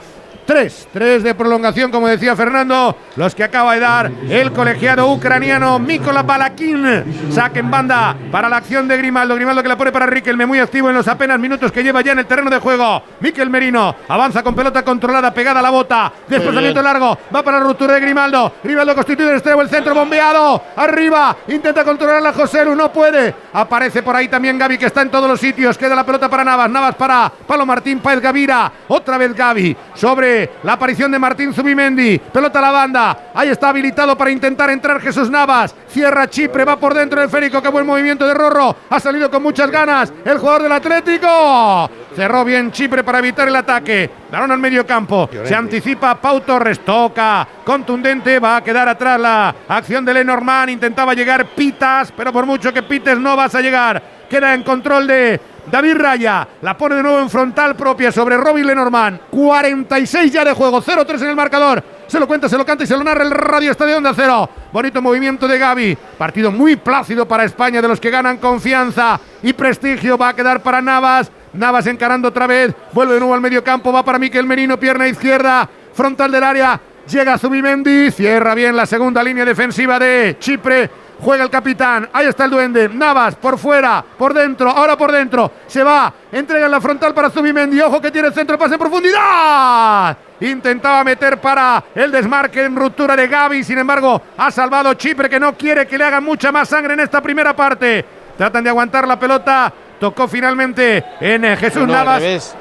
[0.49, 5.77] Tres, tres de prolongación, como decía Fernando, los que acaba de dar el colegiado ucraniano
[5.77, 7.29] Mikola Balakin.
[7.31, 9.35] Saque en banda para la acción de Grimaldo.
[9.35, 12.13] Grimaldo que la pone para Riquelme, muy activo en los apenas minutos que lleva ya
[12.13, 13.03] en el terreno de juego.
[13.19, 16.11] Miquel Merino avanza con pelota controlada, pegada a la bota.
[16.27, 18.53] Desplazamiento largo, va para la ruptura de Grimaldo.
[18.63, 20.63] Grimaldo constituye el extremo, el centro bombeado.
[20.77, 23.35] Arriba, intenta controlar a José Lu, no puede.
[23.53, 25.77] Aparece por ahí también Gaby, que está en todos los sitios.
[25.77, 28.71] Queda la pelota para Navas, Navas para Palo Martín, Paez Gavira.
[28.87, 32.19] Otra vez Gaby sobre la aparición de Martín Zubimendi.
[32.19, 33.17] Pelota a la banda.
[33.33, 35.75] Ahí está habilitado para intentar entrar Jesús Navas.
[35.89, 37.61] Cierra Chipre, va por dentro del Férico.
[37.61, 38.75] Qué buen movimiento de Rorro.
[38.89, 41.89] Ha salido con muchas ganas el jugador del Atlético.
[42.15, 44.09] Cerró bien Chipre para evitar el ataque.
[44.31, 45.29] Balón al medio campo.
[45.43, 46.79] Se anticipa Pau Torres.
[46.81, 47.47] Toca.
[47.63, 48.39] Contundente.
[48.39, 50.69] Va a quedar atrás la acción de Lenormand.
[50.69, 54.18] Intentaba llegar Pitas, pero por mucho que Pites no vas a llegar.
[54.29, 55.39] Queda en control de
[55.71, 56.47] David Raya.
[56.61, 59.21] La pone de nuevo en frontal propia sobre Robin Lenormand.
[59.29, 60.81] 46 ya de juego.
[60.81, 61.83] 0-3 en el marcador.
[62.07, 64.49] Se lo cuenta, se lo canta y se lo narra el Radio Estadio Onda Cero.
[64.71, 65.97] Bonito movimiento de Gaby.
[66.17, 70.17] Partido muy plácido para España, de los que ganan confianza y prestigio.
[70.17, 71.31] Va a quedar para Navas.
[71.53, 72.73] Navas encarando otra vez.
[72.93, 73.91] Vuelve de nuevo al medio campo.
[73.91, 75.69] Va para Miquel Merino, pierna izquierda.
[75.93, 76.79] Frontal del área.
[77.09, 78.11] Llega Zubimendi.
[78.11, 80.89] Cierra bien la segunda línea defensiva de Chipre.
[81.21, 82.09] Juega el capitán.
[82.13, 82.87] Ahí está el duende.
[82.89, 85.51] Navas por fuera, por dentro, ahora por dentro.
[85.67, 86.13] Se va.
[86.31, 87.79] Entrega en la frontal para Zubimendi.
[87.81, 90.17] Ojo que tiene el centro, pase en profundidad.
[90.41, 93.63] Intentaba meter para el desmarque en ruptura de Gaby.
[93.63, 97.01] Sin embargo, ha salvado Chipre que no quiere que le hagan mucha más sangre en
[97.01, 98.05] esta primera parte.
[98.37, 99.73] Tratan de aguantar la pelota.
[99.99, 102.15] Tocó finalmente en eh, Jesús No, Navas.
[102.15, 102.55] Al revés.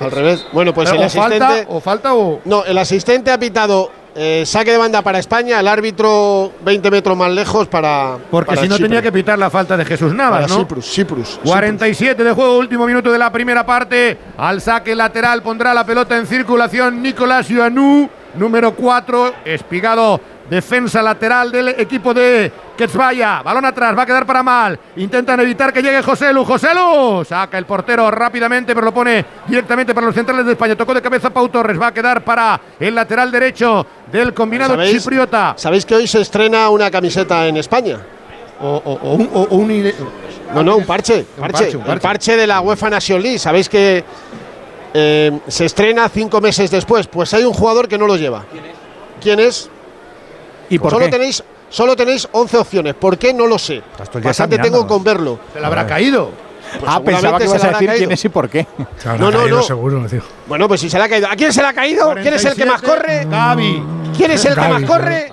[0.00, 0.46] Al revés.
[0.52, 1.66] Bueno, pues Pero el o falta, asistente.
[1.74, 2.40] o falta o.
[2.44, 3.90] No, el asistente ha pitado
[4.20, 8.18] eh, saque de banda para España, el árbitro 20 metros más lejos para.
[8.30, 8.88] Porque para si no Chipre.
[8.88, 10.58] tenía que pitar la falta de Jesús Navas, ¿no?
[10.58, 14.18] Cyprus, Cyprus, 47 de juego, último minuto de la primera parte.
[14.36, 20.20] Al saque lateral pondrá la pelota en circulación Nicolás Ioannou, número 4, espigado.
[20.48, 23.42] Defensa lateral del equipo de Quetzvaya.
[23.42, 24.78] Balón atrás, va a quedar para mal.
[24.96, 26.44] Intentan evitar que llegue José Lu.
[26.44, 30.74] José Lu saca el portero rápidamente, pero lo pone directamente para los centrales de España.
[30.76, 31.78] Tocó de cabeza Pau Torres.
[31.80, 35.02] Va a quedar para el lateral derecho del combinado ¿Sabéis?
[35.02, 35.54] chipriota.
[35.56, 37.98] ¿Sabéis que hoy se estrena una camiseta en España?
[38.60, 39.94] O, o- o un, o un ide-
[40.54, 41.26] No, no, un parche.
[41.36, 42.02] Un parche, parche, un El parche.
[42.02, 43.38] parche de la UEFA Nation League.
[43.38, 44.02] ¿Sabéis que
[44.94, 47.06] eh, se estrena cinco meses después?
[47.06, 48.44] Pues hay un jugador que no lo lleva.
[49.20, 49.70] ¿Quién es?
[50.70, 51.10] ¿Y por solo qué?
[51.12, 52.94] tenéis Solo tenéis 11 opciones.
[52.94, 53.34] ¿por qué?
[53.34, 53.82] No lo sé.
[54.22, 55.38] Bastante tengo con verlo.
[55.52, 56.30] Se le habrá caído.
[56.80, 58.66] Pues ah, pensaba que ibas se a decir quién es y por qué.
[58.98, 59.62] Se No, no, no.
[59.62, 60.22] seguro, tío.
[60.46, 61.28] Bueno, pues si se le ha caído.
[61.28, 62.14] ¿A quién se le ha caído?
[62.14, 63.26] ¿Quién es el que más corre?
[63.30, 63.82] Gaby.
[64.16, 65.32] ¿Quién es el que más corre?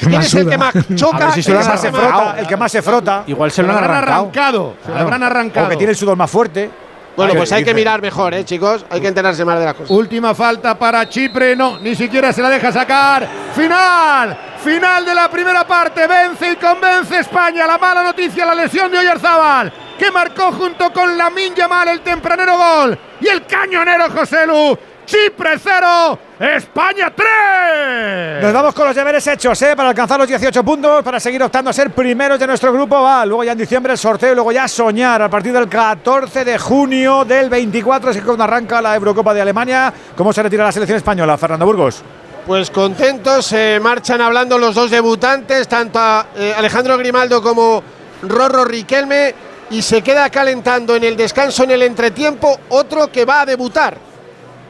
[0.00, 1.32] ¿Quién es el que más choca?
[1.32, 2.20] Si se ¿El lo que han más se arrancado.
[2.22, 2.40] frota?
[2.40, 3.24] El que más se frota.
[3.26, 4.20] Igual se Se lo lo han habrán arrancado.
[4.22, 4.74] arrancado.
[4.84, 5.66] Se lo habrán arrancado.
[5.66, 6.70] O que tiene el sudor más fuerte.
[7.16, 8.86] Bueno, pues hay que mirar mejor, ¿eh, chicos?
[8.88, 9.90] Hay que enterarse más de las cosas.
[9.90, 13.28] Última falta para Chipre, no, ni siquiera se la deja sacar.
[13.54, 17.66] Final, final de la primera parte, vence y convence España.
[17.66, 22.56] La mala noticia, la lesión de Oyarzábal, que marcó junto con la Yamal el tempranero
[22.56, 24.78] gol y el cañonero José Lu.
[25.04, 28.40] Chipre 0, España 3.
[28.40, 29.74] Nos vamos con los deberes hechos, ¿eh?
[29.74, 33.02] Para alcanzar los 18 puntos, para seguir optando a ser primeros de nuestro grupo.
[33.02, 36.44] Va, luego ya en diciembre el sorteo y luego ya soñar a partir del 14
[36.44, 39.92] de junio del 24, así que cuando arranca la Eurocopa de Alemania.
[40.16, 42.02] ¿Cómo se retira la selección española, Fernando Burgos?
[42.46, 47.80] Pues contentos, se marchan hablando los dos debutantes, tanto a, eh, Alejandro Grimaldo como
[48.22, 49.32] Rorro Riquelme,
[49.70, 53.96] y se queda calentando en el descanso, en el entretiempo, otro que va a debutar.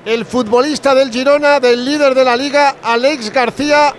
[0.05, 3.95] El futbolista del Girona, del líder de la liga, Alex García,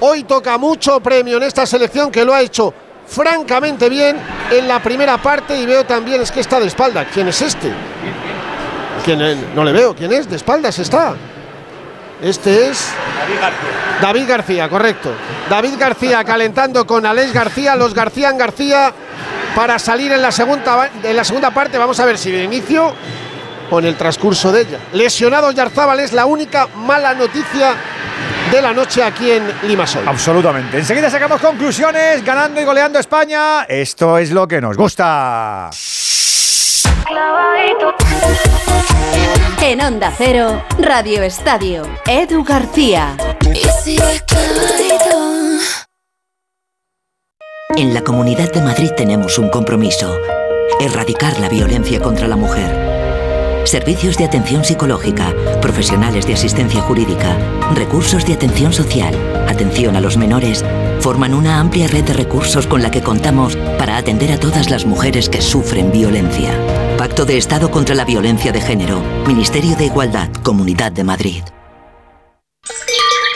[0.00, 2.74] hoy toca mucho premio en esta selección que lo ha hecho
[3.06, 4.18] francamente bien
[4.50, 7.06] en la primera parte y veo también, es que está de espalda.
[7.06, 7.72] ¿Quién es este?
[9.06, 9.54] ¿Quién?
[9.54, 10.28] No le veo, ¿quién es?
[10.28, 11.14] De espaldas está.
[12.22, 12.88] Este es
[14.00, 15.12] David García, correcto.
[15.50, 18.92] David García calentando con Alex García, los García en García
[19.54, 21.78] para salir en la segunda en la segunda parte.
[21.78, 22.92] Vamos a ver si de inicio
[23.70, 24.78] o en el transcurso de ella.
[24.92, 27.74] Lesionado Yarzábal es la única mala noticia
[28.50, 30.06] de la noche aquí en Limasol.
[30.06, 30.78] Absolutamente.
[30.78, 33.64] Enseguida sacamos conclusiones, ganando y goleando España.
[33.64, 35.70] Esto es lo que nos gusta.
[39.62, 43.16] En Onda Cero, Radio Estadio, Edu García.
[47.76, 50.18] En la Comunidad de Madrid tenemos un compromiso.
[50.80, 53.66] Erradicar la violencia contra la mujer.
[53.66, 57.36] Servicios de atención psicológica, profesionales de asistencia jurídica,
[57.74, 59.14] recursos de atención social,
[59.48, 60.64] atención a los menores,
[61.06, 64.86] forman una amplia red de recursos con la que contamos para atender a todas las
[64.86, 66.50] mujeres que sufren violencia.
[66.98, 71.44] Pacto de Estado contra la Violencia de Género, Ministerio de Igualdad, Comunidad de Madrid.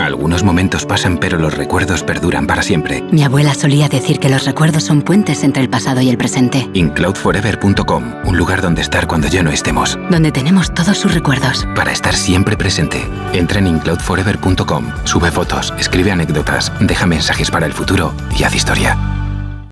[0.00, 3.02] Algunos momentos pasan, pero los recuerdos perduran para siempre.
[3.10, 6.68] Mi abuela solía decir que los recuerdos son puentes entre el pasado y el presente,
[6.74, 9.98] Incloudforever.com, un lugar donde estar cuando ya no estemos.
[10.10, 11.66] donde tenemos todos sus recuerdos.
[11.74, 13.04] Para estar siempre presente.
[13.32, 18.96] Entra en incloudforever.com, sube fotos, escribe anécdotas, deja mensajes para el futuro y haz historia.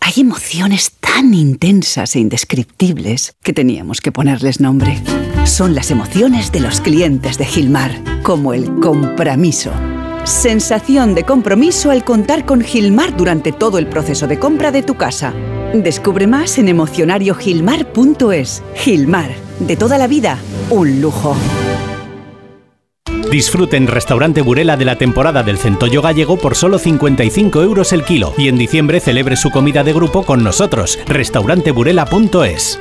[0.01, 5.03] Hay emociones tan intensas e indescriptibles que teníamos que ponerles nombre.
[5.45, 7.91] Son las emociones de los clientes de Gilmar,
[8.23, 9.73] como el compromiso.
[10.25, 14.95] Sensación de compromiso al contar con Gilmar durante todo el proceso de compra de tu
[14.95, 15.35] casa.
[15.75, 18.63] Descubre más en emocionariogilmar.es.
[18.75, 20.39] Gilmar, de toda la vida,
[20.71, 21.37] un lujo.
[23.31, 28.33] Disfruten Restaurante Burela de la temporada del centollo gallego por solo 55 euros el kilo
[28.39, 30.99] y en diciembre celebre su comida de grupo con nosotros.
[31.07, 32.81] Restauranteburela.es.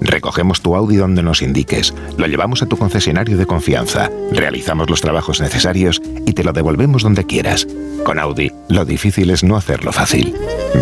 [0.00, 5.00] Recogemos tu Audi donde nos indiques, lo llevamos a tu concesionario de confianza, realizamos los
[5.00, 7.66] trabajos necesarios y te lo devolvemos donde quieras.
[8.04, 10.34] Con Audi, lo difícil es no hacerlo fácil.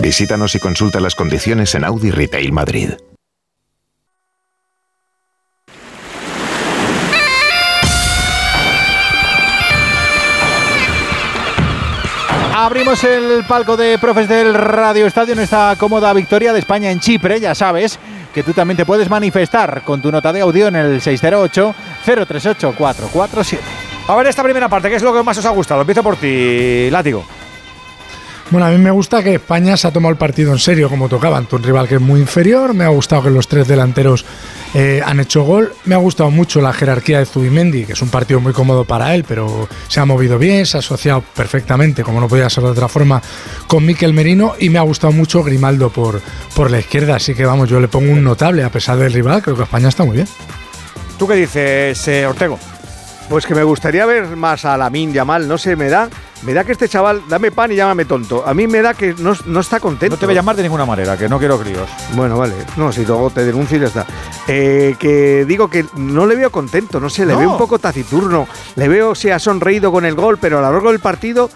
[0.02, 2.90] Visítanos y consulta las condiciones en Audi Retail Madrid.
[12.54, 17.00] Abrimos el palco de profes del Radio Estadio en esta cómoda victoria de España en
[17.00, 17.40] Chipre.
[17.40, 17.98] Ya sabes
[18.32, 23.58] que tú también te puedes manifestar con tu nota de audio en el 608-038-447.
[24.08, 25.82] A ver esta primera parte, ¿qué es lo que más os ha gustado?
[25.82, 27.24] Empiezo por ti, Látigo.
[28.52, 31.08] Bueno, a mí me gusta que España se ha tomado el partido en serio como
[31.08, 32.74] tocaba ante un rival que es muy inferior.
[32.74, 34.26] Me ha gustado que los tres delanteros
[34.74, 35.72] eh, han hecho gol.
[35.86, 39.14] Me ha gustado mucho la jerarquía de Zubimendi, que es un partido muy cómodo para
[39.14, 42.68] él, pero se ha movido bien, se ha asociado perfectamente, como no podía ser de
[42.68, 43.22] otra forma,
[43.66, 44.52] con Miquel Merino.
[44.58, 46.20] Y me ha gustado mucho Grimaldo por,
[46.54, 47.16] por la izquierda.
[47.16, 49.40] Así que vamos, yo le pongo un notable a pesar del rival.
[49.40, 50.28] Creo que España está muy bien.
[51.18, 52.58] ¿Tú qué dices, eh, Ortego?
[53.30, 56.10] Pues que me gustaría ver más a Lamin Yamal, no sé, me da
[56.42, 58.44] me da que este chaval, dame pan y llámame tonto.
[58.46, 60.16] A mí me da que no, no está contento.
[60.16, 61.88] No te voy a llamar de ninguna manera, que no quiero críos.
[62.14, 62.54] Bueno, vale.
[62.76, 64.06] No, si luego te denuncio y ya está.
[64.48, 68.48] Eh, que digo que no le veo contento, no sé, le veo un poco taciturno.
[68.74, 71.48] Le veo, se ha sonreído con el gol, pero a lo largo del partido,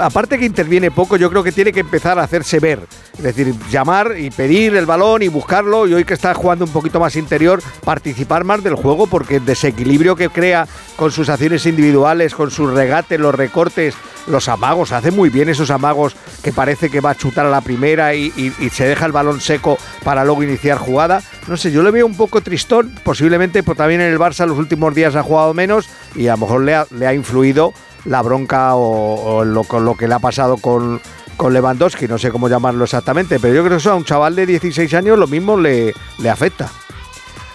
[0.00, 2.80] aparte que interviene poco, yo creo que tiene que empezar a hacerse ver.
[3.16, 5.88] Es decir, llamar y pedir el balón y buscarlo.
[5.88, 9.44] Y hoy que está jugando un poquito más interior, participar más del juego, porque el
[9.44, 13.94] desequilibrio que crea con sus acciones individuales, con sus regates, los recortes
[14.26, 17.60] los amagos, hace muy bien esos amagos que parece que va a chutar a la
[17.60, 18.30] primera y,
[18.72, 21.22] se deja el balón seco para luego iniciar jugada.
[21.48, 24.58] No sé, yo le veo un poco tristón, posiblemente pues, también en el Barça los
[24.58, 27.72] últimos días ha jugado menos y a lo mejor le ha, influido
[28.04, 31.00] la bronca o, lo, lo que le ha pasado con,
[31.36, 34.34] con Lewandowski, no sé cómo llamarlo exactamente, pero yo creo que eso a un chaval
[34.36, 36.70] de 16 años lo mismo le, le afecta.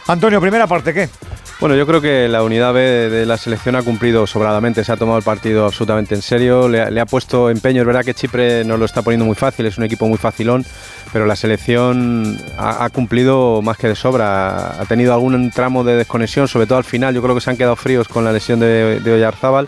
[0.08, 1.10] Antonio, primera parte, ¿qué?
[1.60, 4.96] Bueno, yo creo que la unidad B de la selección ha cumplido sobradamente, se ha
[4.96, 8.78] tomado el partido absolutamente en serio, le, ha puesto empeño, es verdad que Chipre no
[8.78, 10.64] lo está poniendo muy fácil, es un equipo muy facilón,
[11.12, 16.48] pero la selección ha, cumplido más que de sobra, ha tenido algún tramo de desconexión,
[16.48, 19.00] sobre todo al final, yo creo que se han quedado fríos con la lesión de,
[19.00, 19.68] de Oyarzábal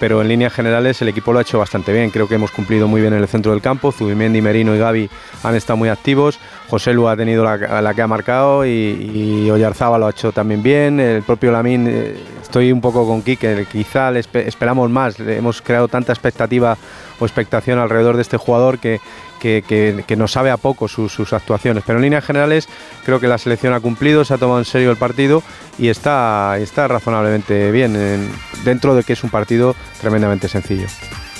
[0.00, 2.10] pero en líneas generales el equipo lo ha hecho bastante bien.
[2.10, 3.92] Creo que hemos cumplido muy bien en el centro del campo.
[3.92, 5.10] Zubimendi, Merino y Gaby
[5.42, 6.40] han estado muy activos.
[6.70, 10.62] José Lu ha tenido la, que ha marcado y, y Oyarzaba lo ha hecho también
[10.62, 11.00] bien.
[11.00, 15.18] El propio Lamín, eh, estoy un poco con Kike, quizá le esperamos más.
[15.18, 16.78] Hemos creado tanta expectativa
[17.18, 19.00] o expectación alrededor de este jugador que,
[19.40, 21.82] que, nos sabe a poco sus, actuaciones.
[21.84, 22.68] Pero en líneas generales
[23.04, 25.42] creo que la selección ha cumplido, se ha tomado en serio el partido
[25.76, 28.30] y está, está razonablemente bien
[28.64, 30.86] dentro de que es un partido tremendamente sencillo.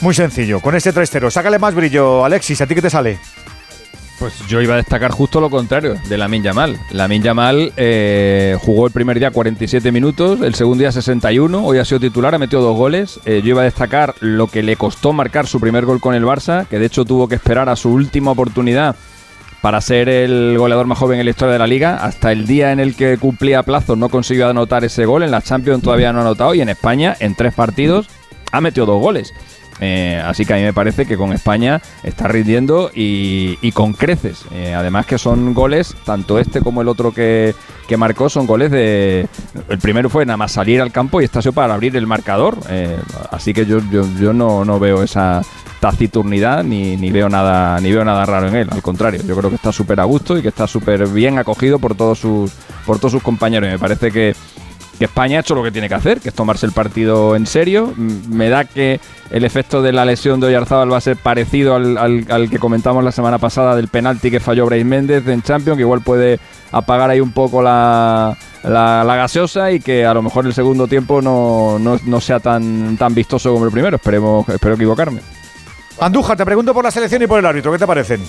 [0.00, 1.30] Muy sencillo, con este 3-0.
[1.30, 3.20] Sácale más brillo, Alexis, ¿a ti qué te sale?
[4.20, 6.78] Pues yo iba a destacar justo lo contrario de Lamin Yamal.
[6.90, 11.86] Lamin Yamal eh, jugó el primer día 47 minutos, el segundo día 61, hoy ha
[11.86, 13.18] sido titular, ha metido dos goles.
[13.24, 16.22] Eh, yo iba a destacar lo que le costó marcar su primer gol con el
[16.22, 18.94] Barça, que de hecho tuvo que esperar a su última oportunidad
[19.62, 21.96] para ser el goleador más joven en la historia de la liga.
[21.96, 25.22] Hasta el día en el que cumplía plazo no consiguió anotar ese gol.
[25.22, 28.10] En la Champions todavía no ha anotado y en España, en tres partidos,
[28.52, 29.32] ha metido dos goles.
[29.80, 34.44] Eh, así que a mí me parece que con España está rindiendo y, con creces.
[34.52, 37.54] Eh, además que son goles, tanto este como el otro que,
[37.96, 39.26] marcó, son goles de...
[39.68, 42.58] El primero fue nada más salir al campo y está para abrir el marcador.
[42.68, 42.98] Eh,
[43.30, 45.42] así que yo, yo, no, veo esa
[45.80, 49.48] taciturnidad ni, ni, veo nada ni veo nada raro en él al contrario yo creo
[49.48, 52.52] que está súper a gusto y que está súper bien acogido por todos sus
[52.84, 54.34] por todos sus compañeros y me parece que
[55.00, 57.46] que España ha hecho lo que tiene que hacer, que es tomarse el partido en
[57.46, 57.94] serio.
[57.96, 59.00] Me da que
[59.30, 63.10] el efecto de la lesión de Oyarzábal va a ser parecido al, que comentamos la
[63.10, 66.38] semana pasada del penalti que falló Brais Méndez en Champions, que igual puede
[66.70, 71.22] apagar ahí un poco la, la, gaseosa y que a lo mejor el segundo tiempo
[71.22, 73.96] no, no, sea tan, tan vistoso como el primero.
[73.96, 75.22] Esperemos, espero equivocarme.
[75.98, 78.20] Andújar, te pregunto por la selección y por el árbitro, ¿qué te parecen?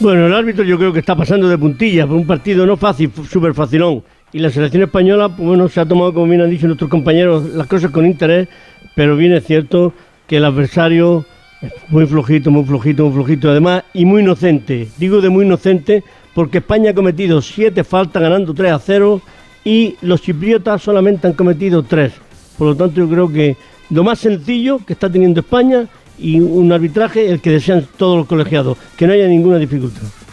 [0.00, 3.12] Bueno, el árbitro yo creo que está pasando de puntillas, por un partido no fácil,
[3.30, 4.02] súper facilón
[4.34, 7.54] y la selección española, pues bueno, se ha tomado, como bien han dicho nuestros compañeros,
[7.54, 8.48] las cosas con interés,
[8.96, 9.94] pero bien es cierto
[10.26, 11.24] que el adversario
[11.62, 14.88] es muy flojito, muy flojito, muy flojito, además, y muy inocente.
[14.98, 16.02] Digo de muy inocente
[16.34, 19.22] porque España ha cometido siete faltas ganando 3 a 0
[19.64, 22.12] y los chipriotas solamente han cometido tres.
[22.58, 23.56] Por lo tanto, yo creo que
[23.90, 25.86] lo más sencillo que está teniendo España
[26.18, 30.23] y un arbitraje el que desean todos los colegiados, que no haya ninguna dificultad.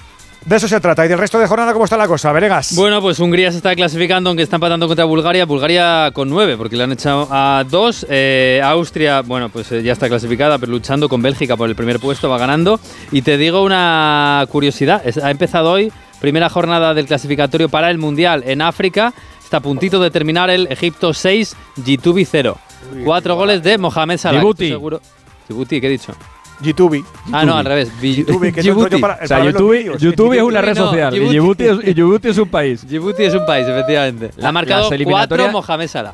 [0.45, 1.05] De eso se trata.
[1.05, 2.31] ¿Y del resto de jornada cómo está la cosa?
[2.31, 2.73] Veregas.
[2.75, 5.45] Bueno, pues Hungría se está clasificando, aunque está empatando contra Bulgaria.
[5.45, 8.07] Bulgaria con nueve, porque le han echado a dos.
[8.09, 11.99] Eh, Austria, bueno, pues eh, ya está clasificada, pero luchando con Bélgica por el primer
[11.99, 12.79] puesto, va ganando.
[13.11, 18.43] Y te digo una curiosidad: ha empezado hoy, primera jornada del clasificatorio para el Mundial
[18.47, 19.13] en África.
[19.43, 21.55] Está a puntito de terminar el Egipto 6,
[21.85, 22.57] Gitubi 0.
[23.03, 24.39] Cuatro goles de Mohamed Salah.
[24.39, 24.69] Djibouti.
[24.69, 25.01] Seguro.
[25.47, 26.13] Djibouti, ¿qué he dicho?
[26.61, 27.03] YouTube.
[27.31, 27.91] Ah, no, al revés.
[28.01, 29.01] YouTube, que Djibouti.
[29.01, 31.79] o sea, YouTube, YouTube es una red social y Djibouti es,
[32.23, 32.87] es, un país.
[32.87, 34.31] Djibouti es un país, efectivamente.
[34.37, 36.13] La, ha marcado cuatro Mohamed Salah.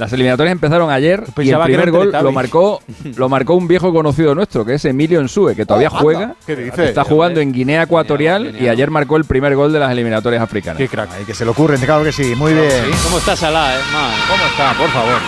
[0.00, 2.80] Las eliminatorias empezaron ayer y el primer gol lo marcó,
[3.16, 6.36] lo marcó un viejo conocido nuestro, que es Emilio Ensue, que todavía Oh, juega.
[6.46, 6.86] ¿Qué dice?
[6.86, 10.78] Está jugando en Guinea Ecuatorial y ayer marcó el primer gol de las eliminatorias africanas.
[10.78, 11.12] Qué crack.
[11.12, 12.34] Ahí que se le ocurren, claro que sí.
[12.34, 12.70] Muy bien.
[13.04, 13.80] ¿Cómo está Salah, eh?
[13.92, 14.14] Man.
[14.26, 14.72] ¿Cómo está?
[14.72, 15.18] Por favor.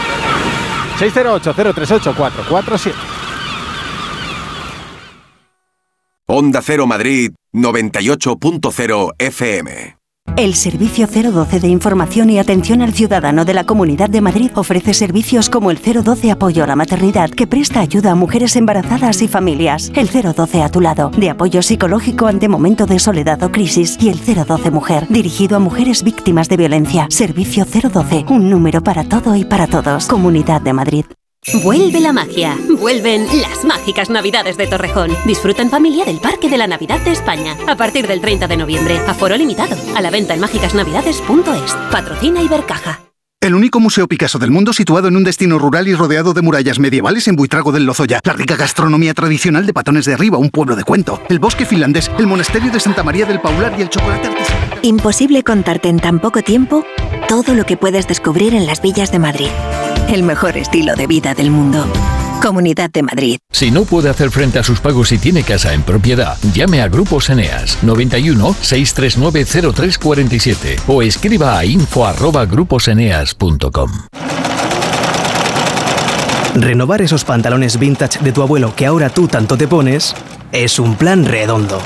[0.99, 2.93] 608-038-447.
[6.35, 9.99] Onda Cero Madrid 98.0 FM.
[10.35, 14.95] El Servicio 012 de Información y Atención al Ciudadano de la Comunidad de Madrid ofrece
[14.95, 19.29] servicios como el 012 Apoyo a la Maternidad, que presta ayuda a mujeres embarazadas y
[19.29, 23.99] familias, el 012 a tu lado, de apoyo psicológico ante momento de soledad o crisis,
[24.01, 27.09] y el 012 Mujer, dirigido a mujeres víctimas de violencia.
[27.11, 30.07] Servicio 012, un número para todo y para todos.
[30.07, 31.05] Comunidad de Madrid.
[31.65, 32.57] Vuelve la magia.
[32.79, 35.11] Vuelven las mágicas Navidades de Torrejón.
[35.27, 37.57] Disfruta en familia del Parque de la Navidad de España.
[37.67, 38.99] A partir del 30 de noviembre.
[39.09, 39.75] Aforo limitado.
[39.97, 41.75] A la venta en mágicasnavidades.es.
[41.91, 43.01] Patrocina Ibercaja.
[43.41, 46.79] El único museo Picasso del mundo situado en un destino rural y rodeado de murallas
[46.79, 48.21] medievales en Buitrago del Lozoya.
[48.23, 51.21] La rica gastronomía tradicional de Patones de Arriba, un pueblo de cuento.
[51.29, 54.79] El bosque finlandés, el monasterio de Santa María del Paular y el chocolate artesanal.
[54.83, 56.85] Imposible contarte en tan poco tiempo
[57.29, 59.51] todo lo que puedes descubrir en las villas de Madrid.
[60.13, 61.87] El mejor estilo de vida del mundo.
[62.43, 63.39] Comunidad de Madrid.
[63.51, 66.89] Si no puede hacer frente a sus pagos y tiene casa en propiedad, llame a
[66.89, 73.91] Grupos Eneas 91 639 0347 o escriba a info arroba gruposeneas.com.
[76.57, 80.15] Renovar esos pantalones vintage de tu abuelo que ahora tú tanto te pones
[80.53, 81.81] es un plan redondo.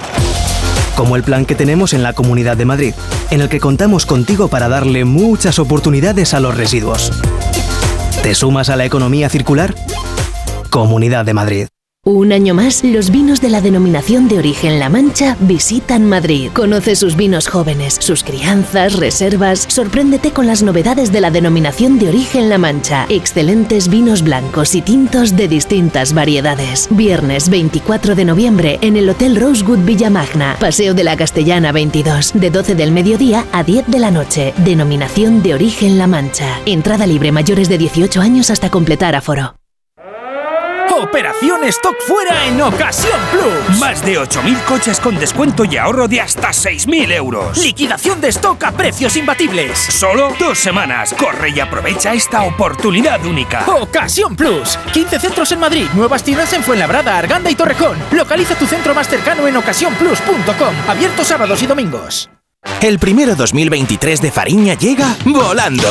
[0.96, 2.94] Como el plan que tenemos en la Comunidad de Madrid,
[3.30, 7.12] en el que contamos contigo para darle muchas oportunidades a los residuos.
[8.26, 9.72] ¿Te sumas a la economía circular?
[10.68, 11.68] Comunidad de Madrid.
[12.08, 16.50] Un año más, los vinos de la denominación de origen La Mancha visitan Madrid.
[16.52, 19.66] Conoce sus vinos jóvenes, sus crianzas, reservas.
[19.68, 23.06] Sorpréndete con las novedades de la denominación de origen La Mancha.
[23.08, 26.86] Excelentes vinos blancos y tintos de distintas variedades.
[26.92, 32.50] Viernes 24 de noviembre en el Hotel Rosewood Villamagna, Paseo de la Castellana 22, de
[32.52, 34.54] 12 del mediodía a 10 de la noche.
[34.58, 36.60] Denominación de origen La Mancha.
[36.66, 39.56] Entrada libre mayores de 18 años hasta completar aforo.
[40.98, 43.78] Operación Stock Fuera en Ocasión Plus.
[43.78, 47.58] Más de 8.000 coches con descuento y ahorro de hasta 6.000 euros.
[47.58, 49.78] Liquidación de stock a precios imbatibles.
[49.78, 51.14] Solo dos semanas.
[51.18, 53.66] Corre y aprovecha esta oportunidad única.
[53.66, 54.78] Ocasión Plus.
[54.94, 57.98] 15 centros en Madrid, nuevas tiendas en Fuenlabrada, Arganda y Torrejón.
[58.12, 60.74] Localiza tu centro más cercano en ocasiónplus.com.
[60.88, 62.30] Abierto sábados y domingos.
[62.80, 65.88] El primero 2023 de Fariña llega volando.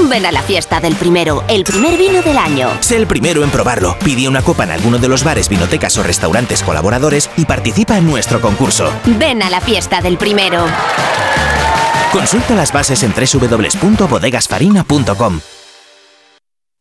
[0.00, 2.68] Ven a la fiesta del primero, el primer vino del año.
[2.80, 3.96] Sé el primero en probarlo.
[4.04, 8.06] Pide una copa en alguno de los bares, vinotecas o restaurantes colaboradores y participa en
[8.06, 8.92] nuestro concurso.
[9.04, 10.64] Ven a la fiesta del primero.
[12.12, 15.40] Consulta las bases en www.bodegasfarina.com.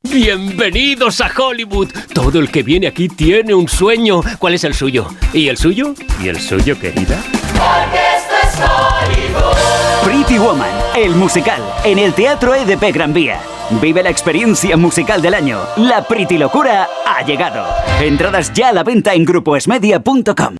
[0.04, 1.90] Bienvenidos a Hollywood.
[2.14, 4.22] Todo el que viene aquí tiene un sueño.
[4.38, 5.08] ¿Cuál es el suyo?
[5.32, 5.94] ¿Y el suyo?
[6.22, 7.18] ¿Y el suyo, querida?
[7.54, 9.56] Porque esto es Hollywood.
[10.04, 13.40] Pretty Woman, el musical, en el Teatro EDP Gran Vía.
[13.82, 15.60] Vive la experiencia musical del año.
[15.78, 17.66] La Pretty Locura ha llegado.
[18.00, 20.58] Entradas ya a la venta en grupoesmedia.com.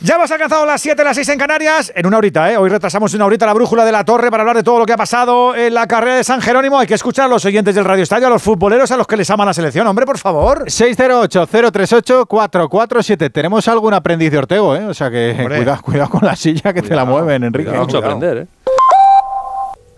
[0.00, 1.90] Ya hemos alcanzado las 7, las 6 en Canarias.
[1.94, 2.58] En una horita, ¿eh?
[2.58, 4.92] Hoy retrasamos una horita la brújula de la torre para hablar de todo lo que
[4.92, 6.78] ha pasado en la carrera de San Jerónimo.
[6.78, 9.16] Hay que escuchar a los oyentes del Radio Estadio, a los futboleros, a los que
[9.16, 9.86] les aman la selección.
[9.86, 10.64] Hombre, por favor.
[10.66, 13.32] 608-038-447.
[13.32, 14.84] Tenemos algún aprendiz de Ortego, ¿eh?
[14.84, 15.56] O sea que Hombre.
[15.58, 17.70] cuidado, cuidado con la silla que te la mueven, Enrique.
[17.70, 18.46] Mucho aprender, ¿eh?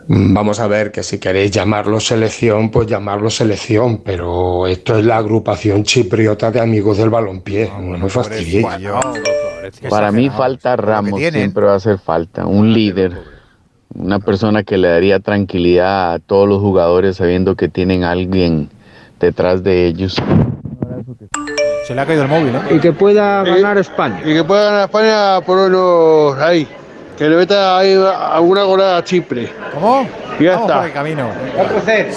[0.09, 5.17] Vamos a ver que si queréis llamarlo selección, pues llamarlo selección, pero esto es la
[5.17, 7.71] agrupación chipriota de amigos del balompié.
[7.77, 8.67] no me fastidiéis.
[9.91, 13.21] Para mí falta Ramos, siempre va a hacer falta, un líder,
[13.95, 18.69] una persona que le daría tranquilidad a todos los jugadores sabiendo que tienen a alguien
[19.19, 20.23] detrás de ellos.
[21.87, 22.77] Se le ha caído el móvil, ¿eh?
[22.77, 24.21] Y que pueda ganar España.
[24.25, 26.69] Y que pueda ganar España por unos ahí.
[27.17, 29.51] Que le meta ahí alguna golada a Chipre.
[29.75, 30.07] ¿Cómo?
[30.39, 30.77] Y ya Vamos está.
[30.81, 31.31] por el camino.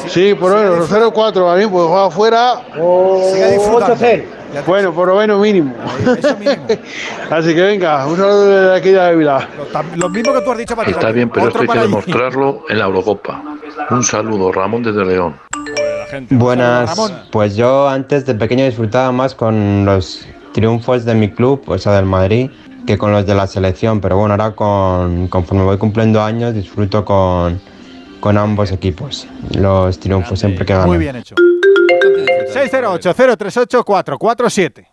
[0.08, 2.54] Sí, por lo menos 0-4 a mí, pues juega afuera.
[2.74, 3.96] Disfrutando.
[3.96, 4.24] 8-0.
[4.66, 5.74] Bueno, por lo menos mínimo.
[7.30, 9.48] Así que venga, un saludo desde aquí de Ávila.
[9.96, 10.98] Lo mismo que tú has dicho, Patrick.
[10.98, 13.42] Está bien, pero esto hay que para demostrarlo en la Eurocopa.
[13.92, 15.36] Un saludo, Ramón desde León.
[16.32, 17.00] Buenas,
[17.32, 21.94] pues yo antes de pequeño disfrutaba más con los triunfos de mi club, o sea
[21.94, 22.50] del Madrid,
[22.90, 27.06] que con los de la selección, pero bueno, ahora con, conforme voy cumpliendo años disfruto
[27.06, 27.62] con,
[28.20, 30.88] con ambos equipos, los triunfos siempre que ganan.
[30.88, 31.36] Muy bien hecho.
[32.52, 34.88] 608-038-447.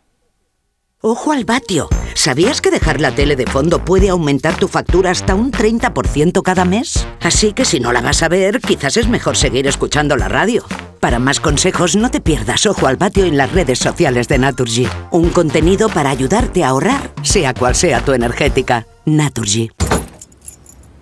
[1.03, 1.91] Ojo al vatio.
[2.15, 6.65] ¿Sabías que dejar la tele de fondo puede aumentar tu factura hasta un 30% cada
[6.65, 7.07] mes?
[7.21, 10.65] Así que si no la vas a ver, quizás es mejor seguir escuchando la radio.
[10.99, 14.89] Para más consejos, no te pierdas Ojo al Patio en las redes sociales de Naturgy.
[15.11, 18.87] Un contenido para ayudarte a ahorrar, sea cual sea tu energética.
[19.05, 19.71] Naturgy.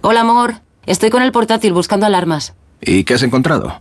[0.01, 0.57] Hola, amor.
[0.87, 2.55] Estoy con el portátil buscando alarmas.
[2.81, 3.81] ¿Y qué has encontrado?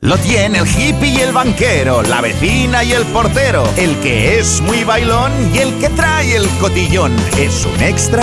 [0.00, 4.60] Lo tiene el hippie y el banquero, la vecina y el portero, el que es
[4.60, 7.16] muy bailón y el que trae el cotillón.
[7.36, 8.22] Es un extra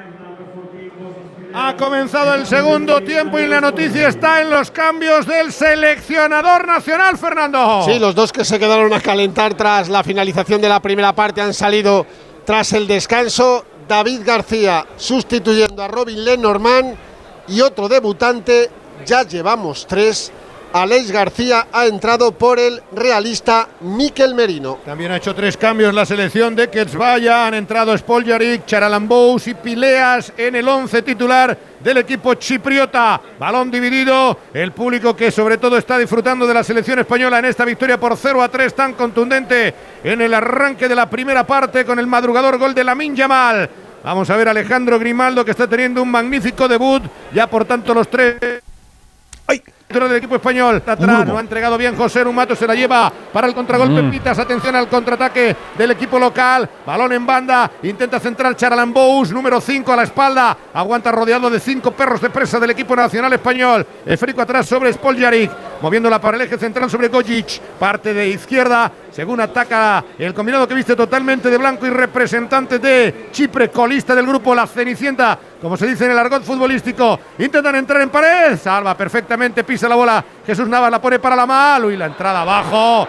[1.53, 7.17] Ha comenzado el segundo tiempo y la noticia está en los cambios del seleccionador nacional,
[7.17, 7.83] Fernando.
[7.85, 11.41] Sí, los dos que se quedaron a calentar tras la finalización de la primera parte
[11.41, 12.05] han salido
[12.45, 13.65] tras el descanso.
[13.87, 16.95] David García sustituyendo a Robin Lenormand
[17.49, 18.69] y otro debutante,
[19.05, 20.31] ya llevamos tres.
[20.73, 24.79] Aleix García ha entrado por el realista Miquel Merino.
[24.85, 27.47] También ha hecho tres cambios la selección de Ketzvaya.
[27.47, 33.19] Han entrado Spoljaric, Charalambous y Pileas en el once titular del equipo chipriota.
[33.37, 34.37] Balón dividido.
[34.53, 38.15] El público que sobre todo está disfrutando de la selección española en esta victoria por
[38.15, 39.73] 0 a 3 tan contundente
[40.03, 43.69] en el arranque de la primera parte con el madrugador gol de Lamin Yamal.
[44.03, 47.03] Vamos a ver a Alejandro Grimaldo que está teniendo un magnífico debut.
[47.33, 48.35] Ya por tanto los tres.
[49.47, 49.61] ¡Ay!
[49.99, 50.81] Del equipo español.
[50.85, 54.09] Atrás, lo ha entregado bien José Rumato, se la lleva para el contragolpe Mm.
[54.11, 54.39] Pitas.
[54.39, 56.69] Atención al contraataque del equipo local.
[56.85, 60.57] Balón en banda, intenta centrar Charalambous, número 5 a la espalda.
[60.73, 63.85] Aguanta rodeado de cinco perros de presa del equipo nacional español.
[64.05, 65.51] Esférico atrás sobre Spoljaric,
[65.81, 67.59] moviéndola para el eje central sobre Gojic.
[67.79, 73.29] Parte de izquierda, según ataca el combinado que viste totalmente de blanco y representante de
[73.31, 77.19] Chipre, colista del grupo La Cenicienta, como se dice en el argot futbolístico.
[77.39, 80.25] Intentan entrar en pared, salva perfectamente, pisa la bola.
[80.45, 83.07] Jesús Navas la pone para la mano y la entrada abajo.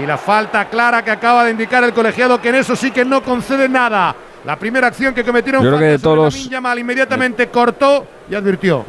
[0.00, 3.04] Y la falta clara que acaba de indicar el colegiado, que en eso sí que
[3.04, 4.14] no concede nada.
[4.44, 8.84] La primera acción que cometieron Yo creo que de todos Yamal, inmediatamente cortó y advirtió.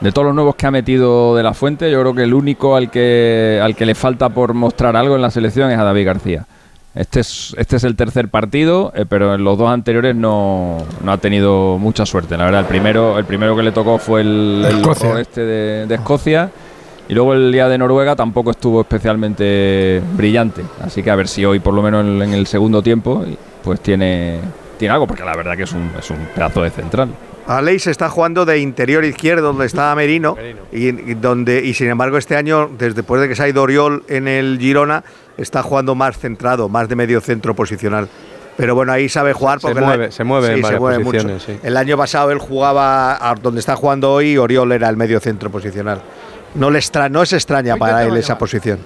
[0.00, 2.76] De todos los nuevos que ha metido de la fuente, yo creo que el único
[2.76, 6.06] al que, al que le falta por mostrar algo en la selección es a David
[6.06, 6.46] García.
[6.94, 11.12] Este es, este es el tercer partido, eh, pero en los dos anteriores no, no
[11.12, 12.36] ha tenido mucha suerte.
[12.36, 15.94] La verdad, el primero, el primero que le tocó fue el, el oeste de, de
[15.96, 16.50] Escocia.
[17.06, 20.62] Y luego el día de Noruega tampoco estuvo especialmente brillante.
[20.80, 23.24] Así que a ver si hoy, por lo menos en, en el segundo tiempo,
[23.62, 24.38] pues tiene,
[24.78, 27.10] tiene algo, porque la verdad que es un, es un pedazo de central.
[27.46, 30.34] Aleix está jugando de interior izquierdo, donde estaba Merino,
[30.72, 33.60] y, y donde y sin embargo este año, desde después de que se ha ido
[33.60, 35.04] Oriol en el Girona,
[35.36, 38.08] está jugando más centrado, más de medio centro posicional.
[38.56, 41.18] Pero bueno, ahí sabe jugar Se porque el mueve- año- se mueve en mucho.
[41.18, 41.58] posiciones, sí.
[41.62, 45.50] El año pasado él jugaba a donde está jugando hoy, Oriol era el medio centro
[45.50, 46.00] posicional.
[46.54, 48.78] No le extra, no es extraña para él esa posición.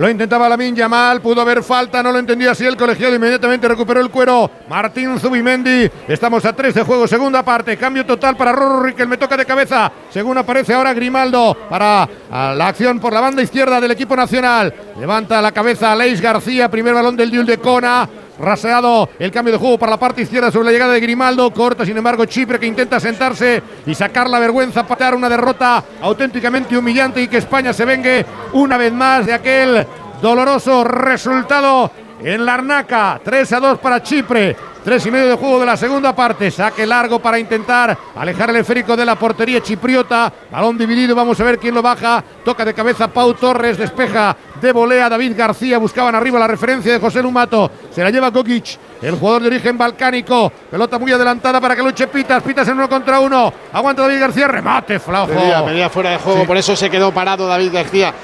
[0.00, 4.00] Lo intentaba Lamin Yamal, pudo haber falta, no lo entendía así el colegiado, inmediatamente recuperó
[4.00, 4.50] el cuero.
[4.66, 9.18] Martín Zubimendi, estamos a 3 de juego, segunda parte, cambio total para Rorro Riquel, me
[9.18, 13.90] toca de cabeza, según aparece ahora Grimaldo para la acción por la banda izquierda del
[13.90, 14.72] equipo nacional.
[14.98, 18.08] Levanta la cabeza Aleix García, primer balón del Diul de Cona.
[18.40, 21.52] Raseado el cambio de juego para la parte izquierda sobre la llegada de Grimaldo.
[21.52, 26.76] Corta, sin embargo, Chipre que intenta sentarse y sacar la vergüenza, patear una derrota auténticamente
[26.76, 29.86] humillante y que España se vengue una vez más de aquel
[30.22, 31.90] doloroso resultado
[32.22, 33.20] en Larnaca.
[33.22, 34.69] 3 a 2 para Chipre.
[34.84, 36.50] Tres y medio de juego de la segunda parte.
[36.50, 40.32] Saque largo para intentar alejar el esférico de la portería chipriota.
[40.50, 41.14] Balón dividido.
[41.14, 42.24] Vamos a ver quién lo baja.
[42.42, 43.76] Toca de cabeza Pau Torres.
[43.76, 45.76] Despeja de volea David García.
[45.76, 47.70] Buscaban arriba la referencia de José Lumato.
[47.90, 50.50] Se la lleva Gokic, el jugador de origen balcánico.
[50.70, 52.42] Pelota muy adelantada para que luche Pitas.
[52.42, 53.52] Pitas en uno contra uno.
[53.74, 54.48] Aguanta David García.
[54.48, 55.26] Remate, flojo.
[55.26, 56.46] Pedía, pedía fuera de juego, Sí.
[56.46, 58.14] por eso se quedó parado David García.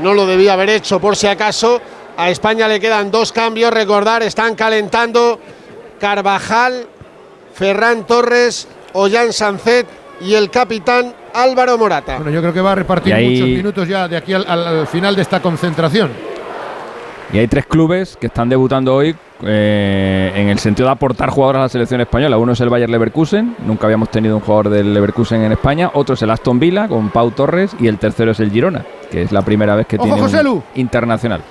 [0.00, 1.80] No lo debía haber hecho por si acaso.
[2.16, 5.38] A España le quedan dos cambios, recordar, están calentando
[6.00, 6.86] Carvajal,
[7.54, 9.86] Ferran Torres, Ollán Sancet
[10.20, 12.16] y el capitán Álvaro Morata.
[12.16, 14.66] Bueno, yo creo que va a repartir ahí- muchos minutos ya de aquí al, al-
[14.80, 16.10] al final de esta concentración.
[17.32, 21.58] Y hay tres clubes que están debutando hoy eh, en el sentido de aportar jugadores
[21.58, 22.38] a la selección española.
[22.38, 25.90] Uno es el Bayer Leverkusen, nunca habíamos tenido un jugador del Leverkusen en España.
[25.92, 29.22] Otro es el Aston Villa con Pau Torres y el tercero es el Girona, que
[29.22, 31.42] es la primera vez que Ojo, tiene un internacional.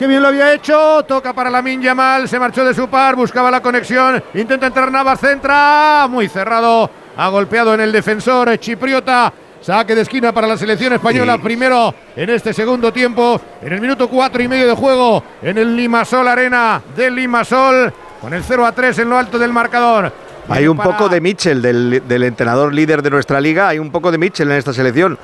[0.00, 1.04] Qué bien lo había hecho.
[1.06, 2.26] Toca para la Yamal.
[2.26, 3.16] Se marchó de su par.
[3.16, 4.24] Buscaba la conexión.
[4.32, 5.20] Intenta entrar Navas.
[5.20, 6.06] Centra.
[6.08, 6.90] Muy cerrado.
[7.18, 9.30] Ha golpeado en el defensor chipriota.
[9.60, 11.36] Saque de esquina para la selección española.
[11.36, 13.38] Primero en este segundo tiempo.
[13.60, 15.22] En el minuto cuatro y medio de juego.
[15.42, 17.92] En el Limasol Arena del Limasol.
[18.22, 20.10] Con el 0 a 3 en lo alto del marcador.
[20.48, 24.10] Hay un poco de Mitchell, del, del entrenador líder de nuestra liga, hay un poco
[24.10, 25.16] de Mitchell en esta selección.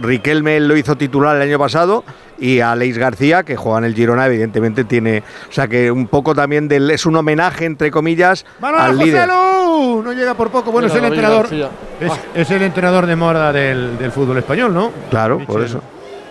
[0.00, 2.04] Riquelme lo hizo titular el año pasado
[2.42, 5.22] y Aleix García, que juega en el Girona, evidentemente tiene...
[5.48, 9.28] O sea que un poco también del, es un homenaje, entre comillas, Manuel al líder.
[9.28, 10.02] Joselu.
[10.02, 10.72] No llega por poco.
[10.72, 11.48] Bueno, Mira, es el entrenador.
[12.00, 14.90] Es, es el entrenador de moda del, del fútbol español, ¿no?
[15.08, 15.80] Claro, por eso.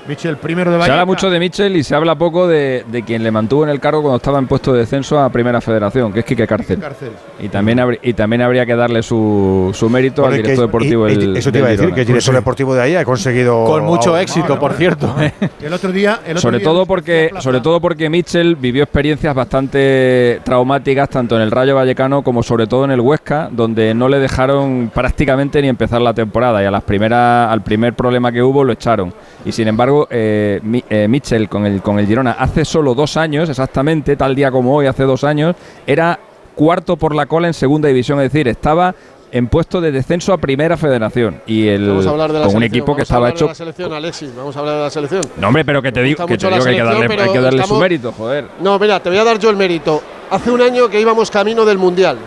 [0.07, 3.23] Mitchell, primero de Se habla mucho de Mitchell y se habla poco de, de quien
[3.23, 6.19] le mantuvo en el cargo cuando estaba en puesto de descenso a Primera Federación, que
[6.21, 6.79] es Quique Cárcel.
[6.79, 7.11] Cárcel.
[7.39, 11.15] Y también, habr- y también habría que darle su, su mérito al director deportivo y-
[11.15, 11.95] del Eso te iba a decir, Girona.
[11.95, 13.63] que el director deportivo de ahí ha conseguido.
[13.65, 15.13] Con mucho ahora- éxito, por cierto.
[15.21, 15.31] ¿eh?
[15.61, 16.19] El otro día.
[16.25, 21.35] El otro sobre día todo porque sobre todo porque Mitchell vivió experiencias bastante traumáticas tanto
[21.35, 25.61] en el Rayo Vallecano como sobre todo en el Huesca donde no le dejaron prácticamente
[25.61, 29.13] ni empezar la temporada y a las primeras al primer problema que hubo lo echaron
[29.45, 33.17] y sin embargo eh, Mi- eh, Mitchell con el con el Girona hace solo dos
[33.17, 35.55] años exactamente tal día como hoy hace dos años
[35.85, 36.19] era
[36.55, 38.93] cuarto por la cola en segunda división es decir estaba
[39.33, 42.55] en puesto de descenso a primera federación y el Vamos a hablar de la con
[42.57, 44.89] un equipo que vamos estaba de hecho la selección, Alexis, vamos a hablar de la
[44.89, 45.21] selección.
[45.37, 47.39] no, hombre, pero que te digo, que, te digo que hay que darle, hay que
[47.39, 48.45] darle su mérito, joder.
[48.59, 50.01] No, mira, te voy a dar yo el mérito.
[50.29, 52.17] Hace un año que íbamos camino del Mundial.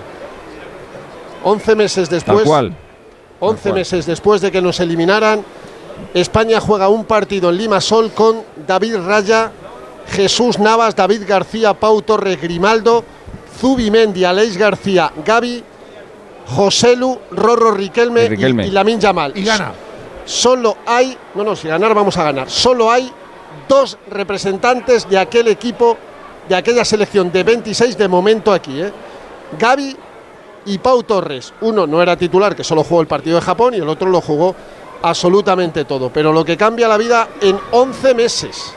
[1.42, 2.38] 11 meses después.
[2.38, 2.74] Tal cual.
[3.40, 5.42] 11 meses después de que nos eliminaran,
[6.14, 9.50] España juega un partido en Limasol con David Raya,
[10.08, 13.04] Jesús Navas, David García, Pau Torres, Grimaldo,
[13.58, 15.62] Zubimendi, Aleix García, Gaby,
[16.46, 18.64] Joselu, Rorro Riquelme, Y Riquelme.
[18.66, 19.32] y, y Lamin Yamal.
[19.36, 19.72] Y gana.
[20.24, 22.50] Solo hay, no, no, si ganar vamos a ganar.
[22.50, 23.10] Solo hay
[23.68, 25.96] dos representantes de aquel equipo,
[26.48, 28.92] de aquella selección de 26 de momento aquí, ¿eh?
[29.58, 29.96] Gaby
[30.66, 31.52] y Pau Torres.
[31.60, 34.20] Uno no era titular, que solo jugó el partido de Japón, y el otro lo
[34.20, 34.54] jugó
[35.02, 36.10] absolutamente todo.
[36.10, 38.74] Pero lo que cambia la vida en 11 meses.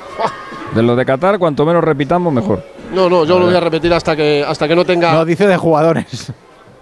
[0.74, 2.64] De los de Qatar, cuanto menos repitamos, mejor.
[2.94, 5.14] No, no, yo lo voy a repetir hasta que, hasta que no tenga.
[5.14, 6.32] No, dice de jugadores.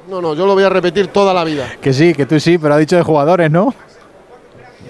[0.07, 1.67] No, no, yo lo voy a repetir toda la vida.
[1.81, 3.73] Que sí, que tú sí, pero ha dicho de jugadores, ¿no?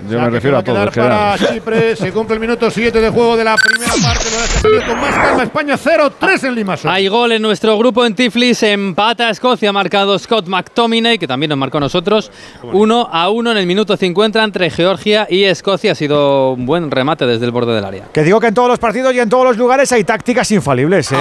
[0.04, 1.40] Yo O sea, me refiero a todo, quedar en general.
[1.40, 1.96] para Chipre.
[1.96, 4.70] Se cumple el minuto 7 de juego de la primera parte.
[4.70, 5.44] Lo con más calma.
[5.44, 6.92] España 0-3 en Limassol.
[6.92, 11.50] Hay gol en nuestro grupo en Tiflis, empata Escocia, ha marcado Scott McTominay, que también
[11.50, 12.32] nos marcó a nosotros,
[12.64, 15.94] 1 a 1 en el minuto 50 entre Georgia y Escocia.
[15.94, 18.06] Ha sido un buen remate desde el borde del área.
[18.14, 21.12] Que digo que en todos los partidos y en todos los lugares hay tácticas infalibles,
[21.12, 21.18] ¿eh?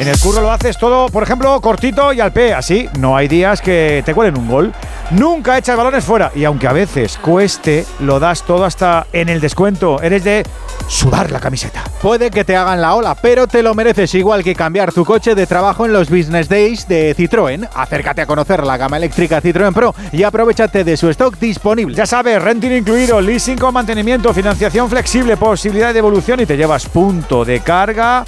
[0.00, 2.88] En el curro lo haces todo, por ejemplo, cortito y al pie, así.
[2.98, 4.72] No hay días que te cuelen un gol.
[5.10, 6.30] Nunca echas balones fuera.
[6.34, 10.00] Y aunque a veces cueste, lo das todo hasta en el descuento.
[10.02, 10.44] Eres de
[10.88, 11.84] sudar la camiseta.
[12.02, 15.34] Puede que te hagan la ola, pero te lo mereces igual que cambiar tu coche
[15.34, 17.68] de trabajo en los Business Days de Citroën.
[17.74, 21.94] Acércate a conocer la gama eléctrica Citroën Pro y aprovechate de su stock disponible.
[21.94, 26.86] Ya sabes, renting incluido, leasing con mantenimiento, financiación flexible, posibilidad de devolución y te llevas
[26.86, 28.24] punto de carga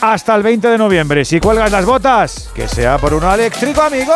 [0.00, 1.24] hasta el 20 de noviembre.
[1.24, 4.12] Si cuelgas las botas, que sea por un eléctrico, amigo.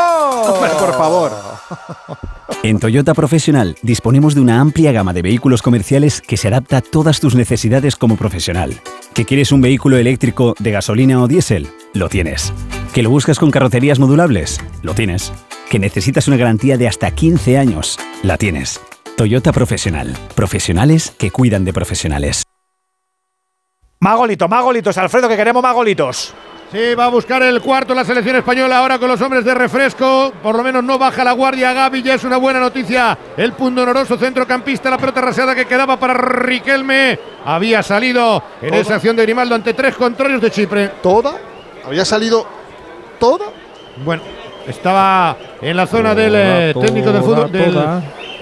[0.79, 1.33] por favor.
[2.63, 6.81] En Toyota Profesional disponemos de una amplia gama de vehículos comerciales que se adapta a
[6.83, 8.83] todas tus necesidades como profesional.
[9.15, 11.69] ¿Que quieres un vehículo eléctrico de gasolina o diésel?
[11.95, 12.53] Lo tienes.
[12.93, 14.61] ¿Que lo buscas con carrocerías modulables?
[14.83, 15.33] Lo tienes.
[15.71, 17.99] ¿Que necesitas una garantía de hasta 15 años?
[18.23, 18.81] La tienes.
[19.17, 20.15] Toyota Profesional.
[20.35, 22.50] Profesionales que cuidan de profesionales.
[24.03, 26.33] Más golitos, más golitos, Alfredo, que queremos más golitos.
[26.73, 30.33] Sí, va a buscar el cuarto la selección española ahora con los hombres de refresco.
[30.43, 33.19] Por lo menos no baja la guardia Gaby, ya es una buena noticia.
[33.37, 37.19] El punto honoroso centrocampista, la pelota raseada que quedaba para Riquelme.
[37.45, 38.81] Había salido en Toda.
[38.81, 40.89] esa acción de Grimaldo ante tres contrarios de Chipre.
[41.03, 41.33] ¿Toda?
[41.87, 42.47] ¿Había salido
[43.19, 43.49] toda?
[44.03, 44.23] Bueno,
[44.67, 47.75] estaba en la zona del eh, Toda, técnico del fútbol del-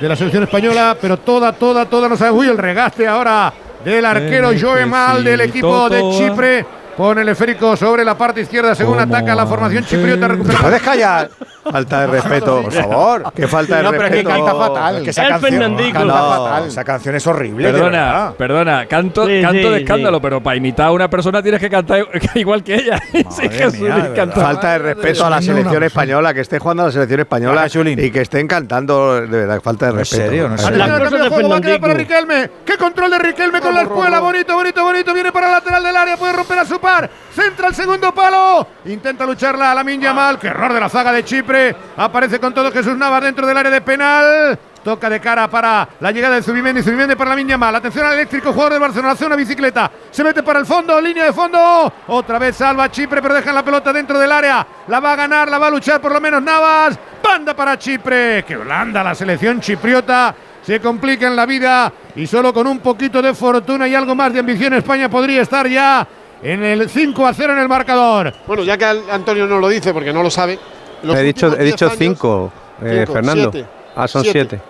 [0.01, 2.31] de la selección española, pero toda, toda, toda no sabe.
[2.31, 3.53] Uy, el regaste ahora
[3.89, 6.67] del arquero Que Joe Mal del equipo de Chipre.
[6.97, 10.27] Pone el esférico sobre la parte izquierda según ataca la formación chipriota.
[10.27, 11.31] ¿Te Recupera puedes callar?
[11.71, 12.63] Falta de respeto.
[12.63, 13.33] Por favor.
[13.35, 14.45] Qué falta de No, pero es que respeto.
[14.45, 15.03] canta fatal.
[15.03, 15.93] Que esa El canción, Fernandico.
[15.99, 16.29] canta No.
[16.45, 16.67] fatal.
[16.69, 17.73] Esa canción es horrible.
[17.73, 19.83] Perdona, perdona, canto, Sí, canto sí, de sí.
[19.83, 23.01] escándalo, pero para imitar a una persona tienes que cantar igual que ella.
[23.31, 24.41] Sí, Jesús, mía, de canta.
[24.41, 27.67] Falta de respeto a la selección española, que esté jugando a la selección española
[27.97, 30.23] y que estén cantando, de verdad, falta de No, en respeto.
[30.25, 30.71] serio, no sé.
[30.77, 31.99] La cosa de juego, va a quedar para Fernandico.
[31.99, 32.51] Riquelme.
[32.65, 34.21] ¡Qué control de Riquelme con la espuela!
[34.21, 35.15] Bonito, bonito, bonito.
[35.15, 37.09] Viene para el lateral del área, puede romper a su par.
[37.35, 38.67] Centra el segundo palo.
[38.87, 40.39] Intenta lucharla a la Yamal.
[40.39, 41.58] ¡Qué error de la zaga de Chipre!
[41.97, 44.59] Aparece con todo Jesús Navas dentro del área de penal.
[44.83, 46.83] Toca de cara para la llegada de Zubimendi.
[46.83, 47.75] Zubimendi para la Yamal.
[47.75, 49.13] Atención al eléctrico, jugador del Barcelona.
[49.13, 49.91] Hace una bicicleta.
[50.11, 51.93] Se mete para el fondo, línea de fondo.
[52.07, 54.67] Otra vez salva Chipre, pero deja la pelota dentro del área.
[54.87, 56.99] La va a ganar, la va a luchar por lo menos Navas.
[57.23, 58.45] Banda para Chipre.
[58.45, 60.35] ¡Qué Holanda la selección chipriota!
[60.69, 64.35] se complica en la vida y solo con un poquito de fortuna y algo más
[64.35, 66.07] de ambición España podría estar ya
[66.43, 68.35] en el 5 a 0 en el marcador.
[68.47, 70.59] Bueno, ya que Antonio no lo dice porque no lo sabe.
[71.03, 72.53] Los He dicho, he dicho 10 años- cinco,
[72.83, 73.51] eh, Cinco, Fernando.
[73.53, 74.39] siete, ah, son siete.
[74.51, 74.61] siete.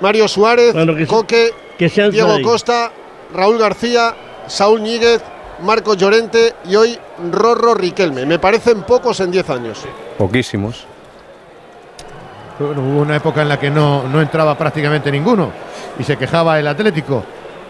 [0.00, 2.40] Mario Suárez, Bueno, que se- Coque, que Diego.
[2.42, 2.90] Costa,
[3.34, 4.14] Raúl García,
[4.46, 5.22] Saúl Ñíguez,
[5.62, 6.98] Marco Llorente y hoy
[7.30, 8.24] Rorro Riquelme.
[8.24, 9.80] Me parecen pocos en 10 años.
[10.16, 10.86] Poquísimos.
[12.58, 15.50] Bueno, hubo una época en la que no, no entraba prácticamente ninguno
[15.98, 17.22] y se quejaba el Atlético.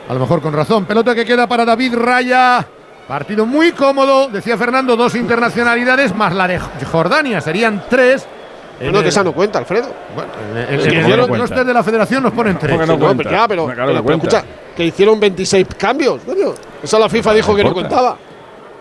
[0.08, 0.84] A lo mejor con razón.
[0.84, 2.66] Pelota que queda para David Raya.
[3.10, 7.40] Partido muy cómodo, decía Fernando, dos internacionalidades más la de Jordania.
[7.40, 8.24] Serían tres.
[8.78, 9.88] En No, el- que esa no cuenta, Alfredo.
[10.14, 12.70] Bueno, en el- Sí, en el- ¿cómo no test de la federación nos ponen tres.
[12.80, 13.68] Sí, no, pero ya, pero,
[14.12, 14.44] escucha,
[14.76, 16.20] que hicieron 26 cambios.
[16.24, 16.54] coño.
[16.80, 18.16] Esa la FIFA dijo que no contaba.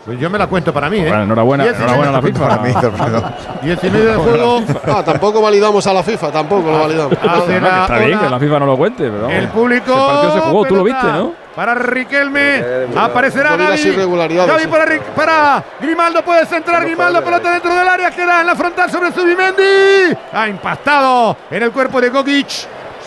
[0.05, 1.07] Pues yo me la cuento para mí, ¿eh?
[1.07, 2.39] Bueno, enhorabuena, enhorabuena a la FIFA.
[2.39, 3.23] Para mí, Alfredo.
[3.61, 4.61] Diez y medio de juego.
[4.89, 7.13] Ah, tampoco validamos a la FIFA, tampoco lo validamos.
[7.21, 9.29] Hace la está bien que la FIFA no lo cuente, pero.
[9.29, 9.91] El público.
[9.91, 11.33] Ese partido se jugó, tú lo pelota viste, ¿no?
[11.55, 12.63] Para Riquelme.
[12.95, 14.47] Aparecerá no vi las Gaby.
[14.47, 14.85] Gaby para,
[15.15, 16.23] para Grimaldo.
[16.23, 17.23] Puede centrar Grimaldo.
[17.23, 18.11] Pelota dentro del área.
[18.11, 20.17] Queda en la frontal sobre Zubimendi.
[20.33, 22.47] Ha impactado en el cuerpo de Gogic.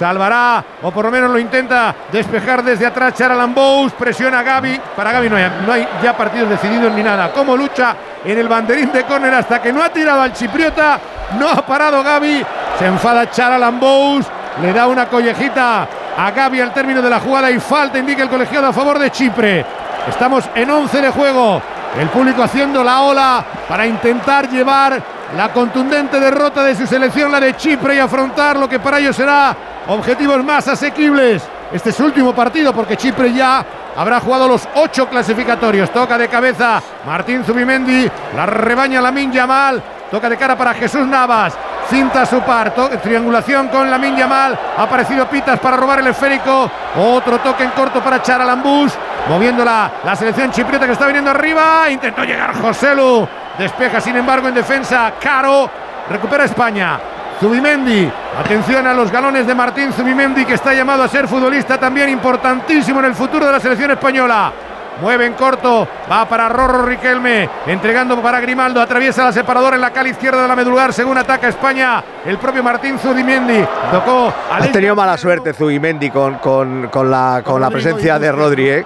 [0.03, 3.93] Salvará, o por lo menos lo intenta despejar desde atrás Charalan Bous.
[3.93, 4.81] Presiona a Gaby.
[4.97, 7.31] Para Gaby no hay, ya partidos decididos ni nada.
[7.31, 10.99] Como lucha en el banderín de córner hasta que no ha tirado al chipriota.
[11.39, 12.45] No ha parado Gaby.
[12.81, 14.27] Se enfada Charalan Bous.
[14.61, 15.87] Le da una collejita
[16.19, 19.09] a Gaby al término de la jugada y falta, indica el colegiado a favor de
[19.13, 19.65] Chipre.
[20.09, 21.63] Estamos en 11 de juego.
[21.97, 25.01] El público haciendo la ola para intentar llevar
[25.37, 29.15] la contundente derrota de su selección, la de Chipre, y afrontar lo que para ellos
[29.15, 29.57] será
[29.89, 31.43] objetivos más asequibles.
[31.73, 33.65] Este es su último partido porque Chipre ya
[33.97, 35.91] habrá jugado los ocho clasificatorios.
[35.91, 41.55] Toca de cabeza Martín Zubimendi, la rebaña Lamin Yamal, toca de cara para Jesús Navas.
[41.89, 42.73] Cinta su par,
[43.03, 44.59] triangulación con Lamin Yamal.
[44.79, 46.71] Ha aparecido Pitas para robar el esférico.
[46.97, 48.93] Otro toque en corto para Charalambús.
[49.29, 51.91] Moviendo la, la selección chipriota que está viniendo arriba.
[51.91, 53.29] Intentó llegar Joselu.
[53.59, 55.13] Despeja, sin embargo, en defensa.
[55.21, 55.69] Caro.
[56.09, 56.99] Recupera España.
[57.43, 58.09] Zubimendi,
[58.39, 63.01] atención a los galones de Martín Zubimendi que está llamado a ser futbolista también importantísimo
[63.01, 64.53] en el futuro de la selección española.
[65.01, 69.91] Mueve en corto, va para Rorro Riquelme, entregando para Grimaldo, atraviesa la separadora en la
[69.91, 74.71] cala izquierda de la medular, según ataca España, el propio Martín Zubimendi, tocó al Has
[74.71, 78.31] tenido mala suerte, Zubimendi, con, con, con la, con la presencia de.
[78.31, 78.85] Rodri, ¿eh?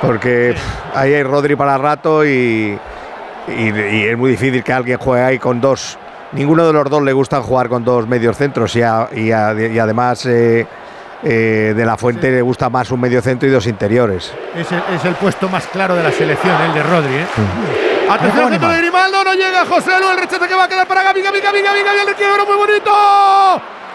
[0.00, 2.78] Porque pff, ahí hay Rodri para rato y,
[3.46, 5.98] y, y es muy difícil que alguien juegue ahí con dos.
[6.32, 9.54] Ninguno de los dos le gusta jugar con dos medios centros y, a- y a-
[9.54, 10.66] y además eh,
[11.22, 14.32] eh, de la Fuente le gusta más un medio centro y dos interiores.
[14.54, 17.14] Es el, es el puesto más claro de la selección, el de Rodri.
[17.14, 17.26] ¿eh?
[18.10, 18.78] Atención, Juego centro de.
[18.78, 21.62] Grimaldo, no llega José Lu, el rechazo que va a quedar para Gaby, Gaby, Gaby,
[21.62, 22.90] Gaby, Gaby, el requiebro muy bonito.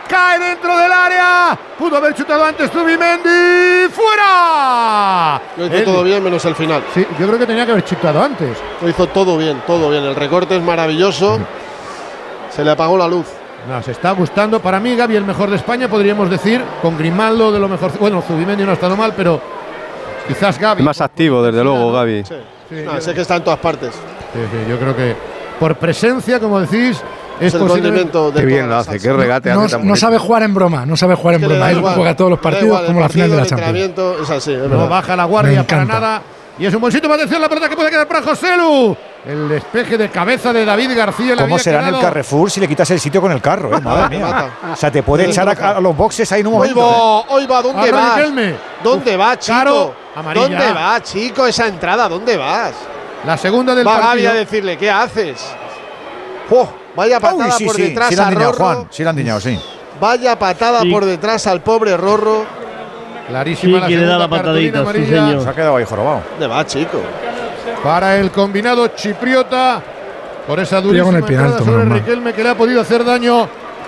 [0.07, 1.57] Cae dentro del área.
[1.79, 3.89] Pudo haber chutado antes Zubimendi.
[3.91, 5.41] ¡Fuera!
[5.57, 6.83] Lo hizo El- todo bien menos el final.
[6.93, 8.57] Sí, yo creo que tenía que haber chutado antes.
[8.81, 10.03] Lo hizo todo bien, todo bien.
[10.03, 11.39] El recorte es maravilloso.
[12.55, 13.25] Se le apagó la luz.
[13.69, 14.59] No, se está gustando.
[14.61, 17.91] Para mí, Gaby, el mejor de España, podríamos decir, con Grimaldo de lo mejor.
[17.99, 19.41] Bueno, Zubimendi no ha estado mal, pero
[20.27, 20.83] quizás Gaby.
[20.83, 22.23] Más activo, desde luego, Gaby.
[22.25, 22.35] Sí.
[22.69, 23.93] Sí, No, yo- sé que está en todas partes.
[23.93, 25.15] Sí, sí, yo creo que
[25.59, 27.01] por presencia, como decís,
[27.39, 27.91] es, Es el posible.
[27.91, 29.95] de Qué bien lo hace, qué regate No, hace tan no bonito.
[29.99, 31.71] sabe jugar en broma, no sabe jugar en broma.
[31.71, 33.69] Él igual, juega todos los partidos igual, como la final de la Champions.
[33.79, 36.21] entrenamiento Es así, es No baja la guardia para nada.
[36.59, 38.95] Y es un buen sitio para atención la pelota que puede quedar para Joselu.
[39.25, 41.35] El despeje de cabeza de David García.
[41.37, 42.01] ¿Cómo será en el.
[42.01, 43.75] Carrefour si le quitas el sitio con el carro?
[43.77, 43.79] eh?
[43.83, 44.49] Madre mía.
[44.73, 46.81] O sea, te puede echar a, a los boxes ahí en un Hoy momento.
[46.81, 46.83] ¿eh?
[47.29, 48.15] va, hoy va, ¿dónde vas?
[48.17, 48.55] Riquelme.
[48.83, 49.57] ¿Dónde vas, chico?
[49.57, 50.47] Caro, amarilla.
[50.49, 51.47] ¿Dónde vas, chico?
[51.47, 52.73] Esa entrada, ¿dónde vas?
[53.25, 54.31] La segunda del Va partido.
[54.31, 55.41] a decirle, ¿qué haces?
[56.49, 56.67] ¡Oh!
[56.95, 58.65] Vaya patada Uy, sí, por sí, detrás sí a han diñado, Rorro.
[58.65, 58.87] Juan.
[58.91, 59.59] Sí han diñado, sí.
[60.01, 60.91] Vaya patada Sí.
[60.91, 62.45] por detrás al pobre Rorro.
[63.29, 65.43] Clarísima Sí, la que le da segunda la patadita, amarilla señor.
[65.43, 66.21] Se ha quedado ahí jorobado.
[66.31, 66.99] ¿Dónde vas, chico?
[67.83, 69.81] Para el combinado chipriota.
[70.47, 71.85] por esa durísima con el entrada sobre.
[71.85, 73.47] Riquelme que le ha podido hacer daño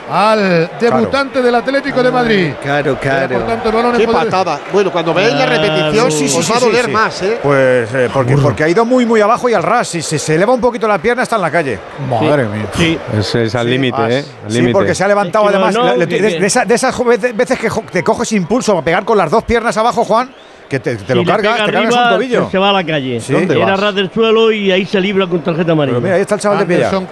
[0.09, 2.53] al debutante del Atlético de Madrid.
[2.61, 4.59] Claro, Queda, Por tanto, Qué poder- patada.
[4.71, 6.91] Bueno, cuando veáis la repetición, Sí, sí, os sí, va a doler sí.
[6.91, 7.39] más, ¿eh?
[7.41, 9.87] Pues eh, porque, porque ha ido muy, muy abajo y al ras.
[9.87, 11.79] Si se, se eleva un poquito la pierna, está en la calle.
[12.07, 12.67] Madre mía.
[12.75, 12.97] Sí.
[13.17, 14.25] Es, es al límite, Ah, ¿eh?
[14.45, 14.73] Al Sí, límite.
[14.73, 15.85] porque se ha levantado Es que no, además.
[15.93, 16.95] no, le- que- de, de esa- de esas
[17.35, 20.29] veces que te coges impulso a pegar con las dos piernas abajo, Juan,
[20.69, 22.49] que te, te Si lo cargas, te cargas un tobillo.
[22.49, 23.19] Se va a la calle.
[23.19, 23.33] Sí.
[23.33, 23.79] ¿Dónde Era vas?
[23.79, 25.95] ras del suelo y ahí se libra con tarjeta amarilla.
[25.97, 26.85] Pero mira, ahí está el chaval de pie ya.
[26.89, 27.07] Anderson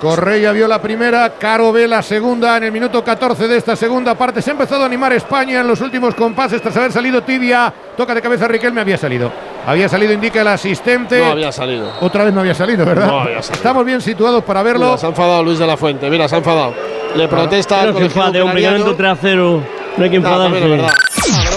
[0.00, 4.14] Correa vio la primera, Caro ve la segunda en el minuto 14 de esta segunda
[4.14, 4.42] parte.
[4.42, 7.72] Se ha empezado a animar España en los últimos compases tras haber salido tibia.
[7.96, 9.32] Toca de cabeza Riquelme, había salido.
[9.66, 11.18] Había salido, indica el asistente.
[11.20, 11.90] No había salido.
[12.02, 13.06] Otra vez no había salido, ¿verdad?
[13.06, 13.54] No había salido.
[13.54, 14.86] Estamos bien situados para verlo.
[14.86, 16.10] Mira, se ha enfadado Luis de la Fuente.
[16.10, 16.74] Mira, se ha enfadado.
[17.16, 18.84] Le protesta al No se colegiado enfade, hombre, ucraniano.
[18.84, 19.62] ganando 3 a 0.
[19.96, 20.66] No hay que No, enfadarse.
[20.68, 20.88] verdad.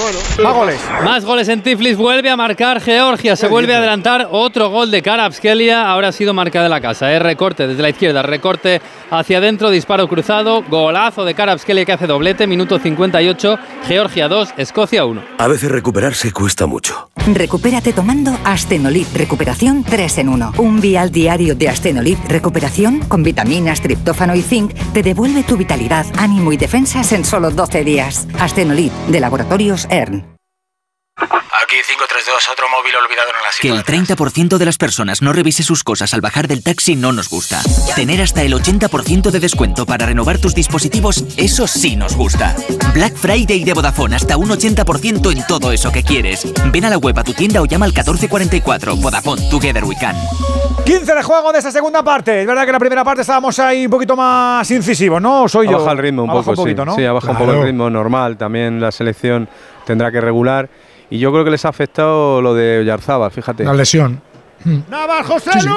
[0.08, 0.20] Bueno.
[0.42, 0.80] Más goles.
[1.04, 5.02] Más goles en Tiflis, vuelve a marcar Georgia, se vuelve a adelantar otro gol de
[5.02, 7.20] Karabskelia, ahora ha sido marca de la casa, ¿eh?
[7.20, 8.82] recorte desde la izquierda, recorte
[9.12, 15.04] hacia adentro, disparo cruzado, golazo de Karabskelia que hace doblete, minuto 58, Georgia 2, Escocia
[15.04, 15.24] 1.
[15.40, 17.10] A veces recuperarse cuesta mucho.
[17.34, 20.54] Recupérate tomando Astenolit Recuperación 3 en 1.
[20.60, 26.06] Un vial diario de Astenolit Recuperación con vitaminas, triptófano y zinc te devuelve tu vitalidad,
[26.18, 28.28] ánimo y defensas en solo 12 días.
[28.40, 30.38] Astenolit de Laboratorios ERN.
[31.20, 35.64] Aquí 532, otro móvil olvidado en la Que el 30% de las personas no revise
[35.64, 37.60] sus cosas al bajar del taxi no nos gusta.
[37.96, 42.56] Tener hasta el 80% de descuento para renovar tus dispositivos, eso sí nos gusta.
[42.94, 46.48] Black Friday de Vodafone, hasta un 80% en todo eso que quieres.
[46.72, 48.98] Ven a la web a tu tienda o llama al 1444.
[48.98, 50.16] Vodafone, Together We Can.
[50.86, 52.42] 15 de juego de esta segunda parte.
[52.42, 55.50] Es verdad que en la primera parte estábamos ahí un poquito más incisivos, ¿no?
[55.50, 55.74] Soy yo.
[55.74, 56.76] bajado el ritmo un poco, bajado sí.
[56.76, 56.96] ¿no?
[56.96, 58.38] Sí, ha bajado un poco el ritmo normal.
[58.38, 59.50] También la selección
[59.88, 60.70] tendrá que regular.
[61.10, 63.64] Y yo creo que les ha afectado lo de Oyarzabal, fíjate.
[63.64, 64.22] La lesión.
[64.90, 65.68] Navas, José Sí, sí.
[65.68, 65.76] Lu,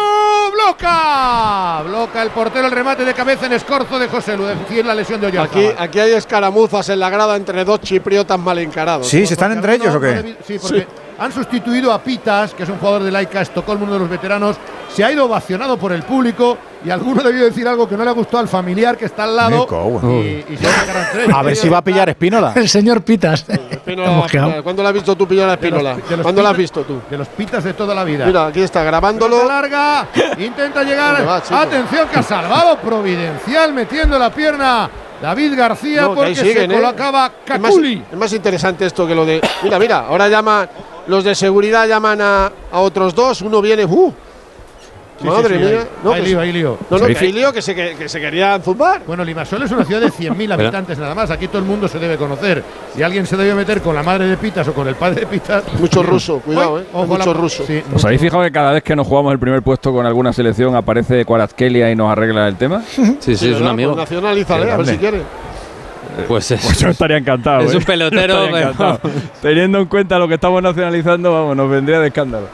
[0.52, 1.82] bloca.
[1.86, 4.44] Bloca el portero el remate de cabeza en escorzo de José Lu.
[4.44, 5.66] Decir la lesión de Oyarzabal.
[5.66, 9.06] Aquí, aquí hay escaramuzas en la grada entre dos chipriotas mal encarados.
[9.06, 10.14] Sí, ¿se están entre ellos o qué?
[10.14, 10.86] No, Sí, porque
[11.20, 14.56] han sustituido a Pitas, que es un jugador de Laika Estocolmo, uno de los veteranos.
[14.92, 18.10] Se ha ido ovacionado por el público y alguno debió decir algo que no le
[18.10, 19.68] gustó al familiar que está al lado.
[20.02, 22.52] Y, y se van a ver si va a pillar Espínola.
[22.56, 23.44] El señor Pitas.
[23.48, 24.26] Espínola.
[24.64, 25.94] ¿Cuándo la has visto tú pillar a De los- Espínola?
[26.08, 27.00] de los ¿Cuándo la has visto tú?
[27.08, 28.26] De los pitas de toda la vida.
[28.26, 29.46] Mira, aquí está grabándolo.
[29.46, 30.06] Larga,
[30.38, 31.16] intenta llegar.
[31.50, 34.88] Atención que ha salvado Providencial metiendo la pierna
[35.22, 36.80] David García No, porque siguen, se ¿eh?
[36.80, 38.02] colocaba Es más, Caculi.
[38.10, 39.40] es más interesante esto que lo de.
[39.62, 40.68] Mira, mira, ahora llaman.
[41.10, 43.42] Los de seguridad llaman a, a otros dos.
[43.42, 43.84] Uno viene.
[43.84, 44.12] ¡Uh!
[45.20, 45.80] Sí, Madre sí, sí, mía.
[45.80, 46.78] Hay, No, hay que lío, se- hay lío.
[46.88, 49.02] No, no, que hay lío que se, que, que se querían zumbar.
[49.06, 51.30] Bueno, Limasol es una ciudad de 100.000 habitantes nada más.
[51.30, 52.62] Aquí todo el mundo se debe conocer.
[52.96, 55.26] Si alguien se debe meter con la madre de Pitas o con el padre de
[55.26, 55.62] Pitas.
[55.78, 56.84] Mucho ruso, cuidado, eh.
[56.94, 57.64] ojo Mucho la- ruso.
[57.66, 60.32] Sí, ¿Os habéis fijado que cada vez que nos jugamos el primer puesto con alguna
[60.32, 62.82] selección aparece Cuarazkelia y nos arregla el tema?
[62.86, 63.92] Sí, sí, es un amigo.
[63.94, 65.20] Pues nacionalízale, a ver si quiere.
[66.28, 67.60] Pues es, Pues yo estaría encantado.
[67.62, 67.76] es ¿eh?
[67.78, 69.00] un pelotero, pero- encantado.
[69.42, 72.46] Teniendo en cuenta lo que estamos nacionalizando, vamos, nos vendría de escándalo.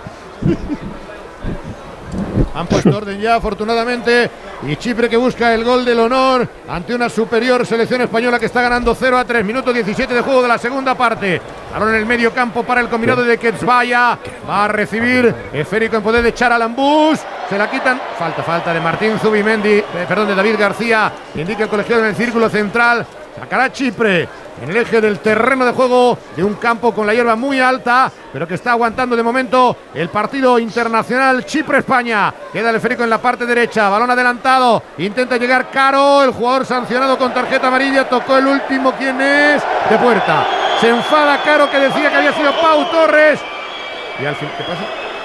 [2.55, 4.31] Han puesto orden ya, afortunadamente.
[4.67, 8.63] Y Chipre que busca el gol del honor ante una superior selección española que está
[8.63, 9.45] ganando 0 a 3.
[9.45, 11.39] Minuto 17 de juego de la segunda parte.
[11.71, 14.19] Balón en el medio campo para el combinado de Quetzvaya.
[14.49, 17.21] Va a recibir esférico en poder de Charalambús.
[17.51, 18.01] Se la quitan.
[18.19, 19.69] Falta, falta de Martín Zubimendi.
[19.75, 21.13] eh, perdón, de David García.
[21.35, 23.07] Indica el colegiado en el círculo central.
[23.39, 24.29] Sacará Chipre
[24.63, 28.11] en el eje del terreno de juego de un campo con la hierba muy alta,
[28.33, 32.33] pero que está aguantando de momento el partido internacional Chipre-España.
[32.53, 37.19] Queda el esférico en la parte derecha, balón adelantado, intenta llegar Caro, el jugador sancionado
[37.19, 39.63] con tarjeta amarilla, tocó el último, ¿quién es?
[39.91, 40.47] De puerta.
[40.81, 43.39] Se enfada Caro que decía que había sido Pau Torres.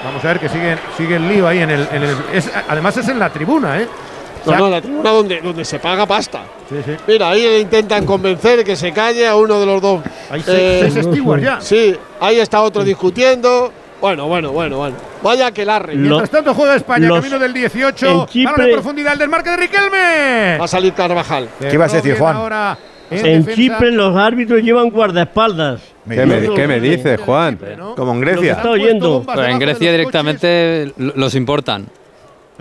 [0.03, 1.87] Vamos a ver que sigue, sigue el lío ahí en el.
[2.67, 3.87] además es en la tribuna, ¿eh?
[4.45, 6.43] No, no, la tribuna donde, donde se paga pasta.
[6.69, 6.91] Sí, sí.
[7.07, 10.01] Mira, ahí intentan convencer que se calle a uno de los dos.
[10.05, 11.61] Eh, Hay seis- seis ya.
[11.61, 13.71] Sí, ahí está otro discutiendo.
[13.99, 14.95] Bueno, bueno, bueno, bueno.
[15.21, 15.95] Vaya que larre.
[15.95, 18.05] Mientras tanto juega España, los- camino del 18.
[18.07, 20.57] en Balón Chipre- en profundidad, el desmarque de Riquelme.
[20.59, 21.47] Va a salir Carvajal.
[21.59, 22.35] ¿Qué ibas a decir, Juan?
[22.35, 22.77] ahora
[23.11, 23.45] en En.
[23.47, 25.81] Chipre los árbitros llevan guardaespaldas.
[26.09, 27.59] ¿Qué me, qué me dices, Juan?
[27.95, 28.53] Como en Grecia.
[28.53, 29.23] está oyendo.
[29.27, 31.87] Pero en Grecia directamente lo- los importan.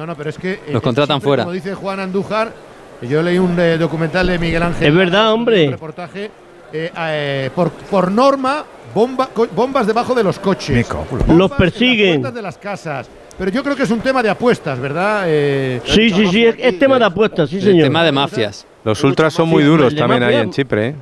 [0.00, 0.52] No, no, pero es que.
[0.52, 1.42] eh, Los contratan fuera.
[1.42, 2.54] Como dice Juan Andújar,
[3.02, 4.88] yo leí un eh, documental de Miguel Ángel.
[4.88, 5.68] Es verdad, un hombre.
[5.70, 6.30] reportaje.
[6.72, 8.64] eh, eh, por, por norma,
[8.94, 10.88] bomba, co- bombas debajo de los coches.
[11.28, 12.22] Los en persiguen.
[12.22, 13.10] las de las casas.
[13.36, 15.24] Pero yo creo que es un tema de apuestas, ¿verdad?
[15.26, 17.84] Eh, Sí, sí, sí, es, es tema de apuestas, sí, El señor.
[17.88, 18.66] tema de mafias.
[18.84, 20.94] Los ultras son muy duros El también ahí en Chipre, ¿eh?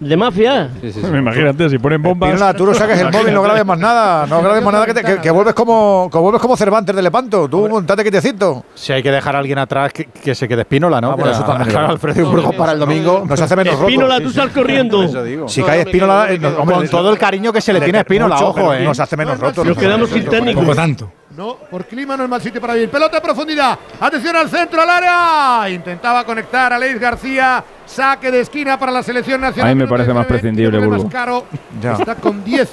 [0.00, 0.70] De mafia.
[0.82, 2.56] Imagínate, si ponen bombas.
[2.56, 4.26] Tú no saques el móvil, no grabes más nada.
[4.26, 7.02] No grabes más nada, que, te- que- que vuelves como, que vuelves como Cervantes de
[7.02, 7.48] Lepanto.
[7.48, 8.64] Tú montate quietecito.
[8.74, 11.12] Si hay que dejar a alguien atrás que, que se quede Espínola, ¿no?
[11.12, 11.88] Ah, bueno, eso a- también claro.
[11.90, 13.24] Alfredo Burgos para el domingo.
[13.26, 13.88] Nos hace menos roto.
[13.88, 15.48] Espínola, tú sal corriendo.
[15.48, 16.28] Si cae Espínola,
[16.64, 18.84] Con todo el cariño que se le tiene a Espínola, ojo, eh.
[18.84, 19.64] Nos hace menos rotos.
[19.64, 20.74] Nos quedamos sin técnico.
[20.74, 21.10] tanto.
[21.36, 22.88] No, por clima no es mal sitio para vivir.
[22.88, 23.76] Pelota en profundidad.
[24.00, 25.68] Atención al centro, al área.
[25.68, 27.62] Intentaba conectar a Leis García.
[27.86, 29.70] Saque de esquina para la selección nacional.
[29.70, 31.12] A mí me parece más 19, prescindible, Burgos.
[31.12, 31.44] caro.
[31.80, 31.92] Ya.
[31.94, 32.68] Está con 10.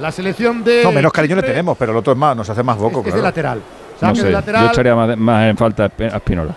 [0.00, 0.82] La selección de.
[0.84, 2.98] No, menos cariño le tenemos, pero el otro es más, nos hace más boco.
[3.00, 3.22] Es de claro.
[3.24, 3.58] lateral.
[3.58, 4.66] No Saque sé, de yo lateral.
[4.66, 6.54] echaría más, más en falta a Espi- a Espinola.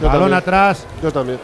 [0.00, 0.86] Yo Balón atrás.
[1.02, 1.38] Yo también.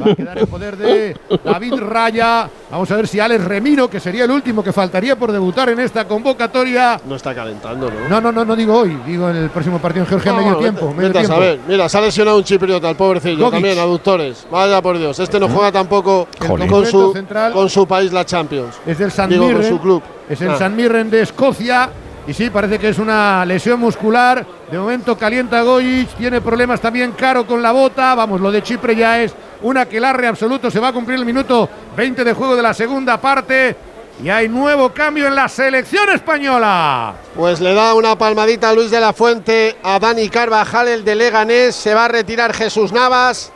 [0.00, 2.48] Va a quedar en poder de David Raya.
[2.70, 5.80] Vamos a ver si Alex Remiro, que sería el último que faltaría por debutar en
[5.80, 7.00] esta convocatoria.
[7.06, 8.08] No está calentando, ¿no?
[8.08, 10.52] No, no, no, no digo hoy, digo en el próximo partido en Georgia, No, medio
[10.52, 10.86] vete- tiempo.
[10.94, 11.34] Medio vete a tiempo.
[11.36, 11.60] saber.
[11.68, 13.38] Mira, se ha lesionado un chipriota, el pobrecillo.
[13.38, 13.52] Gogic.
[13.52, 14.46] También, aductores.
[14.50, 15.18] Vaya por Dios.
[15.18, 16.26] Este no juega tampoco
[16.68, 17.52] con su, Central.
[17.52, 18.76] con su país la Champions.
[18.86, 20.02] Es del San Digo, con su club.
[20.28, 20.56] Es el Ah.
[20.58, 21.90] San Mirren de Escocia.
[22.26, 24.46] Y sí, parece que es una lesión muscular.
[24.70, 26.08] De momento calienta Goyic.
[26.10, 28.14] Tiene problemas también caro con la bota.
[28.14, 30.70] Vamos, lo de Chipre ya es un aquelarre absoluto.
[30.70, 33.76] Se va a cumplir el minuto 20 de juego de la segunda parte.
[34.22, 37.14] Y hay nuevo cambio en la selección española.
[37.34, 41.74] Pues le da una palmadita Luis de la Fuente a Dani Carvajal, el de Leganés.
[41.74, 43.52] Se va a retirar Jesús Navas.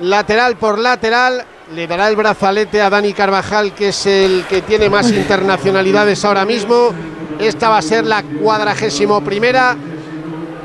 [0.00, 1.44] Lateral por lateral.
[1.74, 6.44] Le dará el brazalete a Dani Carvajal, que es el que tiene más internacionalidades ahora
[6.44, 6.90] mismo.
[7.38, 9.76] Esta va a ser la cuadragésimo primera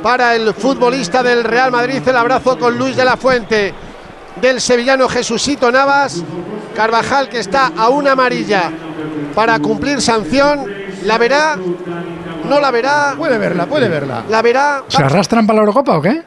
[0.01, 2.01] para el futbolista del Real Madrid.
[2.05, 3.73] El abrazo con Luis de la Fuente
[4.41, 6.23] del sevillano Jesucito Navas.
[6.75, 8.71] Carvajal que está a una amarilla
[9.35, 10.65] para cumplir sanción.
[11.03, 11.57] ¿La verá?
[12.47, 13.13] ¿No la verá?
[13.17, 14.23] Puede verla, puede verla.
[14.29, 14.83] ¿La verá?
[14.87, 16.23] ¿Se arrastran para la Eurocopa o qué?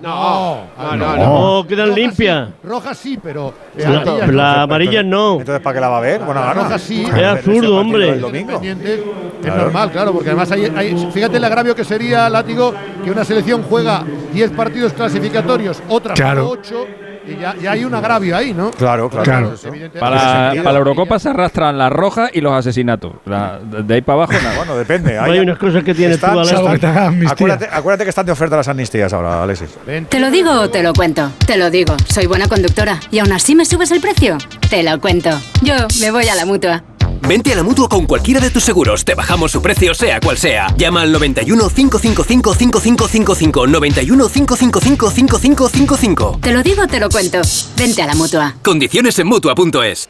[0.00, 1.16] No, no, no.
[1.16, 2.48] No, quedan limpias.
[2.62, 3.52] Roja sí, pero.
[3.76, 4.32] La, amarillas no.
[4.32, 5.32] la amarilla no.
[5.40, 6.20] Entonces, ¿para qué la va a ver?
[6.20, 6.62] Bueno, La gana.
[6.62, 7.04] roja sí.
[7.04, 8.08] Es absurdo, hombre.
[8.10, 8.52] El domingo.
[8.62, 9.04] Independiente,
[9.44, 12.74] Es normal, claro, porque además hay, hay- fíjate el agravio que sería, Látigo,
[13.04, 16.48] que una selección juega 10 partidos clasificatorios, otras Claro.
[16.48, 16.86] 8,
[17.30, 18.70] y ya, ya hay un agravio ahí, ¿no?
[18.72, 19.24] Claro, claro.
[19.24, 19.54] Claro.
[19.98, 23.12] Para, para la Eurocopa se arrastran las rojas y los asesinatos.
[23.26, 24.56] La- de ahí para abajo nada.
[24.56, 25.18] Bueno, depende.
[25.18, 27.26] Hay unas cosas que tienes tú, Están- que te.
[27.28, 29.70] Acuérdate, acuérdate que están de oferta las amnistías ahora, Alexis.
[30.08, 31.30] ¿Te lo digo o te lo cuento?
[31.46, 31.96] Te lo digo.
[32.08, 32.98] Soy buena conductora.
[33.10, 34.36] ¿Y aún así me subes el precio?
[34.68, 35.30] Te lo cuento.
[35.62, 36.82] Yo me voy a la mutua.
[37.26, 39.04] Vente a la mutua con cualquiera de tus seguros.
[39.04, 40.66] Te bajamos su precio, sea cual sea.
[40.76, 43.66] Llama al 91 555 5555.
[43.66, 46.38] 91 555 5555.
[46.42, 47.40] Te lo digo o te lo cuento.
[47.76, 48.54] Vente a la mutua.
[48.62, 50.08] Condiciones en mutua.es.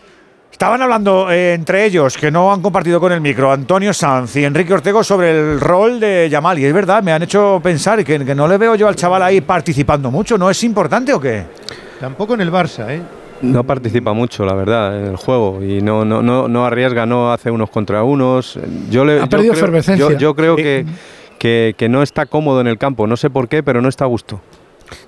[0.51, 4.45] Estaban hablando eh, entre ellos, que no han compartido con el micro, Antonio Sanz y
[4.45, 6.59] Enrique Ortego sobre el rol de Yamal.
[6.59, 9.23] Y es verdad, me han hecho pensar que, que no le veo yo al chaval
[9.23, 10.37] ahí participando mucho.
[10.37, 11.45] ¿No es importante o qué?
[11.99, 13.03] Tampoco en el Barça, ¿eh?
[13.43, 17.33] No participa mucho, la verdad, en el juego y no, no, no, no arriesga, no
[17.33, 18.59] hace unos contra unos.
[18.91, 20.11] Yo le, Ha yo perdido creo, efervescencia.
[20.11, 20.85] Yo, yo creo que,
[21.39, 24.05] que, que no está cómodo en el campo, no sé por qué, pero no está
[24.05, 24.41] a gusto.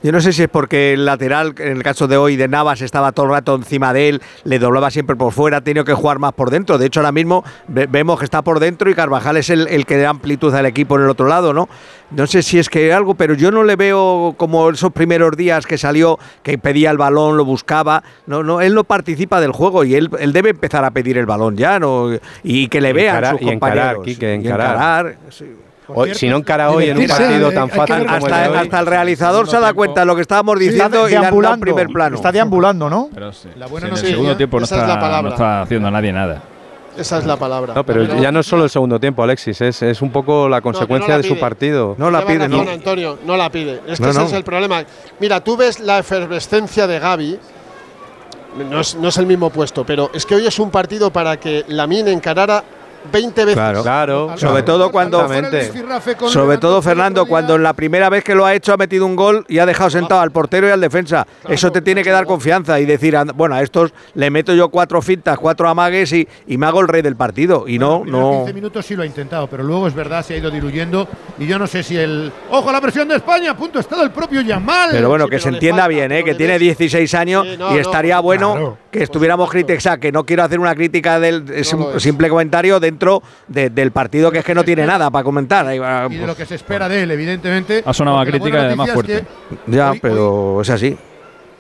[0.03, 2.81] Yo no sé si es porque el lateral, en el caso de hoy, de Navas,
[2.83, 5.95] estaba todo el rato encima de él, le doblaba siempre por fuera, ha tenido que
[5.95, 6.79] jugar más por dentro.
[6.79, 9.87] De hecho, ahora mismo ve- vemos que está por dentro y Carvajal es el, el
[9.87, 11.69] que da amplitud al equipo en el otro lado, ¿no?
[12.11, 15.67] No sé si es que algo, pero yo no le veo como esos primeros días
[15.67, 18.03] que salió, que pedía el balón, lo buscaba.
[18.27, 21.25] No, no, él no participa del juego y él, él debe empezar a pedir el
[21.27, 22.11] balón ya, ¿no?
[22.43, 24.07] Y que le vean encarar- sus y encarar, compañeros.
[24.09, 25.17] Y encarar.
[25.31, 25.47] sí.
[25.95, 28.51] Hoy- si no encara hoy en un partido eh, tan fácil como el de Hasta,
[28.51, 31.23] hoy, hasta el realizador se da cuenta de lo que estábamos diciendo y le han
[31.23, 31.61] dado deambulando.
[31.61, 32.17] primer plano.
[32.17, 33.09] Está deambulando, ¿no?
[33.15, 33.49] Pero sí.
[33.57, 35.23] La buena en el segundo tiempo no es está, la palabra.
[35.23, 36.43] no está haciendo nadie nada.
[36.97, 37.73] Esa es la palabra.
[37.75, 40.59] No, pero ya no es solo el segundo tiempo, Alexis, es, es un poco la
[40.59, 41.95] No, que no consecuencia la de su partido.
[41.97, 42.71] No la pide, razón, no.
[42.71, 43.81] Antonio, no la pide.
[43.87, 44.27] Es que No, ese no.
[44.27, 44.85] es el problema.
[45.19, 47.39] Mira, tú ves la efervescencia de Gaby.
[48.71, 51.39] No es, no es el mismo puesto, pero es que hoy es un partido para
[51.41, 52.63] que Lamine encarara
[53.11, 53.55] 20 veces.
[53.55, 55.27] Claro, Claro, Sobre todo cuando.
[56.29, 59.17] Sobre todo Fernando, cuando en la primera vez que lo ha hecho ha metido un
[59.17, 61.27] gol y ha dejado sentado al portero y al defensa.
[61.49, 64.69] Eso te tiene que dar confianza y decir, "Anda, bueno, a estos le meto yo
[64.69, 67.65] cuatro fintas, cuatro amagues y, y me hago el rey del partido.
[67.67, 68.31] Y no, no.
[68.45, 71.09] 15 minutos sí lo ha intentado, pero luego es verdad, se ha ido diluyendo.
[71.39, 72.33] Y yo no sé si el.
[72.51, 73.57] ¡Ojo a la presión de España!
[73.57, 74.91] Punto está el propio Yamal.
[74.93, 76.25] Pero bueno, Sí, que pero se entienda falta, bien, ¿eh?
[76.25, 78.79] que tiene ves- 16 años Sí, no, y estaría no, bueno claro.
[78.91, 81.65] que estuviéramos críticos, que no quiero hacer una crítica del
[81.99, 85.67] simple comentario dentro de- del partido que es que no tiene nada para comentar.
[85.75, 87.83] Y de pues, lo que se espera de él, evidentemente.
[87.85, 89.25] Ha sonado crítica además es fuerte.
[89.67, 90.97] que ya, hoy- pero es así.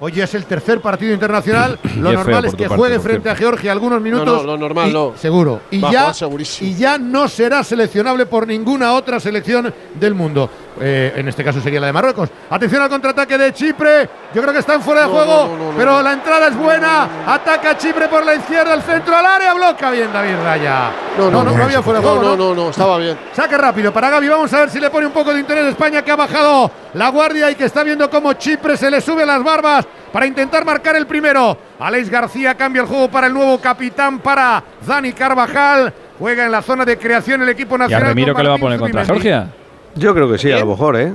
[0.05, 1.79] Hoy es el tercer partido internacional.
[1.97, 4.27] Lo es normal es que parte, juegue frente a Georgia algunos minutos.
[4.27, 5.13] no, lo normal y- no.
[5.17, 5.61] Seguro.
[5.71, 6.69] Y ya, segurísimo.
[6.69, 10.51] y ya no será seleccionable por ninguna otra selección del mundo.
[10.81, 12.31] Eh, en este caso sería la de Marruecos.
[12.51, 14.09] Atención al contraataque de Chipre.
[14.35, 16.57] Yo creo que están fuera de No, juego, no, no, no, pero la entrada es
[16.57, 17.09] buena.
[17.27, 20.91] Ataca Chipre por la izquierda, el centro al área, bloca bien David Raya.
[21.19, 22.23] No, no, no, había fuera de juego.
[22.23, 23.19] no, no, no, estaba bien.
[23.33, 24.29] Saque rápido para Gaby.
[24.29, 26.71] Vamos a ver si le pone un poco de interés a España, que ha bajado
[26.95, 30.65] la guardia y que está viendo cómo Chipre se le sube las barbas para intentar
[30.65, 31.57] marcar el primero.
[31.79, 35.93] Alex García cambia el juego para el nuevo capitán, para Dani Carvajal.
[36.19, 38.09] Juega en la zona de creación el equipo ¿Y a nacional.
[38.09, 39.62] Remiro qué le va a poner contra Zubimendi.
[39.95, 41.15] Yo creo que sí, a lo mejor, ¿eh?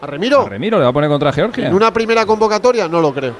[0.00, 0.42] ¿A Remiro?
[0.42, 1.68] ¿A Remiro le va a poner contra Georgia?
[1.68, 2.88] ¿En una primera convocatoria?
[2.88, 3.34] No lo creo.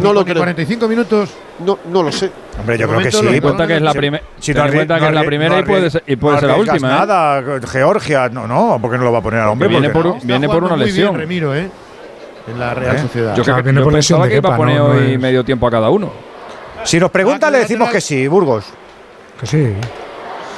[0.00, 0.36] No lo creo.
[0.36, 1.30] 45 minutos.
[1.64, 2.30] No, no lo sé.
[2.58, 3.40] Hombre, yo creo que sí.
[3.40, 4.24] cuenta que es la Si- primera.
[4.38, 6.48] si ten en cuenta que es la primera y puede ser, y puede no ser
[6.50, 6.76] la última.
[6.88, 6.90] ¿eh?
[6.90, 9.68] nada, Georgia, no, no, porque no lo va a poner al hombre.
[9.68, 10.18] Viene ¿por no?
[10.22, 11.16] viene por una muy bien lesión.
[11.16, 11.68] Remiro, ¿eh?
[12.48, 13.00] En la Real ¿Eh?
[13.00, 13.36] Sociedad.
[13.36, 15.66] Yo, creo que viene yo por lesión pensaba que iba a poner hoy medio tiempo
[15.66, 16.10] a cada uno.
[16.84, 18.64] Si nos pregunta, le decimos que sí, Burgos.
[19.40, 19.74] Que sí.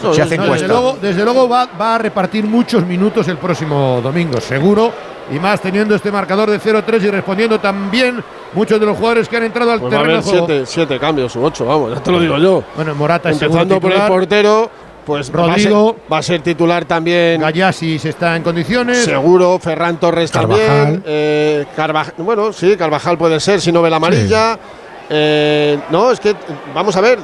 [0.03, 0.67] No, Si no, hace no, encuesta.
[0.67, 4.93] Desde luego, desde luego va, va a repartir muchos minutos el próximo domingo, seguro.
[5.33, 8.23] Y más teniendo este marcador de 0-3 y respondiendo también
[8.53, 10.47] muchos de los jugadores que han entrado al Pues va a terreno haber de juego.
[10.47, 12.63] siete, siete cambios u ocho, vamos, ya te lo digo yo.
[12.77, 14.71] Bueno, Morata es Empezando segundo por el portero,
[15.07, 15.97] pues va a ser- Rodrigo.
[16.13, 17.41] va a ser titular también.
[17.41, 18.99] Gallasis está en condiciones.
[18.99, 20.67] Seguro, Ferran Torres Carvajal.
[20.67, 21.03] también.
[21.07, 24.59] eh, Carvajal, bueno, sí, Carvajal puede ser si no ve la amarilla.
[25.09, 26.35] Eh, no, es que,
[26.75, 27.19] vamos a ver.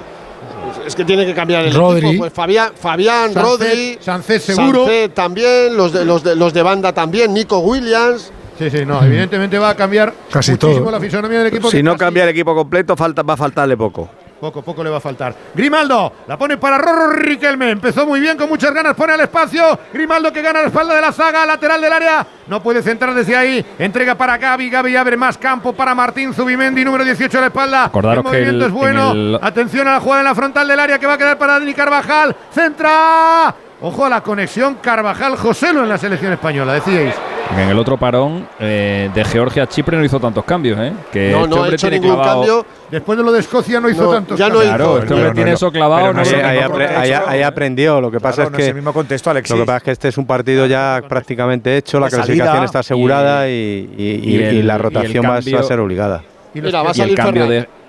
[0.87, 2.07] Es que tiene que cambiar el Rodri.
[2.07, 2.23] equipo.
[2.23, 3.99] Pues Fabián, Fabián Sancet- Rodri.
[4.01, 4.85] Sancet seguro.
[4.85, 8.33] Sancet también, los de, los, de, los de banda también, Nico Williams.
[8.59, 10.91] Sí, sí, no, evidentemente va a cambiar Casi muchísimo todo.
[10.91, 11.71] la fisonomía del equipo.
[11.71, 14.09] Si no casi cambia el equipo completo, falta, va a faltarle poco.
[14.41, 15.35] Poco, poco le va a faltar.
[15.55, 17.71] Grimaldo, la pone para Rorro Riquelme.
[17.71, 19.79] Empezó muy bien, con muchas ganas, pone al espacio.
[19.93, 22.27] Grimaldo que gana la espalda de la zaga, lateral del área.
[22.47, 23.65] No puede centrar desde ahí.
[23.79, 24.71] Entrega para Gaby.
[24.71, 27.85] Gaby abre más campo para Martín Zubimendi, número 18 a la espalda.
[27.85, 29.13] Acordaros el que movimiento el- es bueno.
[29.13, 31.59] el- Atención a la jugada en la frontal del área que va a quedar para
[31.59, 32.35] Dani Carvajal.
[32.53, 33.55] Centra.
[33.83, 37.15] Ojo a la conexión Carvajal-Joselo en la selección española, decíais.
[37.59, 40.93] En el otro parón eh, de Georgia a Chipre no hizo tantos cambios, ¿eh?
[41.13, 42.67] Que No, este no ha hecho tiene ningún clavado- cambio.
[42.91, 44.69] Después de lo de Escocia no hizo No, tantos ya no cambios.
[44.77, 44.99] Claro, hizo.
[45.01, 45.57] este hombre no, tiene no.
[45.57, 46.01] eso clavado.
[46.03, 48.01] Pero no no ahí, ahí- ahí aprendió.
[48.01, 48.63] Lo que pasa Claro, es no que.
[48.63, 49.57] es el mismo contexto, Alexis.
[49.57, 52.79] Lo que pasa es que este es un partido ya prácticamente hecho, la clasificación está
[52.81, 55.81] asegurada y, y- y- y el- y la rotación va a- va a cambio- ser
[55.81, 56.23] obligada.
[56.55, 57.63] Y los Mira, va a y el salir cambio Ferran.
[57.63, 57.80] de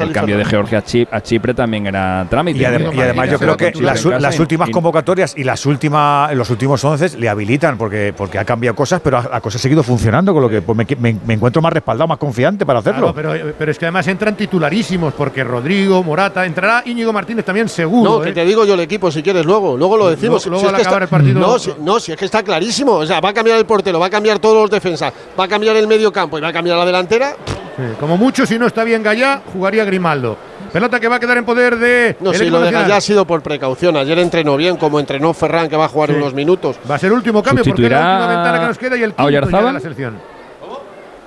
[0.00, 0.44] el cambio de.
[0.44, 2.58] Georgia a Chip- a Chipre también era trámite.
[2.58, 2.92] Y, adem- ¿no?
[2.92, 7.28] y además yo creo que las, últimas convocatorias y las últimas, los últimos once le
[7.28, 10.62] habilitan porque, porque ha cambiado cosas, pero la cosa ha seguido funcionando, con lo que
[10.62, 13.12] pues, me, me- me encuentro más respaldado, más confiante para hacerlo.
[13.14, 17.68] Claro, pero, pero es que además entran titularísimos, porque Rodrigo, Morata, entrará Íñigo Martínez también
[17.68, 18.18] seguro.
[18.18, 18.26] No, ¿eh?
[18.28, 20.22] que te digo yo el equipo si quieres luego, luego lo decimos.
[20.22, 22.18] Luego- Si luego es al que acabar está- el partido- No, si, no, si es
[22.18, 22.92] que está clarísimo.
[22.92, 25.48] O sea, va a cambiar el portero, va a cambiar todos los defensas, va a
[25.48, 27.36] cambiar el medio campo y va a cambiar la delantera.
[27.76, 30.36] Sí, como mucho, si no está bien Gallá, jugaría Grimaldo.
[30.72, 32.16] Pelota que va a quedar en poder de.
[32.20, 32.82] No, el si lo de nacional.
[32.84, 33.96] Gallá ha sido por precaución.
[33.96, 36.16] Ayer entrenó bien, como entrenó Ferran, que va a jugar Sí.
[36.16, 36.76] unos minutos.
[36.90, 38.96] Va a ser el último cambio porque es la ¿Sustituirá última ventana que nos queda
[38.96, 40.18] y el a quinto ya de la selección.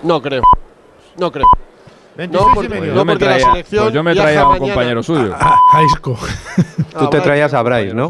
[0.03, 0.43] No creo.
[1.17, 1.45] No creo.
[2.17, 2.93] 26 No, y porque- medio.
[2.93, 4.73] no, yo me porque la traía, selección pues yo me traía a un mañana.
[4.73, 5.35] compañero suyo.
[5.38, 6.17] A, a Isco.
[6.97, 8.05] Tú te traías a Bryce, ¿no?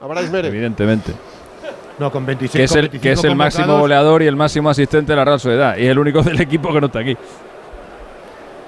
[0.00, 0.48] A Bryce Mere.
[0.48, 1.12] Evidentemente.
[1.98, 4.70] No, con 26 Que es, el, 25 que es el máximo goleador y el máximo
[4.70, 5.76] asistente de la Real Sociedad.
[5.76, 7.16] Y es el único del equipo que no está aquí.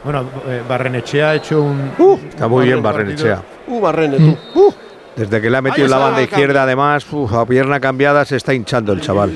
[0.05, 1.93] Bueno, eh, Barrenechea ha hecho un.
[2.29, 2.83] Está muy bien.
[2.83, 3.43] Barrenechea.
[3.69, 4.37] Uh, Barrene, tú.
[4.55, 4.73] Uh.
[5.15, 8.55] Desde que le ha metido la banda izquierda, además, uf, a pierna cambiada, se está
[8.55, 9.31] hinchando el chaval.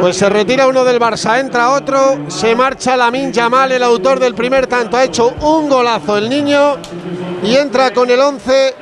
[0.00, 4.34] Pues se retira uno del Barça, entra otro, se marcha Lamin Yamal, el autor del
[4.34, 4.96] primer tanto.
[4.96, 6.76] Ha hecho un golazo el niño
[7.42, 8.74] y entra con el 11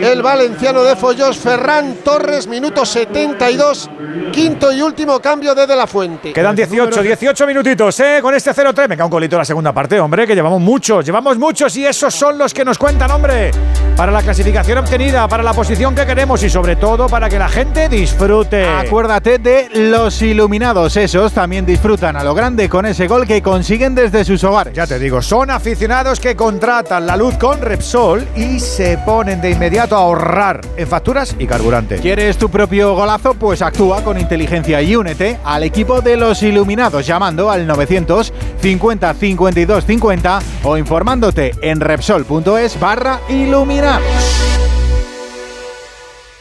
[0.00, 3.90] el valenciano de Follós, Ferran Torres, minuto 72,
[4.32, 6.32] quinto y último cambio de De La Fuente.
[6.32, 8.18] Quedan 18, 18 minutitos, ¿eh?
[8.22, 8.88] Con este 0-3.
[8.88, 12.38] Venga, un golito la segunda parte, hombre, que llevamos muchos, llevamos muchos y esos son
[12.38, 13.50] los que nos cuentan, hombre.
[13.96, 17.48] Para la clasificación obtenida, para la posición que queremos y sobre todo para que la
[17.48, 18.66] gente disfrute.
[18.66, 23.94] Acuérdate de los iluminados, esos también disfrutan a lo grande con ese gol que consiguen
[23.94, 24.74] desde sus hogares.
[24.74, 29.50] Ya te digo, son aficionados que contratan la luz con Repsol y se ponen de
[29.50, 31.96] inmediato a ahorrar en facturas y carburante.
[31.96, 33.34] ¿Quieres tu propio golazo?
[33.34, 39.84] Pues actúa con inteligencia y únete al equipo de los iluminados llamando al 950 52
[39.84, 44.06] 50 o informándote en Repsol.es barra iluminados.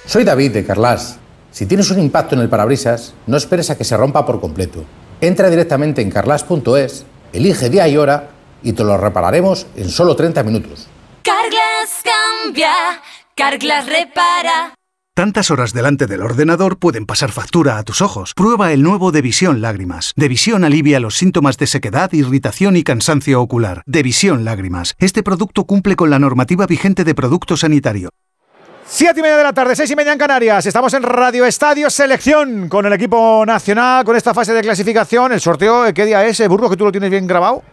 [0.06, 1.18] Soy David de Carlas.
[1.50, 4.84] Si tienes un impacto en el parabrisas, no esperes a que se rompa por completo.
[5.20, 8.30] Entra directamente en carlas.es, elige día y hora
[8.62, 10.88] y te lo repararemos en solo 30 minutos.
[11.24, 12.74] Carglass cambia,
[13.42, 14.76] Carglass repara.
[15.16, 18.36] Tantas horas delante del ordenador pueden pasar factura a tus ojos.
[18.36, 20.14] Prueba el nuevo Devisión Lágrimas.
[20.16, 23.82] Devisión alivia los síntomas de sequedad, irritación y cansancio ocular.
[23.88, 24.94] Devisión Lágrimas.
[25.00, 28.12] Este producto cumple con la normativa vigente de producto sanitario.
[28.86, 30.68] Siete y media de la tarde, seis y media en Canarias.
[30.68, 35.32] Estamos en Radio Estadio Selección con el equipo nacional, con esta fase de clasificación.
[35.32, 37.64] El sorteo, ¿qué día es, eh, Burgos, que tú lo tienes bien grabado?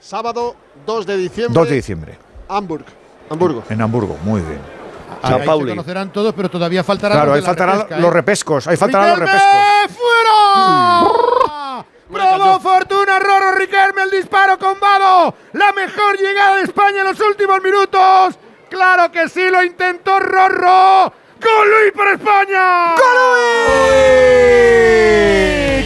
[0.00, 1.54] Sábado 2 de diciembre.
[1.60, 2.18] 2 de diciembre.
[2.48, 2.86] Hamburg.
[3.30, 3.62] Hamburgo.
[3.70, 4.81] En Hamburgo, muy bien.
[5.22, 8.14] Ahí se conocerán todos, pero todavía faltarán Claro, los ahí la faltarán repesca, los ¿eh?
[8.14, 8.66] repescos.
[8.68, 9.96] Ahí faltarán los ¡Riquelme, repescos.
[9.96, 11.84] ¡Fuera!
[12.12, 15.34] Probó fortuna Roro Riquelme el disparo con Vado.
[15.54, 18.38] La mejor llegada de España en los últimos minutos.
[18.68, 21.12] Claro que sí, lo intentó Rorro.
[21.40, 22.94] ¡Golui para España!
[22.94, 24.52] ¡Golui!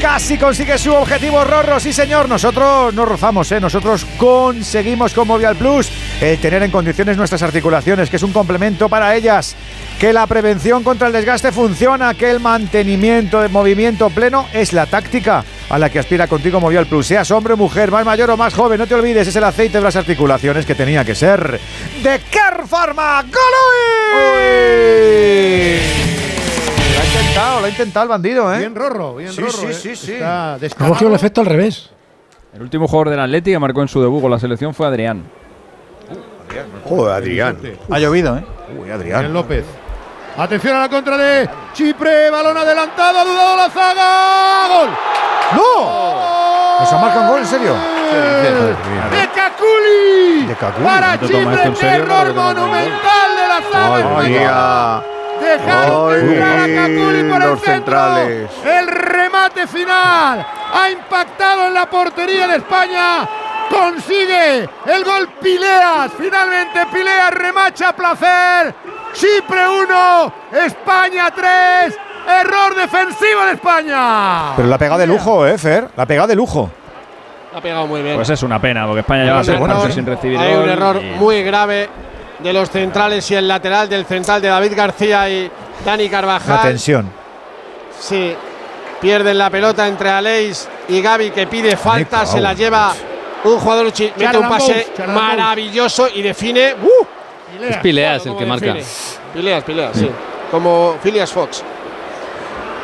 [0.00, 1.80] Casi consigue su objetivo, Rorro.
[1.80, 2.28] Sí, señor.
[2.28, 3.60] Nosotros no rozamos, ¿eh?
[3.60, 5.90] Nosotros conseguimos con Movial Plus
[6.20, 9.54] el tener en condiciones nuestras articulaciones, que es un complemento para ellas.
[10.00, 14.86] Que la prevención contra el desgaste funciona, que el mantenimiento de movimiento pleno es la
[14.86, 17.06] táctica a la que aspira contigo Movial Plus.
[17.06, 19.78] Seas hombre o mujer, más mayor o más joven, no te olvides, es el aceite
[19.78, 21.58] de las articulaciones que tenía que ser
[22.02, 23.22] de Care Pharma.
[23.22, 23.36] ¡Golui!
[26.94, 28.58] Lo ha intentado, lo ha intentado el bandido, ¿eh?
[28.58, 29.52] Bien Rorro, bien Sí, Rorro.
[29.52, 29.74] sí, ¿eh?
[29.74, 30.12] sí, sí.
[30.12, 31.90] Está Ha cogido el efecto al revés.
[32.54, 35.24] El último jugador del Atleti que marcó en su debut con la selección fue Adrián.
[36.84, 37.58] Joder, Adrián.
[37.90, 38.44] Ha llovido, ¿eh?
[38.78, 39.64] Uy, Bien López.
[40.38, 44.68] Atención a la contra de Chipre, balón adelantado, ha dudado la zaga.
[44.68, 44.88] ¡Gol!
[45.56, 46.80] ¡No!
[46.80, 47.72] ¿Nos ha marcado un gol, en serio?
[47.72, 50.46] ¡De Caculi!
[50.46, 50.84] De Caculi.
[50.84, 53.98] Para ¿No Chipre, terror monumental de la zaga.
[53.98, 54.22] Española.
[54.28, 55.02] mía.
[55.40, 57.72] Dejaron Ay, a Caculi por el los centro.
[57.72, 58.50] centrales.
[58.64, 63.26] El remate final ha impactado en la portería de España.
[63.70, 66.10] Consigue el gol Pileas.
[66.18, 68.74] Finalmente Pileas remacha a placer.
[69.12, 70.32] Chipre 1,
[70.66, 71.98] España 3.
[72.40, 74.52] Error defensivo de España.
[74.56, 75.88] Pero la ha pegado de lujo, ¿eh, Fer?
[75.96, 76.70] La ha pegado de lujo.
[77.54, 78.16] Ha pegado muy bien.
[78.16, 80.54] Pues es una pena, porque España lleva Hay un seis error- partidos sin recibir Hay
[80.54, 81.88] un error y- muy grave
[82.40, 85.50] de los centrales y el lateral del central de David García y
[85.84, 86.62] Dani La Carvajal.
[86.62, 87.10] tensión.
[87.98, 88.34] Sí.
[89.00, 92.92] Pierden la pelota entre Aleix y Gaby que pide falta, se la lleva
[93.54, 96.74] un jugador mete un pase maravilloso y define.
[96.74, 97.06] ¡Uh!
[97.52, 97.76] Pileas.
[97.76, 98.76] Es Pileas el que marca.
[99.32, 100.10] Pileas, Pileas, sí.
[100.50, 101.62] Como Phileas Fox.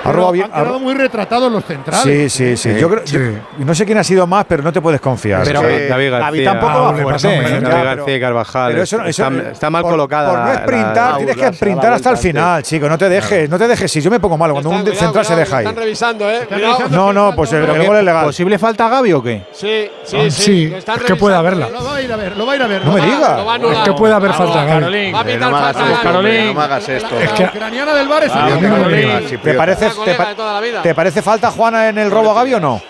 [0.04, 0.46] Ha robado bien.
[0.52, 2.32] Han quedado muy retratados los centrales.
[2.32, 2.78] Sí, sí, sí.
[2.80, 3.20] Yo creo, yo-
[3.58, 5.42] no sé quién ha sido más, pero no te puedes confiar.
[5.44, 5.66] Pero Sí.
[5.88, 6.18] David García.
[6.26, 7.28] David tampoco va le fuerte.
[7.28, 7.60] ¿eh?
[7.60, 8.72] David García y Carvajal.
[8.72, 10.30] Pero eso, eso- está, está mal por- colocada.
[10.30, 12.88] Por no sprintar, tienes que sprintar hasta el final, chico.
[12.88, 13.90] No te dejes, no te dejes.
[13.92, 15.64] Si yo me pongo malo cuando un central cuidado, se deja ahí.
[15.66, 16.40] Están revisando, ¿eh?
[16.48, 16.78] Cuidado.
[16.90, 18.24] No, no, pues el, gol es legal.
[18.24, 19.44] ¿Posible falta a Gaby o qué?
[19.52, 20.30] Sí, sí, Ah, sí.
[20.30, 21.68] sí, es que puede haberla.
[21.68, 22.84] Lo va a ir a ver, lo va a ir a ver.
[22.84, 23.46] No me va- digas.
[23.46, 23.72] Va a.
[23.72, 25.12] Es que puede haber falta, Gaby.
[25.12, 26.12] Va a pitar no me hagas falta.
[26.12, 27.20] no me hagas esto.
[27.20, 28.82] Es que La ucraniana del bar es Ah, el hombre, Gaby.
[28.82, 29.58] hombre, ¿Te chipriote.
[29.58, 30.82] parece, Te, pa- de toda la vida.
[30.82, 32.81] te parece falta, Juana, en el robo a Gaby o no?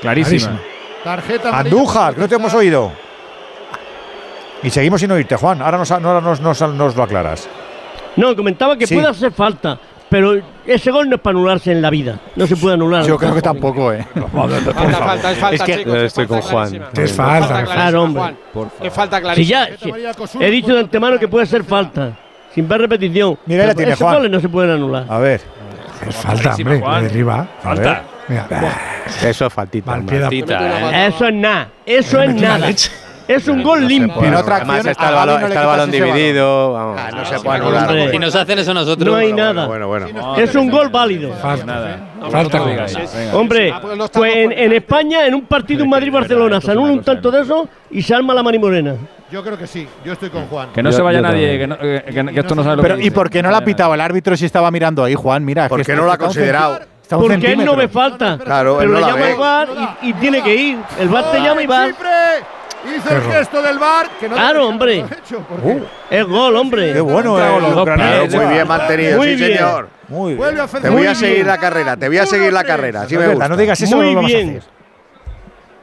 [0.00, 0.58] Clarísima.
[1.04, 1.76] Tarjeta amarilla.
[1.76, 2.92] Andújar, que no te hemos oído.
[4.62, 5.62] Y seguimos sin oírte, Juan.
[5.62, 7.48] Ahora nos, ahora nos, nos- nos lo aclaras.
[8.16, 8.94] No, comentaba que Sí.
[8.96, 9.78] puede hacer falta,
[10.08, 12.18] pero ese gol no es para anularse en la vida.
[12.34, 13.04] No se puede anular.
[13.06, 14.04] Yo creo que tampoco, ¿eh?
[14.34, 15.94] Falta, falta, es falta, Es que- chicos.
[15.98, 16.68] Estoy falta con Juan.
[16.70, 17.04] clarísima.
[17.04, 18.20] Es falta, clarísima, claro, hombre.
[18.22, 18.36] Juan.
[18.52, 18.86] Por favor.
[18.86, 19.68] Es falta Si clarísima.
[19.68, 22.10] ya, si- he dicho de antemano que puede ser falta,
[22.52, 23.38] sin ver repetición.
[23.46, 24.14] Mira, ahí la tiene, esos Juan.
[24.16, 25.04] goles no se pueden anular.
[25.08, 25.40] A ver.
[26.06, 26.80] Es falta, hombre.
[26.80, 27.02] Juan.
[27.02, 27.46] Derriba.
[27.64, 27.98] A ver.
[28.28, 28.46] Mira,
[29.24, 29.98] Eso es faltita.
[29.98, 31.06] ¿eh?
[31.08, 31.68] Eso es nada.
[31.86, 32.68] Eso es nada.
[33.28, 34.24] Es un gol limpio.
[34.24, 36.04] En otra Además acción, está a el balón, no le está el quitas balón ese
[36.04, 36.72] dividido.
[36.72, 36.98] vamos.
[36.98, 37.88] Ah, no se puede anular.
[37.90, 38.10] Hombre.
[38.14, 39.06] Y nos hacen eso a nosotros.
[39.06, 39.66] No hay nada.
[39.66, 40.36] Bueno, bueno.
[40.38, 41.34] Es un gol válido.
[41.34, 41.98] Falta.
[42.30, 42.64] Falta.
[42.64, 42.86] Venga.
[43.34, 47.02] Hombre, Ah, pues pues en, en España, en un partido en Madrid-Barcelona, se anula un
[47.02, 48.94] tanto de eso y se arma la marimorena.
[49.30, 49.86] Yo creo que sí.
[50.04, 50.70] Yo estoy con Juan.
[50.72, 51.60] Que no Yo- se vaya nadie, también.
[51.60, 53.50] que, no- que- que- que esto no sabe lo Pero, que ¿y por qué no
[53.50, 55.44] la ha pitado el árbitro si estaba mirando ahí, Juan?
[55.44, 56.80] Mira, ¿Por qué no lo ha considerado?
[57.10, 58.38] Porque él no ve falta.
[58.42, 59.32] Claro, él pero no le la llama ve.
[59.32, 59.68] el bar
[60.02, 60.78] y, y tiene que ir.
[60.98, 61.88] El bar te llama y va.
[61.88, 64.08] Hizo el gesto del bar.
[64.20, 64.98] Que no Claro, hombre.
[65.00, 66.92] hecho, porque Es gol, hombre.
[66.92, 69.56] Qué bueno, eh, los Muy bien mantenido, Muy sí, bien.
[69.58, 69.88] señor.
[70.08, 70.54] Muy bien.
[70.82, 73.02] Te voy a seguir la carrera, te voy a seguir la carrera.
[73.02, 73.48] Así me verdad, gusta.
[73.48, 74.62] no digas eso, Muy no lo vamos a bien.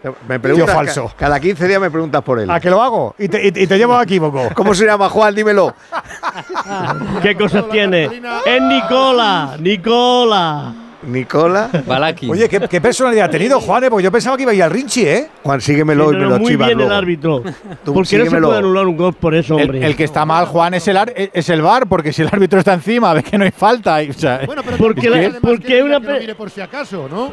[0.10, 0.22] Hacer.
[0.28, 1.12] Me preguntas Tío ca- falso.
[1.18, 2.50] Cada 15 días me preguntas por él.
[2.50, 3.16] ¿A que lo hago?
[3.20, 4.50] Y te, y te- y te llevo a equívoco.
[4.56, 5.34] ¿Cómo se llama Juan?
[5.36, 5.74] Dímelo.
[7.22, 8.06] ¿Qué cosas tiene?
[8.46, 9.56] Es Nicola.
[9.60, 10.74] Nicola.
[11.04, 11.70] Nicola.
[11.86, 12.32] Balaki.
[12.32, 13.84] Oye, ¿qué, qué personalidad ha tenido, Juan?
[13.84, 13.90] eh?
[13.92, 15.30] Porque yo pensaba que iba a ir al Rinchi, ¿eh?
[15.44, 16.98] Juan, síguemelo y me lo muy chivas bien el luego.
[17.00, 17.44] árbitro.
[17.84, 18.48] Tú ¿Por qué no se síguemelo.
[18.48, 19.86] puede anular un gol por eso, El, hombre?
[19.86, 22.58] el que está mal, Juan, es el, ar- es el bar, porque si el árbitro
[22.58, 24.02] está encima, ve que no hay falta.
[24.02, 27.32] y, o sea, Bueno, pero Porque la- porque una que mire por si acaso, ¿no?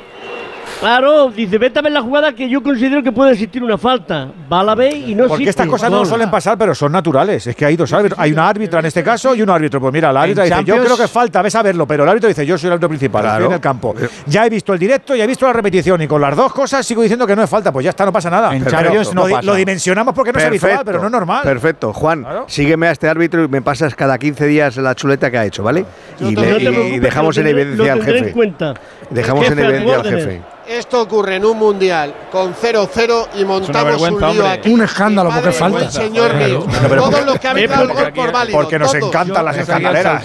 [0.82, 4.28] Claro, dice, vete a ver la jugada que yo considero que puede existir una falta.
[4.52, 5.50] Va a la ve y no Porque existe.
[5.62, 7.46] estas cosas no suelen pasar, pero son naturales.
[7.46, 8.18] Es que hay dos árbitros.
[8.18, 9.80] Hay una árbitra en este caso y un árbitro.
[9.80, 12.26] Pues mira, la árbitra dice, yo creo que falta, ves a verlo, pero el árbitro
[12.28, 13.46] dice, yo soy el árbitro principal, estoy Claro.
[13.46, 13.94] en el campo.
[14.26, 16.84] Ya he visto el directo y he visto la repetición y con las dos cosas
[16.84, 18.52] sigo diciendo que no es falta, pues ya está, no pasa nada.
[18.52, 19.46] En Pero Champions no lo, di- pasa.
[19.46, 21.42] lo dimensionamos porque no es habitual, pero no es normal.
[21.44, 21.92] Perfecto.
[21.92, 25.44] Juan, sígueme a este árbitro y me pasas cada 15 días la chuleta que ha
[25.44, 25.84] hecho, ¿vale?
[26.18, 28.32] Y, le- y- dejamos en evidencia al jefe.
[28.32, 28.74] cuenta.
[29.10, 30.42] Dejamos en evidencia al jefe.
[30.72, 34.48] Esto ocurre en un mundial con 0-0 y montamos un lío hombre.
[34.48, 34.70] aquí.
[34.72, 35.90] Un escándalo, porque falta.
[35.90, 36.66] señor Claro.
[36.88, 38.58] pero Todos porque- los que habéis Es dado el porque gol por válido.
[38.58, 39.04] Porque nos todos.
[39.08, 40.24] encantan las escandaleras.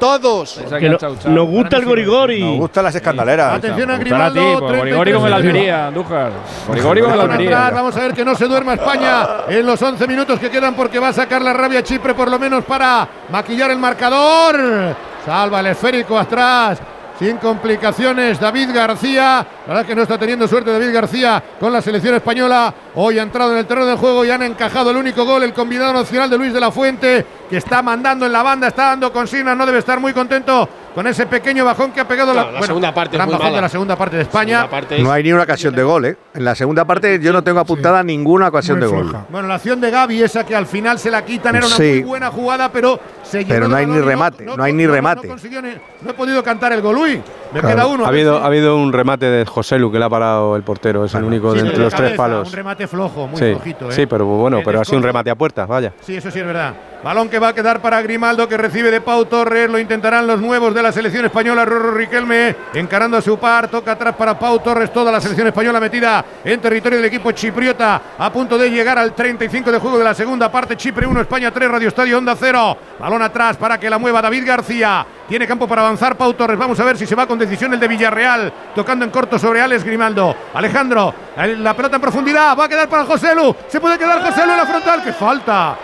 [0.00, 0.60] Todos.
[0.78, 2.40] Que no- nos gusta el gorigori.
[2.42, 3.54] Nos gustan las escandaleras.
[3.54, 4.58] Atención a a ti, Grimaldo.
[4.58, 6.32] pues, Gorigori con el 33 Almería, Andújar.
[6.66, 7.70] Gorigori con el Almería.
[7.70, 10.98] Vamos a ver que no se duerma España en los 11 minutos que quedan porque
[10.98, 14.56] va a sacar la rabia Chipre por lo menos para maquillar el marcador.
[15.24, 16.78] Salva el esférico atrás.
[17.18, 19.46] Sin complicaciones, David García.
[19.66, 22.74] La verdad es que no está teniendo suerte David García con la selección española.
[22.96, 25.52] Hoy ha entrado en el terreno del juego y han encajado el único gol, el
[25.52, 29.12] combinado nacional de Luis de la Fuente, que está mandando en la banda, está dando
[29.12, 32.44] consignas, no debe estar muy contento con ese pequeño bajón que ha pegado No, la,
[32.44, 33.56] la bueno, segunda parte es gran muy bajón mala.
[33.56, 34.68] de la segunda parte de España.
[35.00, 36.16] No hay ni una ocasión de gol, ¿eh?
[36.34, 39.14] En la segunda parte yo no tengo apuntada ninguna ocasión de gol.
[39.28, 41.82] Bueno, la acción de Gaby, esa que al final se la quitan, era una Sí.
[41.82, 45.26] muy buena jugada, pero se Pero no hay ni remate, no hay ni remate.
[45.26, 47.20] No, consiguió ni- no he podido cantar el gol, uy.
[47.52, 47.76] Me Claro.
[47.76, 48.04] queda uno.
[48.04, 51.04] Ha habido, ha habido un remate de José Lu que le ha parado el portero,
[51.04, 52.48] es el único Sí, de entre de los tres palos.
[52.48, 53.92] Un remate flojo, muy sí, flojito, ¿eh?
[53.92, 55.92] sí, pero bueno, pero ha sido un remate a puertas, vaya.
[56.00, 56.74] Sí, eso sí es verdad.
[57.04, 59.70] Balón que va a quedar para Grimaldo, que recibe de Pau Torres.
[59.70, 61.64] Lo intentarán los nuevos de la selección española.
[61.64, 63.68] Rorro Riquelme encarando a su par.
[63.68, 64.92] Toca atrás para Pau Torres.
[64.92, 68.00] Toda la selección española metida en territorio del equipo chipriota.
[68.18, 70.76] A punto de llegar al 35 de juego de la segunda parte.
[70.76, 72.76] Chipre 1, España 3, Radio Estadio Onda 0.
[73.00, 75.04] Balón atrás para que la mueva David García.
[75.28, 76.58] Tiene campo para avanzar Pau Torres.
[76.58, 78.52] Vamos a ver si se va con decisión el de Villarreal.
[78.74, 80.36] Tocando en corto sobre Alex Grimaldo.
[80.52, 82.56] Alejandro, la pelota en profundidad.
[82.56, 83.56] Va a quedar para José Lu.
[83.68, 85.02] Se puede quedar José Lu en la frontal.
[85.02, 85.76] ¡Qué falta!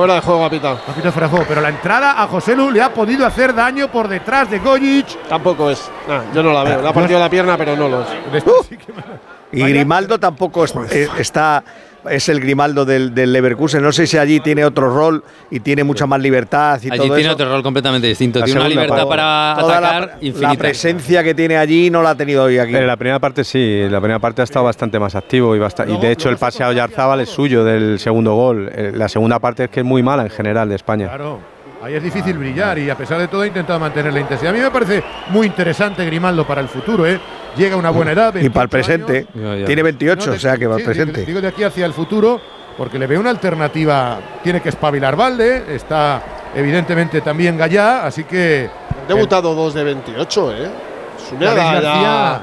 [0.00, 0.78] Fuera de juego, capitán.
[0.86, 3.88] Capitán fuera de juego, pero la entrada a José Lu le ha podido hacer daño
[3.92, 5.28] por detrás de Gojic.
[5.28, 5.90] Tampoco es.
[6.08, 6.80] Nah, yo no la veo.
[6.80, 8.08] Le ha partido la pierna, pero no lo es.
[9.52, 11.62] Y Grimaldo tampoco es- eh, está.
[12.08, 13.82] Es el Grimaldo del, del Leverkusen.
[13.82, 17.08] No sé si allí tiene otro rol y tiene mucha más libertad y Allí todo
[17.16, 17.32] tiene eso.
[17.32, 18.38] otro rol completamente distinto.
[18.38, 20.54] La tiene una libertad para Toda la- atacar la, infinita.
[20.58, 22.74] presencia que tiene allí no la ha tenido hoy aquí.
[22.74, 25.96] En la primera parte sí, la primera parte ha estado bastante más activo y, y
[25.98, 28.70] de hecho el pase a Oyarzábal es suyo del segundo gol.
[28.74, 31.08] Eh, La segunda parte es que es muy mala en general de España.
[31.08, 31.40] Claro,
[31.82, 34.50] ahí es difícil brillar y a pesar de todo ha intentado mantener la intensidad.
[34.50, 37.20] A mí me parece muy interesante Grimaldo para el futuro, ¿eh?
[37.56, 38.34] Llega a una buena edad.
[38.36, 39.26] Y para el 28 presente.
[39.34, 39.66] años.
[39.66, 41.24] Tiene 28, No, de- o sea que va al sí, presente.
[41.24, 42.40] Digo de aquí hacia el futuro,
[42.76, 44.18] porque le veo una alternativa.
[44.42, 46.22] Tiene que espabilar Valde, está
[46.54, 48.70] evidentemente también Gallá, así que.
[49.08, 50.70] Debutado 2 de 28, ¿eh?
[51.26, 52.42] Es una edad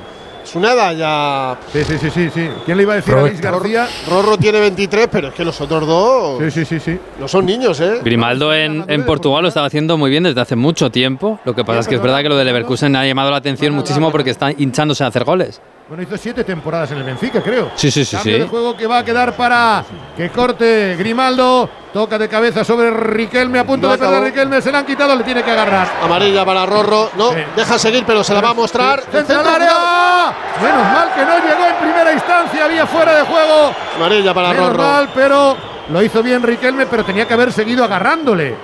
[0.54, 0.94] García.
[0.94, 1.58] ya.
[1.72, 2.50] Sí, sí, sí, sí, sí.
[2.66, 3.88] ¿Quién le iba a decir a Alex García?
[4.10, 6.40] Rorro tiene 23, pero es que los otros dos.
[6.44, 7.00] Sí, sí, sí, sí.
[7.20, 8.00] No son niños, ¿eh?
[8.04, 11.40] Grimaldo en, en Portugal lo estaba haciendo muy bien desde hace mucho tiempo.
[11.46, 13.74] Lo que pasa es que es verdad que lo de Leverkusen ha llamado la atención
[13.74, 15.62] muchísimo porque está hinchándose a hacer goles.
[15.88, 17.72] Bueno, hizo siete temporadas en el Benfica, creo.
[17.76, 18.42] Sí, sí, sí, Cambio sí.
[18.42, 19.86] de juego que va a quedar para
[20.18, 21.70] que corte Grimaldo.
[21.94, 24.24] Toca de cabeza sobre Riquelme, a punto No de perder.
[24.26, 24.62] Riquelme.
[24.62, 25.88] Se le han quitado, le tiene que agarrar.
[26.04, 27.10] Amarilla para Rorro.
[27.18, 29.00] No, deja seguir, pero se la va a mostrar.
[29.00, 30.34] Centro Centro, al área.
[30.62, 33.72] Menos mal que no llegó en primera instancia, había fuera de juego.
[33.96, 34.84] Amarilla para Menos Rorro.
[34.84, 35.58] mal, pero
[35.90, 38.56] lo hizo bien Riquelme, pero tenía que haber seguido agarrándole.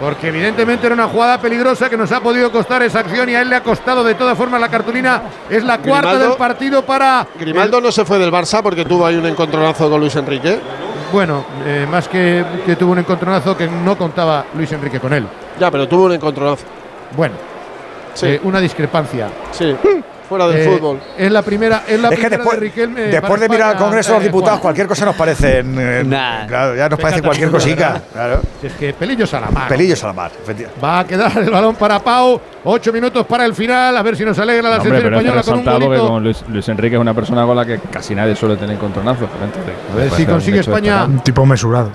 [0.00, 3.42] Porque evidentemente era una jugada peligrosa que nos ha podido costar esa acción y a
[3.42, 5.20] él le ha costado de todas formas la cartulina.
[5.50, 9.04] Es la cuarta Grimaldo- del partido para Grimaldo no se fue del Barça porque tuvo
[9.04, 10.58] ahí un encontronazo con Luis Enrique.
[11.12, 15.26] Bueno, eh, más que, que tuvo un encontronazo que no contaba Luis Enrique con él.
[15.58, 16.64] Ya, pero tuvo un encontronazo.
[17.14, 17.34] Bueno,
[18.14, 18.26] Sí.
[18.26, 19.28] eh, una discrepancia.
[19.52, 19.76] Sí,
[20.30, 21.00] fuera del Eh, fútbol.
[21.18, 23.00] Es la primera, es la Es que primera después, de Riquelme.
[23.02, 24.62] después de mirar al Congreso de los Diputados, Juan.
[24.62, 25.62] cualquier cosa nos parece.
[25.66, 26.04] eh,
[26.48, 28.00] Claro, ya nos parece cualquier cosica.
[28.12, 28.40] Claro.
[28.60, 29.68] Si es que pelillos a la mar.
[29.68, 30.80] Pelillos a la mar, efectivamente.
[30.82, 32.40] Va a quedar el balón para Pau.
[32.64, 33.96] Ocho minutos para el final.
[33.96, 36.08] A ver si nos alegra la Hombre, selección española con un golito.
[36.08, 39.28] con Luis, Luis Enrique es una persona con la que casi nadie suele tener encontronazos.
[39.92, 41.90] A ver si consigue España Un tipo mesurado.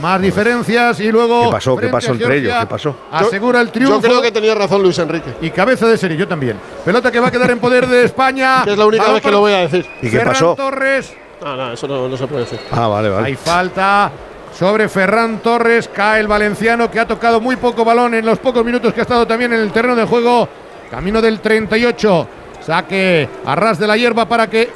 [0.00, 1.44] Más diferencias y luego.
[1.44, 1.76] ¿Qué pasó?
[1.76, 2.54] ¿Qué pasó entre ellos?
[2.60, 2.96] ¿Qué pasó?
[3.10, 4.00] Asegura el triunfo.
[4.00, 5.34] Yo creo que tenía razón Luis Enrique.
[5.40, 6.58] Y cabeza de serie, yo también.
[6.84, 8.62] Pelota que va a quedar en poder de España.
[8.64, 9.86] Que es la única vez que lo voy a decir.
[10.02, 10.54] ¿Y qué Ferran pasó?
[10.54, 11.14] Torres.
[11.42, 12.60] No, no, eso no, no se puede decir.
[12.70, 13.26] Ah, vale, vale.
[13.28, 14.10] Hay falta
[14.56, 15.88] sobre Ferran Torres.
[15.88, 19.02] Cae el valenciano que ha tocado muy poco balón en los pocos minutos que ha
[19.02, 20.48] estado también en el terreno de juego.
[20.90, 22.28] Camino del 38.
[22.60, 24.70] Saque a ras de la hierba para que.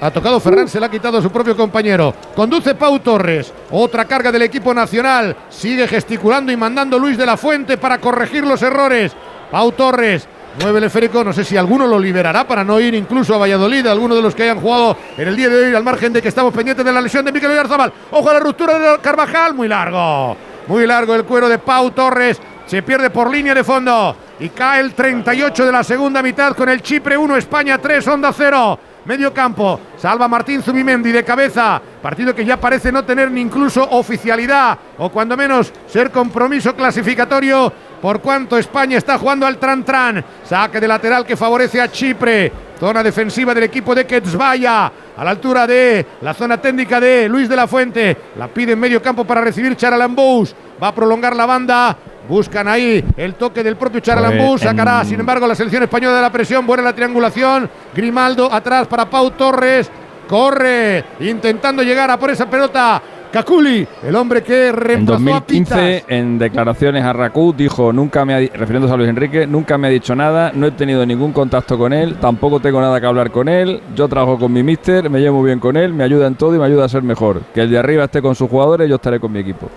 [0.00, 2.14] Ha tocado Ferran, se le ha quitado a su propio compañero.
[2.34, 3.52] Conduce Pau Torres.
[3.70, 5.36] Otra carga del equipo nacional.
[5.50, 9.12] Sigue gesticulando y mandando Luis de la Fuente para corregir los errores.
[9.50, 10.26] Pau Torres
[10.58, 13.86] Mueve el esférico, no sé si alguno lo liberará para no ir incluso a Valladolid,
[13.86, 16.28] alguno de los que hayan jugado en el día de hoy, al margen de que
[16.28, 17.92] estamos pendientes de la lesión de Miquel Oyarzabal.
[18.10, 20.36] Ojo a la ruptura de Carvajal, muy largo.
[20.66, 22.40] Muy largo el cuero de Pau Torres.
[22.66, 24.16] Se pierde por línea de fondo.
[24.40, 28.32] Y cae el 38 de la segunda mitad con el Chipre 1, España 3, Onda
[28.32, 28.78] 0.
[29.04, 31.80] Medio campo, salva Martín Zubimendi de cabeza.
[32.02, 37.72] Partido que ya parece no tener ni incluso oficialidad o cuando menos ser compromiso clasificatorio
[38.00, 40.24] por cuanto España está jugando al tran-tran.
[40.44, 42.52] Saque de lateral que favorece a Chipre.
[42.78, 44.92] Zona defensiva del equipo de Ketsvaya.
[45.16, 48.16] A la altura de la zona técnica de Luis de la Fuente.
[48.36, 50.54] La pide en medio campo para recibir Charalambous.
[50.82, 51.96] Va a prolongar la banda.
[52.28, 54.60] Buscan ahí el toque del propio Charalambous.
[54.60, 56.66] Sacará, sin embargo, la selección española de la presión.
[56.66, 57.68] Buena la triangulación.
[57.94, 59.90] Grimaldo atrás para Pau Torres.
[60.28, 63.02] Corre, intentando llegar a por esa pelota.
[63.32, 65.68] Caculi, el hombre que En reemplazó a Pitas.
[65.70, 69.86] 2015, en declaraciones a Racut, dijo, nunca me ha, refiriéndose a Luis Enrique, nunca me
[69.86, 73.30] ha dicho nada, no he tenido ningún contacto con él, tampoco tengo nada que hablar
[73.30, 76.34] con él, yo trabajo con mi mister, me llevo bien con él, me ayuda en
[76.34, 77.42] todo y me ayuda a ser mejor.
[77.54, 79.68] Que el de arriba esté con sus jugadores, yo estaré con mi equipo.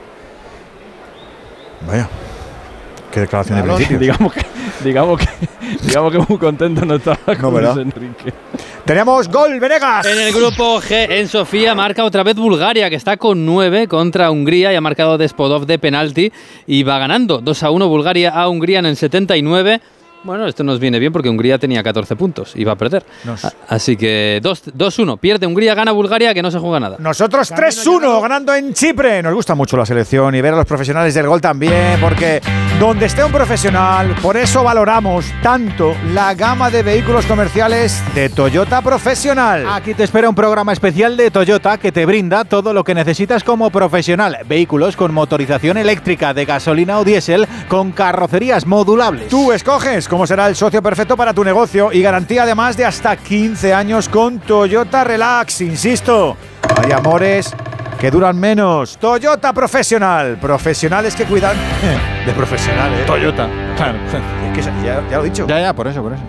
[1.88, 2.10] Vaya.
[3.14, 3.77] Qué declaración de Balón.
[3.77, 3.99] principios.
[4.02, 4.45] digamos, que,
[4.84, 5.27] digamos, que,
[5.85, 7.76] digamos que muy contento no estaba con ¿verdad?
[7.76, 8.34] Luis Enrique.
[8.85, 10.06] Tenemos gol, Venegas.
[10.06, 14.31] En el grupo G, en Sofía, marca otra vez Bulgaria, que está con 9 contra
[14.31, 16.34] Hungría y ha marcado Despodov de penalti
[16.65, 19.80] y va ganando 2 a 1 Bulgaria a Hungría en el 79.
[20.24, 23.04] Bueno, esto nos viene bien porque Hungría tenía 14 puntos y va a perder.
[23.26, 25.18] Nos- Así que 2 2-1.
[25.18, 26.95] Pierde Hungría, gana Bulgaria, que no se juega nada.
[27.00, 29.22] Nosotros 3-1 ganando en Chipre.
[29.22, 32.41] Nos gusta mucho la selección y ver a los profesionales del gol también, porque
[32.80, 38.82] donde esté un profesional, por eso valoramos tanto la gama de vehículos comerciales de Toyota
[38.82, 39.66] Profesional.
[39.70, 43.44] Aquí te espera un programa especial de Toyota que te brinda todo lo que necesitas
[43.44, 44.38] como profesional.
[44.48, 49.28] Vehículos con motorización eléctrica de gasolina o diésel con carrocerías modulables.
[49.28, 53.18] Tú escoges cómo será el socio perfecto para tu negocio y garantía además de hasta
[53.18, 55.61] 15 años con Toyota Relax.
[55.61, 56.38] Insisto,
[56.77, 57.52] hay amores
[57.99, 58.95] que duran menos.
[58.99, 60.38] Toyota Profesional.
[60.40, 61.57] Profesionales que cuidan
[62.27, 63.07] de profesionales.
[63.07, 63.49] Toyota.
[63.76, 63.98] Claro.
[64.06, 65.48] Es que ya, ya lo he dicho.
[65.48, 66.22] Ya, ya, por eso, por eso.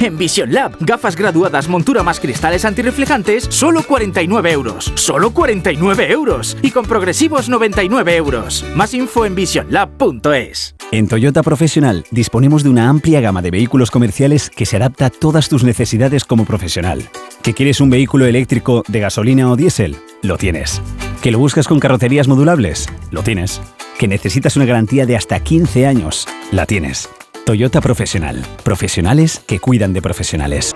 [0.00, 4.90] En Vision Lab, gafas graduadas, montura más cristales antirreflejantes, solo 49 euros.
[4.94, 6.56] Solo 49 euros.
[6.62, 8.64] Y con progresivos 99 euros.
[8.74, 10.74] Más info en visionlab.es.
[10.90, 15.10] En Toyota Profesional disponemos de una amplia gama de vehículos comerciales que se adapta a
[15.10, 17.06] todas tus necesidades como profesional.
[17.42, 19.96] ¿Que quieres un vehículo eléctrico de gasolina o diésel?
[20.22, 20.80] Lo tienes.
[21.20, 22.88] ¿Que lo buscas con carrocerías modulables?
[23.10, 23.60] Lo tienes.
[23.98, 26.26] ¿Que necesitas una garantía de hasta 15 años?
[26.52, 27.10] La tienes.
[27.50, 28.36] Toyota Profesional.
[28.62, 30.72] Profesionales que cuidan de profesionales.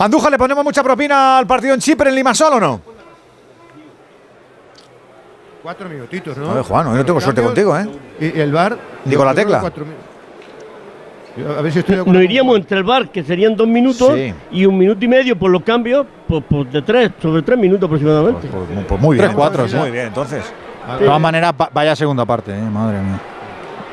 [0.00, 2.80] Andújar, ¿le ponemos mucha propina al partido en Chipre en Limasol o no?
[5.62, 6.50] Cuatro minutitos, ¿no?
[6.50, 7.88] A ver, Juan, hoy no tengo suerte contigo, ¿eh?
[8.20, 8.76] Y el bar.
[9.04, 9.58] Digo la tecla.
[9.60, 9.70] A
[11.62, 12.18] ver si estoy de acuerdo.
[12.18, 14.34] Nos iríamos entre el bar, que serían dos minutos, Sí.
[14.50, 17.86] y un minuto y medio por los cambios, pues, pues de tres, sobre tres minutos
[17.86, 18.48] aproximadamente.
[18.88, 19.26] Pues muy bien.
[19.28, 19.76] Tres, cuatro, sí.
[19.76, 20.42] Muy bien, entonces.
[20.98, 23.20] De todas maneras, va- vaya segunda parte, eh, madre mía.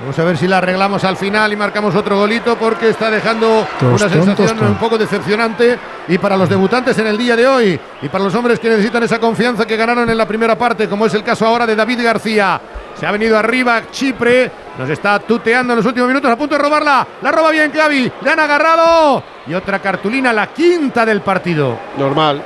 [0.02, 3.68] Vamos a ver si la arreglamos al final y marcamos otro golito porque está dejando
[3.72, 4.68] Tostón, una sensación tostón.
[4.70, 5.78] un poco decepcionante
[6.08, 9.04] y para los debutantes en el día de hoy y para los hombres que necesitan
[9.04, 12.02] esa confianza que ganaron en la primera parte, como es el caso ahora de David
[12.02, 12.62] García.
[12.98, 16.62] Se ha venido arriba Chipre, nos está tuteando en los últimos minutos, a punto de
[16.62, 17.06] robarla.
[17.22, 21.78] La roba bien Clavi, le han agarrado y otra cartulina, la quinta del partido.
[21.98, 22.42] Normal.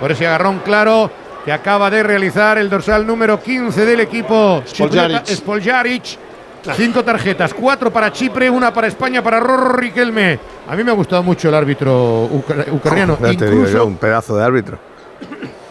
[0.00, 1.10] Por ese agarrón claro
[1.44, 4.62] que acaba de realizar el dorsal número 15 del equipo.
[4.66, 6.29] Spoljaric.
[6.76, 10.38] Cinco tarjetas, cuatro para Chipre, una para España, para Rorro Riquelme.
[10.68, 13.16] A mí me ha gustado mucho el árbitro ucra- ucraniano.
[13.20, 14.78] Ya te digo Incluso yo, un pedazo de árbitro.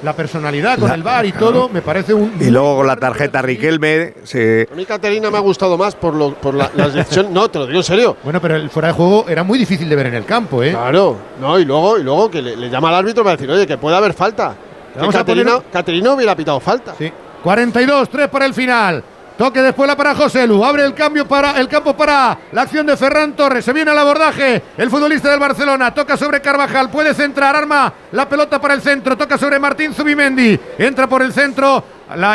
[0.02, 2.34] la personalidad con el bar y todo me parece un.
[2.40, 6.14] Y luego con la tarjeta Riquelme, se, A mí Caterina me ha gustado más por,
[6.16, 7.34] lo, por la, la decisión.
[7.34, 8.18] No, te lo digo en serio.
[8.24, 10.72] Bueno, pero el fuera de juego era muy difícil de ver en el campo, ¿eh?
[10.72, 13.68] Claro, no, y luego, y luego que le, le llama al árbitro para decir, oye,
[13.68, 14.56] que puede haber falta.
[14.96, 16.96] Vamos Caterina, poner- Caterina hubiera pitado falta.
[16.98, 17.12] Sí.
[17.44, 19.04] 42, 3 para el final.
[19.40, 20.66] Toque después la para José Lu.
[20.66, 23.64] Abre el cambio para el campo para la acción de Ferran Torres.
[23.64, 24.62] Se viene al abordaje.
[24.76, 26.90] El futbolista del Barcelona toca sobre Carvajal.
[26.90, 27.56] Puede centrar.
[27.56, 29.16] Arma la pelota para el centro.
[29.16, 30.60] Toca sobre Martín Zubimendi.
[30.78, 31.82] Entra por el centro.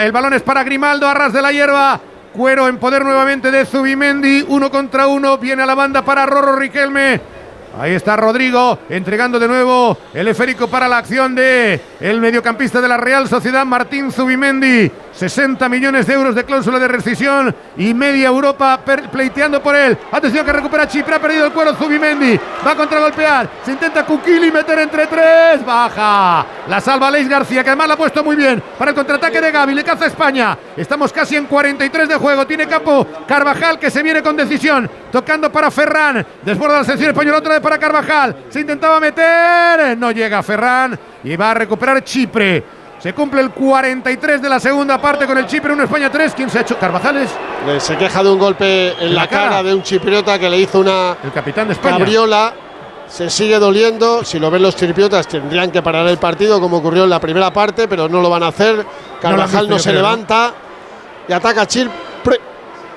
[0.02, 1.06] El balón es para Grimaldo.
[1.06, 2.00] Arras de la hierba.
[2.32, 4.42] Cuero en poder nuevamente de Zubimendi.
[4.48, 5.36] Uno contra uno.
[5.36, 7.20] Viene a la banda para Rorro Riquelme.
[7.78, 12.86] Ahí está Rodrigo entregando de nuevo el esférico para la acción de el mediocampista de
[12.86, 14.90] la Real Sociedad Martín Zubimendi.
[15.14, 19.96] 60 millones de euros de cláusula de rescisión y media Europa pleiteando por él.
[20.10, 22.38] Atención que recupera Chipre, ha perdido el cuero Zubimendi.
[22.66, 23.48] Va a contragolpear.
[23.64, 25.64] Se intenta Kukili meter entre tres.
[25.64, 26.44] Baja.
[26.68, 29.52] La salva Leis García, que además la ha puesto muy bien para el contraataque de
[29.52, 29.74] Gaby.
[29.74, 30.58] Le caza España.
[30.76, 32.46] Estamos casi en 43 de juego.
[32.46, 34.90] Tiene campo Carvajal que se viene con decisión.
[35.12, 36.26] Tocando para Ferran.
[36.42, 38.36] Desborda la selección española otra vez para Carvajal.
[38.50, 39.98] Se intentaba meter.
[39.98, 40.96] No llega Ferran.
[41.24, 42.62] Y va a recuperar Chipre.
[43.00, 46.32] Se cumple el 43 de la segunda parte con el Chipre 1 España 3.
[46.34, 46.78] ¿Quién se ha hecho?
[46.78, 47.30] ¿Carvajales?
[47.66, 49.48] Eh, Se queja de un golpe en, ¿En la, cara?
[49.48, 49.62] cara?
[49.62, 51.98] de un chipriota que le hizo una El capitán de España.
[51.98, 52.52] cabriola.
[53.08, 54.24] Se sigue doliendo.
[54.24, 57.52] Si lo ven los chipriotas, tendrían que parar el partido, como ocurrió en la primera
[57.52, 58.84] parte, pero no lo van a hacer.
[59.20, 60.52] Carvajal no, se levanta
[61.28, 62.40] y ataca Chipre.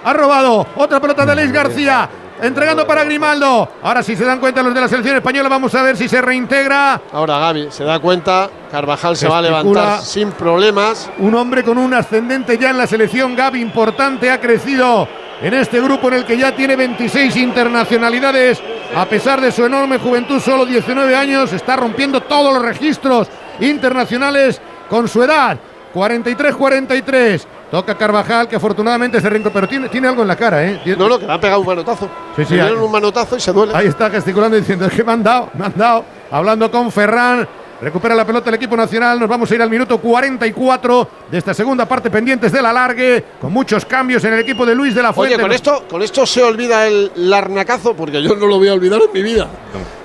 [0.05, 2.07] Ha robado otra pelota de Leis García.
[2.41, 3.67] Entregando para Grimaldo.
[3.81, 6.21] Ahora, si se dan cuenta los de la selección española, vamos a ver si se
[6.21, 7.01] reintegra.
[7.11, 8.49] Ahora Gaby se da cuenta.
[8.71, 11.09] Carvajal se va a levantar sin problemas.
[11.17, 15.07] Un hombre con un ascendente ya en la selección, Gaby, importante, ha crecido
[15.41, 18.61] en este grupo en el que ya tiene 26 internacionalidades.
[18.95, 23.27] A pesar de su enorme juventud, solo 19 años, está rompiendo todos los registros
[23.59, 25.57] internacionales con su edad.
[25.97, 27.41] 43-43.
[27.71, 29.57] Toca Carvajal, que afortunadamente se reincorporó.
[29.67, 30.79] Pero tiene, tiene algo en la cara, ¿eh?
[30.83, 32.09] Tiene- No, no, que le ha pegado un manotazo.
[32.35, 33.73] Sí, sí, le dieron un manotazo y se duele.
[33.75, 36.05] Ahí está gesticulando diciendo, es que me han dado, me han dado.
[36.31, 37.47] Hablando con Ferran.
[37.79, 39.19] Recupera la pelota el equipo nacional.
[39.19, 43.23] Nos vamos a ir al minuto 44 de esta segunda parte pendientes del alargue.
[43.39, 45.35] Con muchos cambios en el equipo de Luis de la Fuente.
[45.35, 48.73] Oye, con esto, con esto se olvida el larnacazo, porque yo no lo voy a
[48.73, 49.43] olvidar en mi vida.
[49.43, 49.96] No,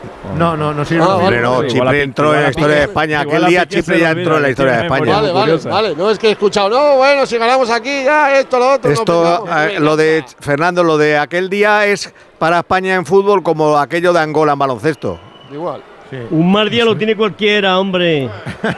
[0.57, 1.03] no, no sirve.
[1.03, 3.21] Ah, Hombre, no, Chipre entró en la historia de España.
[3.21, 5.15] Aquel día Chipre ya entró en la historia de España.
[5.17, 5.97] Vale, vale, vale.
[5.97, 8.91] No es que he escuchado, no, bueno, si ganamos aquí, ya esto, lo otro.
[8.91, 13.07] no, Esto, venga, eh, lo de Fernando, lo de aquel día es para España en
[13.07, 15.19] fútbol como aquello de Angola en baloncesto.
[15.53, 15.83] Igual.
[16.31, 18.29] Un mal día lo tiene cualquiera, hombre.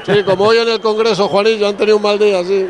[0.06, 2.66] Sí, como hoy en el Congreso, Juanillo, han tenido un mal día, sí.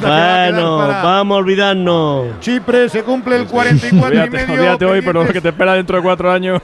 [0.00, 2.40] Bueno, vamos a olvidarnos.
[2.40, 4.60] Chipre se cumple el 44 y Olvídate, medio.
[4.60, 6.60] olvídate hoy, pero lo que te espera dentro de cuatro años.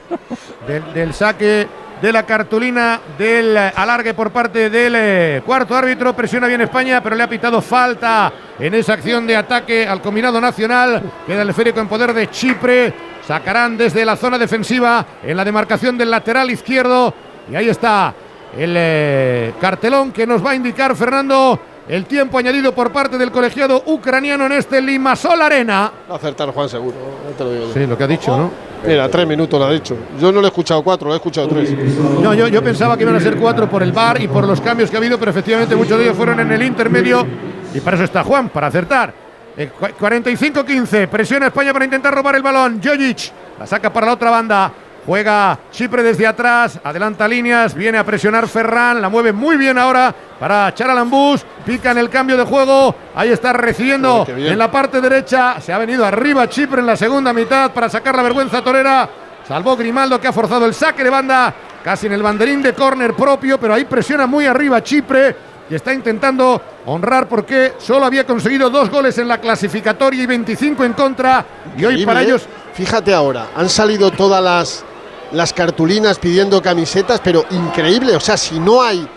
[0.67, 1.67] del, del saque
[2.01, 6.15] de la cartulina del alargue por parte del eh, cuarto árbitro.
[6.15, 10.39] Presiona bien España, pero le ha pitado falta en esa acción de ataque al combinado
[10.39, 11.01] nacional.
[11.25, 12.93] Queda el esférico en poder de Chipre.
[13.27, 17.13] Sacarán desde la zona defensiva en la demarcación del lateral izquierdo.
[17.51, 18.13] Y ahí está
[18.57, 21.59] el eh, cartelón que nos va a indicar Fernando
[21.89, 25.91] el tiempo añadido por parte del colegiado ucraniano en este Limasol Arena.
[26.09, 26.95] Va a acertar Juan seguro,
[27.37, 27.73] te lo digo.
[27.73, 28.49] Sí, lo que ha dicho, ¿no?
[28.85, 29.97] Mira, tres minutos lo ha dicho.
[30.19, 31.71] Yo no le he escuchado cuatro, le he escuchado tres.
[32.21, 34.61] No, yo, yo pensaba que iban a ser cuatro por el bar y por los
[34.61, 37.25] cambios que ha habido, pero efectivamente muchos de ellos fueron en el intermedio
[37.73, 39.26] y para eso está Juan, para acertar.
[39.57, 42.79] Eh, cu- 45-15, presiona España para intentar robar el balón.
[42.83, 44.71] Jojic la saca para la otra banda.
[45.05, 50.13] Juega Chipre desde atrás, adelanta líneas, viene a presionar Ferran, la mueve muy bien ahora
[50.37, 54.99] para Charalambús, pica en el cambio de juego, ahí está recibiendo Oh, en la parte
[54.99, 59.07] derecha, se ha venido arriba Chipre en la segunda mitad para sacar la vergüenza torera,
[59.47, 63.13] salvó Grimaldo que ha forzado el saque de banda, casi en el banderín de córner
[63.13, 65.33] propio, pero ahí presiona muy arriba Chipre
[65.69, 70.83] y está intentando honrar porque solo había conseguido dos goles en la clasificatoria y 25
[70.85, 71.45] en contra
[71.77, 72.71] y hoy para Increíble, ellos ¿eh?
[72.73, 74.83] Fíjate ahora, han salido todas las,
[75.31, 78.15] las cartulinas pidiendo camisetas, pero increíble.
[78.15, 79.07] O sea, si no hay,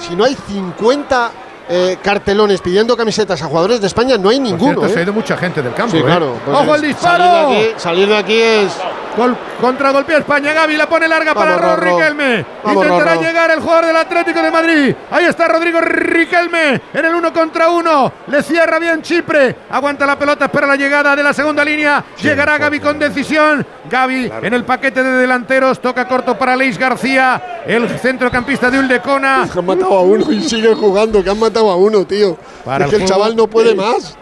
[0.00, 1.30] si no hay 50
[1.68, 4.80] eh, cartelones pidiendo camisetas a jugadores de España, no hay ninguno.
[4.80, 5.04] cierto, se ha ¿eh?
[5.04, 5.92] ido mucha gente del campo.
[5.92, 6.02] Sí, ¿eh?
[6.04, 6.34] claro.
[6.44, 7.24] pues ¡Ojo el es- disparo!
[7.24, 8.72] Salir de aquí, salir de aquí es.
[9.18, 10.52] Gol, contragolpea España.
[10.52, 11.98] Gaby la pone larga Vamos, para Rorro.
[11.98, 12.46] Riquelme.
[12.62, 14.94] Vamos, Intentará llegar el jugador del Atlético de Madrid.
[15.10, 18.12] Ahí está Rodrigo Riquelme en el uno contra uno.
[18.28, 19.56] Le cierra bien Chipre.
[19.70, 22.04] Aguanta la pelota, espera la llegada de la segunda línea.
[22.22, 23.66] Llegará Gaby con decisión.
[23.90, 25.80] Gaby en el paquete de delanteros.
[25.80, 29.48] Toca corto para Leis García, el centrocampista de Uldecona.
[29.52, 32.36] Han matado a uno y sigue jugando, que han matado a uno, tío.
[32.64, 34.16] Para es que el chaval no puede más.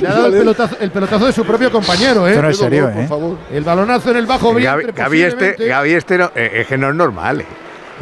[0.00, 2.30] Le ha dado el pelotazo, el pelotazo de su propio compañero, ¿eh?
[2.30, 3.06] Esto no es serio, por ¿eh?
[3.06, 3.38] favor.
[3.52, 4.92] El balonazo en el bajo Gaby, vientre.
[4.92, 5.54] Gaby este.
[5.66, 7.40] Gaby este no- eh, es que no es normal.
[7.40, 7.46] eh.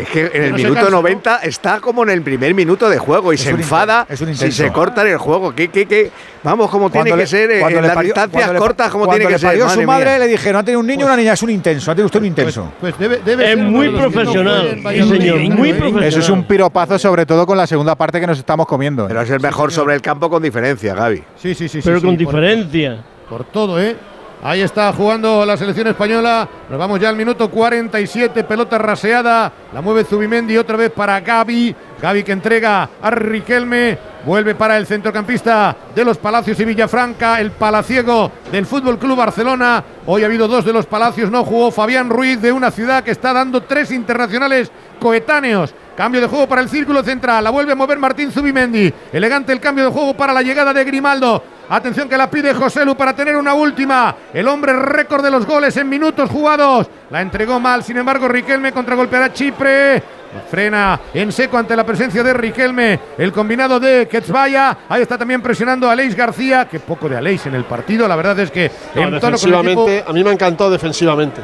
[0.02, 0.96] Es que en el no minuto cansa, ¿no?
[0.98, 4.20] 90 está como en el primer minuto de juego y se un enfada inten- es
[4.20, 5.54] un si se corta en el juego.
[5.54, 6.10] ¿Qué, qué, qué?
[6.42, 8.52] Vamos, como tiene Cuando que le- ser eh, cuando en le las parió- distancias cuando
[8.54, 9.48] le- cortas, como cuando tiene le que ser.
[9.50, 10.18] parió su madre mía.
[10.18, 12.20] le dijeron, ha tenido un niño y una niña, es un intenso, ha tenido usted
[12.20, 12.72] un intenso.
[12.80, 15.56] Pues debe, debe Es ser muy no profesional, fue en sí, Valladolid, señor, ¿no?
[15.56, 15.74] muy ¿Eh?
[15.74, 16.04] profesional.
[16.08, 19.04] Eso es un piropazo, sobre todo con la segunda parte que nos estamos comiendo.
[19.04, 19.08] ¿eh?
[19.08, 21.22] Pero es el mejor sobre el campo con diferencia, Gaby.
[21.36, 21.80] Sí, sí, sí.
[21.84, 23.02] Pero sí, con diferencia.
[23.28, 23.96] Por, todo, ¿eh?
[24.42, 26.48] Ahí está jugando la selección española.
[26.70, 28.44] Nos vamos ya al minuto 47.
[28.44, 29.52] Pelota raseada.
[29.74, 31.76] La mueve Zubimendi otra vez para Gaby.
[32.00, 33.98] Gaby que entrega a Riquelme.
[34.24, 39.82] Vuelve para el centrocampista de los Palacios y Villafranca, el palaciego del Fútbol Club Barcelona.
[40.06, 43.12] Hoy ha habido dos de los Palacios, no jugó Fabián Ruiz de una ciudad que
[43.12, 45.74] está dando tres internacionales coetáneos.
[45.96, 47.44] Cambio de juego para el círculo central.
[47.44, 48.92] La vuelve a mover Martín Zubimendi.
[49.12, 51.42] Elegante el cambio de juego para la llegada de Grimaldo.
[51.70, 54.14] Atención que la pide José Lu para tener una última.
[54.34, 56.88] El hombre récord de los goles en minutos jugados.
[57.10, 60.02] La entregó mal, sin embargo, Riquelme contragolpeará Chipre.
[60.50, 62.98] Frena en seco ante la presencia de Riquelme.
[63.18, 64.78] El combinado de Quetzvaya.
[64.88, 66.66] Ahí está también presionando a Aleix García.
[66.68, 68.06] Que poco de Aleix en el partido.
[68.08, 70.32] La verdad es que No, en tono con el defensivamente, equipo- a mí me ha
[70.32, 71.40] encantado defensivamente.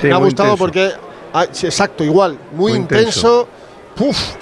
[0.00, 0.64] Sí, me ha gustado intenso.
[0.64, 0.90] porque,
[1.32, 3.48] ah, sí, exacto, igual, muy, Muy intenso.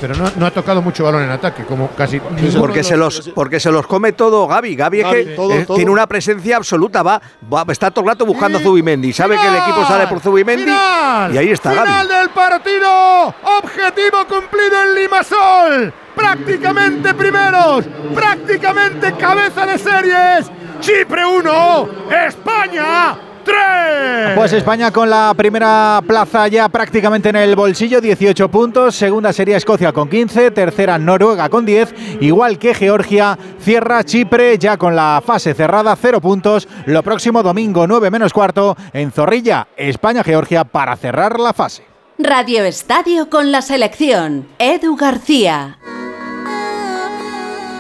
[0.00, 2.20] Pero no, no ha tocado mucho balón en ataque, como casi.
[2.58, 4.76] Porque se los porque se los come todo Gaby.
[4.76, 5.76] Gaby es que todo, eh, todo.
[5.76, 7.20] tiene una presencia absoluta, va,
[7.52, 10.64] va- está todo el rato buscando a Zubimendi, sabe que el equipo sale por Zubimendi
[10.64, 11.34] Final.
[11.34, 12.18] y ahí está Final Gaby.
[12.20, 13.34] del partido.
[13.62, 15.94] Objetivo cumplido en Limasol.
[16.14, 17.84] Prácticamente primeros.
[18.14, 20.50] Prácticamente cabeza de series.
[20.80, 21.88] Chipre 1.
[22.28, 23.16] España
[23.50, 24.36] 3.
[24.36, 28.94] Pues España con la primera plaza ya prácticamente en el bolsillo, 18 puntos.
[28.94, 30.50] Segunda sería Escocia con 15.
[30.52, 31.94] Tercera Noruega con 10.
[32.20, 36.68] Igual que Georgia, cierra Chipre ya con la fase cerrada, 0 puntos.
[36.86, 41.84] Lo próximo domingo, 9 menos cuarto, en Zorrilla, España-Georgia para cerrar la fase.
[42.18, 44.46] Radio Estadio con la selección.
[44.58, 45.78] Edu García.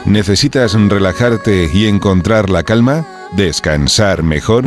[0.06, 3.06] ¿Necesitas relajarte y encontrar la calma?
[3.32, 4.64] ¿Descansar mejor?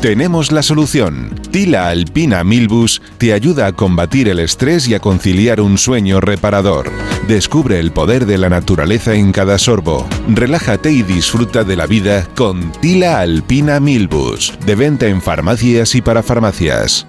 [0.00, 1.34] Tenemos la solución.
[1.50, 6.92] Tila Alpina Milbus te ayuda a combatir el estrés y a conciliar un sueño reparador.
[7.26, 10.06] Descubre el poder de la naturaleza en cada sorbo.
[10.28, 14.52] Relájate y disfruta de la vida con Tila Alpina Milbus.
[14.66, 17.06] De venta en farmacias y para farmacias.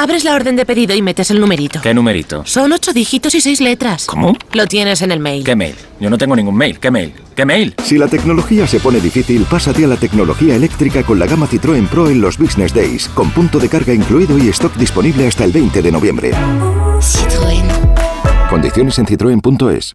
[0.00, 1.82] Abres la orden de pedido y metes el numerito.
[1.82, 2.42] ¿Qué numerito?
[2.46, 4.06] Son ocho dígitos y seis letras.
[4.06, 4.34] ¿Cómo?
[4.54, 5.44] Lo tienes en el mail.
[5.44, 5.74] ¿Qué mail?
[6.00, 6.78] Yo no tengo ningún mail.
[6.78, 7.12] ¿Qué mail?
[7.36, 7.74] ¿Qué mail?
[7.84, 11.86] Si la tecnología se pone difícil, pásate a la tecnología eléctrica con la gama Citroën
[11.86, 15.52] Pro en los Business Days, con punto de carga incluido y stock disponible hasta el
[15.52, 16.30] 20 de noviembre.
[18.48, 19.94] Condiciones en citroen.es.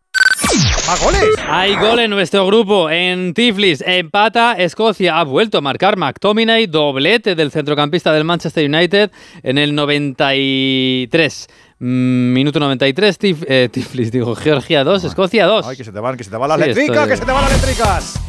[0.88, 1.23] ¡Más goles!
[1.49, 2.89] Hay gol en nuestro grupo.
[2.89, 5.19] En Tiflis empata Escocia.
[5.19, 9.09] Ha vuelto a marcar McTominay, doblete del centrocampista del Manchester United
[9.41, 11.47] en el 93.
[11.80, 15.65] Mm, Minuto 93, Tif- eh, Tiflis, digo, Georgia 2, Escocia 2.
[15.67, 17.25] Ay, que se te van, que se te van las Sí, eléctricas, estoy- que se
[17.25, 18.19] te van las eléctricas.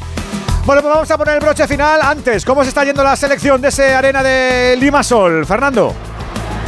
[0.64, 2.00] Bueno, pues vamos a poner el broche final.
[2.02, 5.44] Antes, ¿cómo se está yendo la selección de ese arena de Limasol?
[5.46, 5.94] Fernando.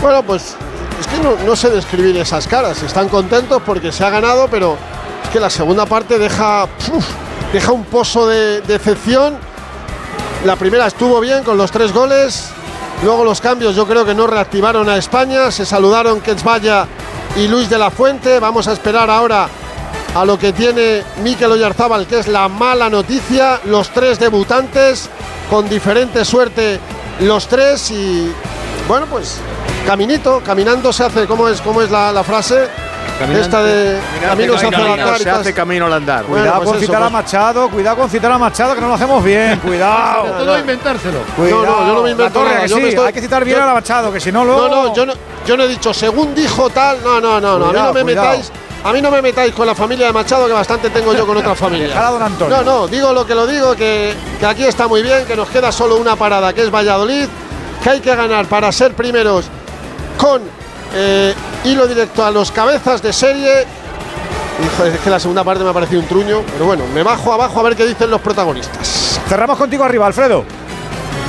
[0.01, 0.55] Bueno, pues
[1.01, 2.81] es que no, no sé describir esas caras.
[2.83, 4.77] Están contentos porque se ha ganado, pero
[5.33, 6.67] que la segunda parte deja,
[7.53, 9.37] deja un pozo de decepción.
[10.45, 12.51] La primera estuvo bien con los tres goles.
[13.03, 15.51] Luego los cambios yo creo que no reactivaron a España.
[15.51, 16.87] Se saludaron Quetzvaya
[17.37, 18.39] y Luis de la Fuente.
[18.39, 19.49] Vamos a esperar ahora
[20.15, 23.61] a lo que tiene Mikel Oyarzábal, que es la mala noticia.
[23.65, 25.11] Los tres debutantes
[25.51, 26.79] con diferente suerte,
[27.21, 28.33] los tres y
[28.87, 29.39] bueno pues
[29.87, 31.27] caminito, caminando se hace.
[31.27, 32.69] ¿Cómo es, cómo es la frase?
[33.39, 35.41] Esta de camino se hace al andar y se tal.
[35.41, 36.25] hace camino al andar.
[36.25, 38.95] Bueno, Cuidado pues con citar a Machado, cuidado con citar a Machado, que no lo
[38.95, 39.59] hacemos bien.
[39.65, 40.25] Cuidado.
[40.39, 41.19] Todo inventárselo.
[41.37, 41.65] Cuidado.
[41.65, 43.21] No, no, yo no me invento torre, nada, que yo sí, me estoy- hay que
[43.21, 44.69] citar bien yo- a Machado, que si no luego.
[44.69, 45.13] No, no, yo no,
[45.47, 47.03] yo no he dicho según dijo tal.
[47.03, 47.67] No, no, no, no.
[47.67, 48.29] A mí no me cuidado.
[48.29, 48.53] metáis.
[48.85, 51.37] A mí no me metáis con la familia de Machado, que bastante tengo yo con
[51.37, 51.93] otra familia.
[52.49, 55.49] No, no, digo lo que lo digo, que, que aquí está muy bien, que nos
[55.49, 57.27] queda solo una parada, que es Valladolid,
[57.83, 59.47] que hay que ganar para ser primeros
[60.17, 60.43] con
[60.95, 61.35] eh,
[61.65, 63.65] hilo directo a los cabezas de serie.
[64.65, 67.33] Hijo, es que la segunda parte me ha parecido un truño, pero bueno, me bajo
[67.33, 69.21] abajo a ver qué dicen los protagonistas.
[69.29, 70.45] Cerramos contigo arriba, Alfredo.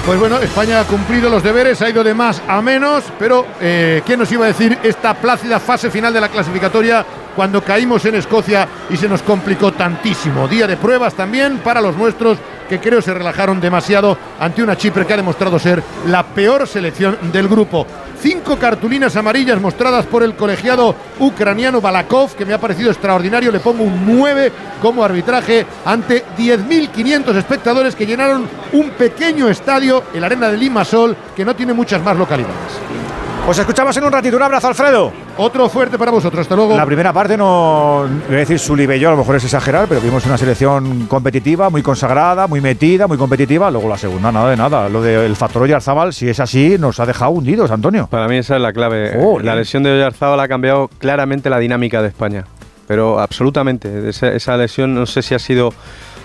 [0.06, 4.02] Pues bueno, España ha cumplido los deberes, ha ido de más a menos, pero eh,
[4.06, 7.06] ¿quién nos iba a decir esta plácida fase final de la clasificatoria
[7.40, 10.46] cuando caímos en Escocia y se nos complicó tantísimo?
[10.46, 12.38] Día de pruebas también para los nuestros
[12.68, 17.18] que creo se relajaron demasiado ante una Chipre que ha demostrado ser la peor selección
[17.32, 17.88] del grupo.
[18.22, 23.54] Cinco cartulinas amarillas mostradas por el colegiado ucraniano Balakov, que me ha parecido extraordinario.
[23.54, 24.52] Le pongo un 9
[24.82, 31.46] como arbitraje ante 10.500 espectadores que llenaron un pequeño estadio, el Arena de Limasol, que
[31.46, 33.09] no tiene muchas más localidades.
[33.50, 34.38] Os escuchamos en un ratito.
[34.38, 35.12] Un abrazo, Alfredo.
[35.38, 36.42] Otro fuerte para vosotros.
[36.42, 36.78] Hasta luego.
[36.78, 38.06] La primera parte no.
[38.28, 41.82] Voy a decir yo, a lo mejor es exagerar, pero vimos una selección competitiva, muy
[41.82, 43.72] consagrada, muy metida, muy competitiva.
[43.72, 44.88] Luego la segunda, nada de nada.
[44.88, 48.06] Lo del factor Oyarzábal, si es así, nos ha dejado hundidos, Antonio.
[48.06, 49.18] Para mí esa es la clave.
[49.42, 52.46] La lesión de Oyarzábal ha cambiado claramente la dinámica de España.
[52.86, 54.10] Pero absolutamente.
[54.10, 55.74] Esa, esa lesión no sé si ha sido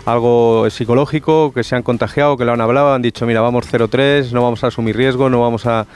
[0.04, 4.32] algo psicológico, que se han contagiado, que lo han hablado, han dicho, mira, vamos 0-3,
[4.32, 5.86] no vamos a asumir riesgo, no vamos a,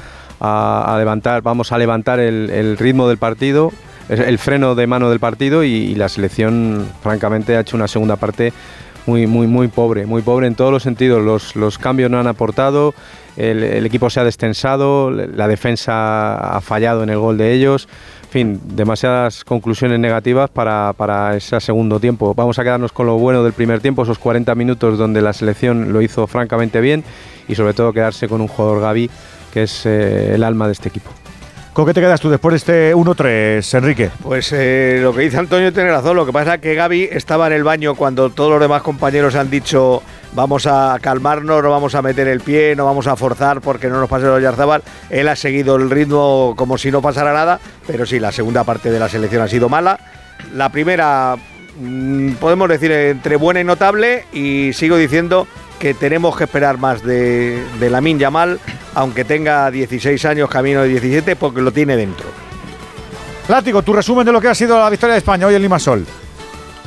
[0.40, 3.72] a- levantar, vamos a levantar el, ritmo del partido.
[4.08, 8.52] el freno de mano del partido y, la selección, francamente, ha hecho una segunda parte
[9.06, 11.22] muy, muy, muy pobre, muy pobre en todos los sentidos.
[11.22, 12.94] Los, los cambios no han aportado,
[13.36, 17.88] el, el equipo se ha destensado, la defensa ha fallado en el gol de ellos.
[18.24, 22.34] En fin, demasiadas conclusiones negativas para, para ese segundo tiempo.
[22.34, 25.94] Vamos a quedarnos con lo bueno del primer tiempo, esos 40 minutos donde la selección
[25.94, 27.04] lo hizo francamente bien
[27.48, 29.10] y sobre todo quedarse con un jugador Gaby
[29.52, 31.10] que es eh, el alma de este equipo.
[31.78, 34.10] ¿Con qué te quedas tú después de este 1-3, Enrique?
[34.24, 36.16] Pues eh, lo que dice Antonio tiene razón.
[36.16, 39.36] Lo que pasa es que Gaby estaba en el baño cuando todos los demás compañeros
[39.36, 40.02] han dicho
[40.32, 44.00] vamos a calmarnos, no vamos a meter el pie, no vamos a forzar porque no
[44.00, 44.82] nos pase los Yarzabal.
[45.08, 48.90] Él ha seguido el ritmo como si no pasara nada, pero sí, la segunda parte
[48.90, 50.00] de la selección ha sido mala.
[50.54, 51.36] La primera,
[51.78, 55.46] mm, podemos decir, entre buena y notable, y sigo diciendo
[55.78, 58.60] que tenemos que esperar más de, de Lamin Yamal,
[58.94, 62.26] aunque tenga 16 años, camino de 17, porque lo tiene dentro.
[63.48, 66.06] Látigo, tu resumen de lo que ha sido la victoria de España hoy en Limasol.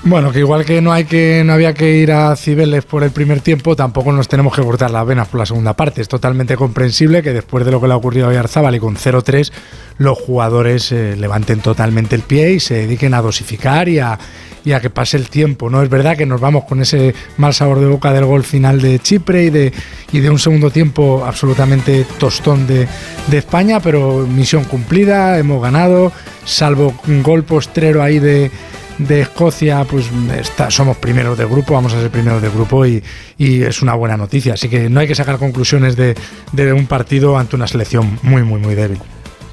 [0.04, 3.12] Bueno, que igual que no hay que no había que ir a Cibeles por el
[3.12, 6.02] primer tiempo, tampoco nos tenemos que cortar las venas por la segunda parte.
[6.02, 8.96] Es totalmente comprensible que después de lo que le ha ocurrido a Yarzábal y con
[8.96, 9.52] 0-3,
[10.00, 14.18] los jugadores eh, levanten totalmente el pie y se dediquen a dosificar y a,
[14.64, 15.70] que pase el tiempo.
[15.70, 18.82] No es verdad que nos vamos con ese mal sabor de boca del gol final
[18.82, 19.72] de Chipre y de,
[20.12, 22.88] y de un segundo tiempo absolutamente tostón de,
[23.28, 26.12] de España, pero misión cumplida, hemos ganado,
[26.44, 28.50] salvo un gol postrero ahí de
[28.98, 33.04] de Escocia, pues está, somos primeros de grupo, vamos a ser primeros de grupo y,
[33.38, 34.54] y, es una buena noticia.
[34.54, 36.16] Así que no hay que sacar conclusiones de,
[36.52, 39.00] de, un partido ante una selección muy, muy, muy débil.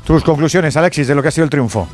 [0.05, 1.89] Tus conclusiones, Alexis, de lo que ha sido el triunfo.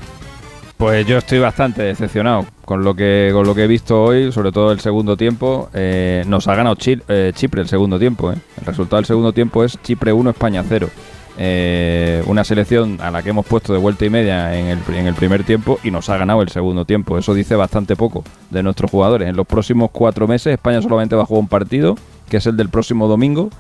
[0.77, 4.51] Pues yo estoy bastante decepcionado con lo que con lo que he visto hoy, sobre
[4.51, 5.71] todo el segundo tiempo.
[5.73, 8.33] Eh, nos ha ganado Chile, eh, Chipre el segundo tiempo.
[8.33, 8.37] Eh.
[8.59, 10.91] El resultado del segundo tiempo es Chipre 1, España 0.
[11.37, 15.07] Eh, una selección a la que hemos puesto de vuelta y media en el, en
[15.07, 17.19] el, primer tiempo y nos ha ganado el segundo tiempo.
[17.19, 19.29] Eso dice bastante poco de nuestros jugadores.
[19.29, 21.97] En los próximos cuatro meses España solamente va a jugar un partido,
[22.29, 23.51] que es el del próximo domingo.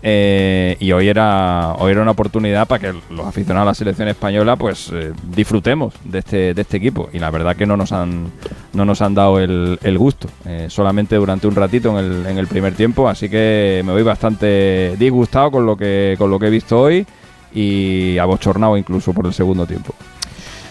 [0.00, 4.06] Eh, y hoy era, hoy era una oportunidad para que los aficionados a la selección
[4.06, 7.10] española pues eh, disfrutemos de este, de este equipo.
[7.12, 8.32] Y la verdad que no nos han,
[8.72, 10.28] no nos han dado el, el gusto.
[10.68, 13.06] solamente durante un ratito en el, en el primer tiempo.
[13.06, 17.06] Así que me voy bastante disgustado con lo que, con lo que he visto hoy
[17.54, 19.94] y abochornado incluso por el segundo tiempo.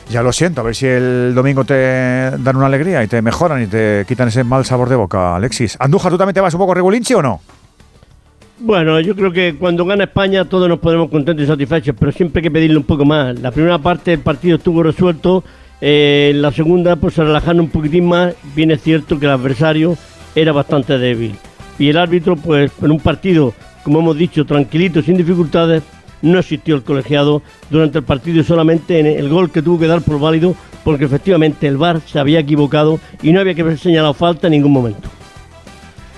[0.10, 3.64] Ya lo siento, a ver si el domingo te dan una alegría y te mejoran
[3.64, 5.76] y te quitan ese mal sabor de boca, Alexis.
[5.80, 7.42] Andújar, ¿tú también te vas un poco regulinchi o no?
[8.60, 12.40] Bueno, yo creo que cuando gana España todos nos ponemos contentos y satisfechos, pero siempre
[12.40, 13.38] hay que pedirle un poco más.
[13.40, 15.44] La primera parte del partido estuvo resuelto,
[15.82, 19.32] eh, en la segunda pues se relajaron un poquitín más, bien es cierto que el
[19.34, 19.96] adversario
[20.36, 21.36] era bastante débil.
[21.78, 25.84] Y el árbitro pues en un partido, como hemos dicho, tranquilito, sin dificultades,
[26.22, 29.88] no existió el colegiado durante el partido y solamente en el gol que tuvo que
[29.88, 33.78] dar por válido porque efectivamente el VAR se había equivocado y no había que haber
[33.78, 35.10] señalado falta en ningún momento.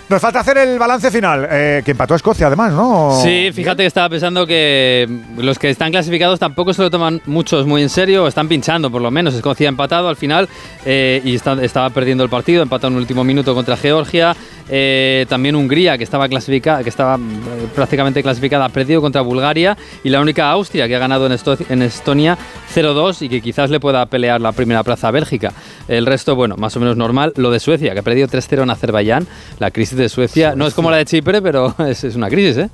[0.10, 3.20] Nos falta hacer el balance final, eh, que empató a Escocia además, ¿no?
[3.22, 5.08] Sí, fíjate que estaba pensando que
[5.38, 9.04] los que están clasificados tampoco se lo toman muchos muy en serio, están pinchando por
[9.04, 9.36] lo menos.
[9.36, 10.50] Escocia ha empatado al final
[10.84, 14.36] eh, y estaba perdiendo el partido, empató en el último minuto contra Georgia.
[14.72, 19.76] Eh, también Hungría, que estaba clasificada, que estaba eh, prácticamente clasificada, ha perdido contra Bulgaria.
[20.04, 22.38] Y la única Austria que ha ganado en Estonia
[22.74, 25.54] 0-2 y que quizás le pueda pelear la primera plaza a Bélgica.
[25.88, 27.34] El resto, bueno, más o menos normal.
[27.36, 29.28] Lo de Suecia, que ha perdido 3-0 en Azerbaiyán.
[29.58, 32.58] La crisis de Suecia no es como la de Chipre, pero es, es una crisis,
[32.58, 32.70] ¿eh?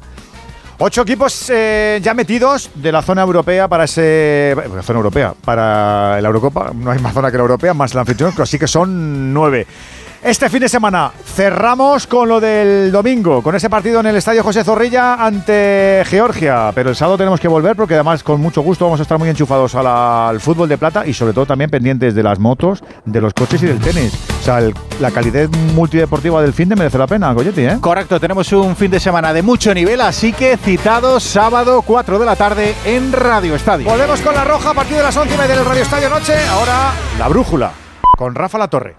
[0.78, 4.54] Ocho equipos eh, ya metidos de la zona europea para ese.
[4.76, 6.72] La zona europea, para la Eurocopa.
[6.76, 9.66] No hay más zona que la europea, más el anfitrión, así que son nueve.
[10.26, 14.42] Este fin de semana cerramos con lo del domingo, con ese partido en el Estadio
[14.42, 16.72] José Zorrilla ante Georgia.
[16.74, 19.30] Pero el sábado tenemos que volver porque además con mucho gusto vamos a estar muy
[19.30, 23.22] enchufados la, al fútbol de plata y sobre todo también pendientes de las motos, de
[23.22, 24.14] los coches y del tenis.
[24.40, 27.78] O sea, el, la calidad multideportiva del fin de merece la pena, Goyetti, ¿eh?
[27.80, 32.26] Correcto, tenemos un fin de semana de mucho nivel, así que citados sábado 4 de
[32.26, 33.88] la tarde en Radio Estadio.
[33.88, 36.34] Volvemos con la roja a partir de las 11 y media del Radio Estadio Noche.
[36.50, 37.74] Ahora la brújula
[38.18, 38.96] con Rafa La Torre.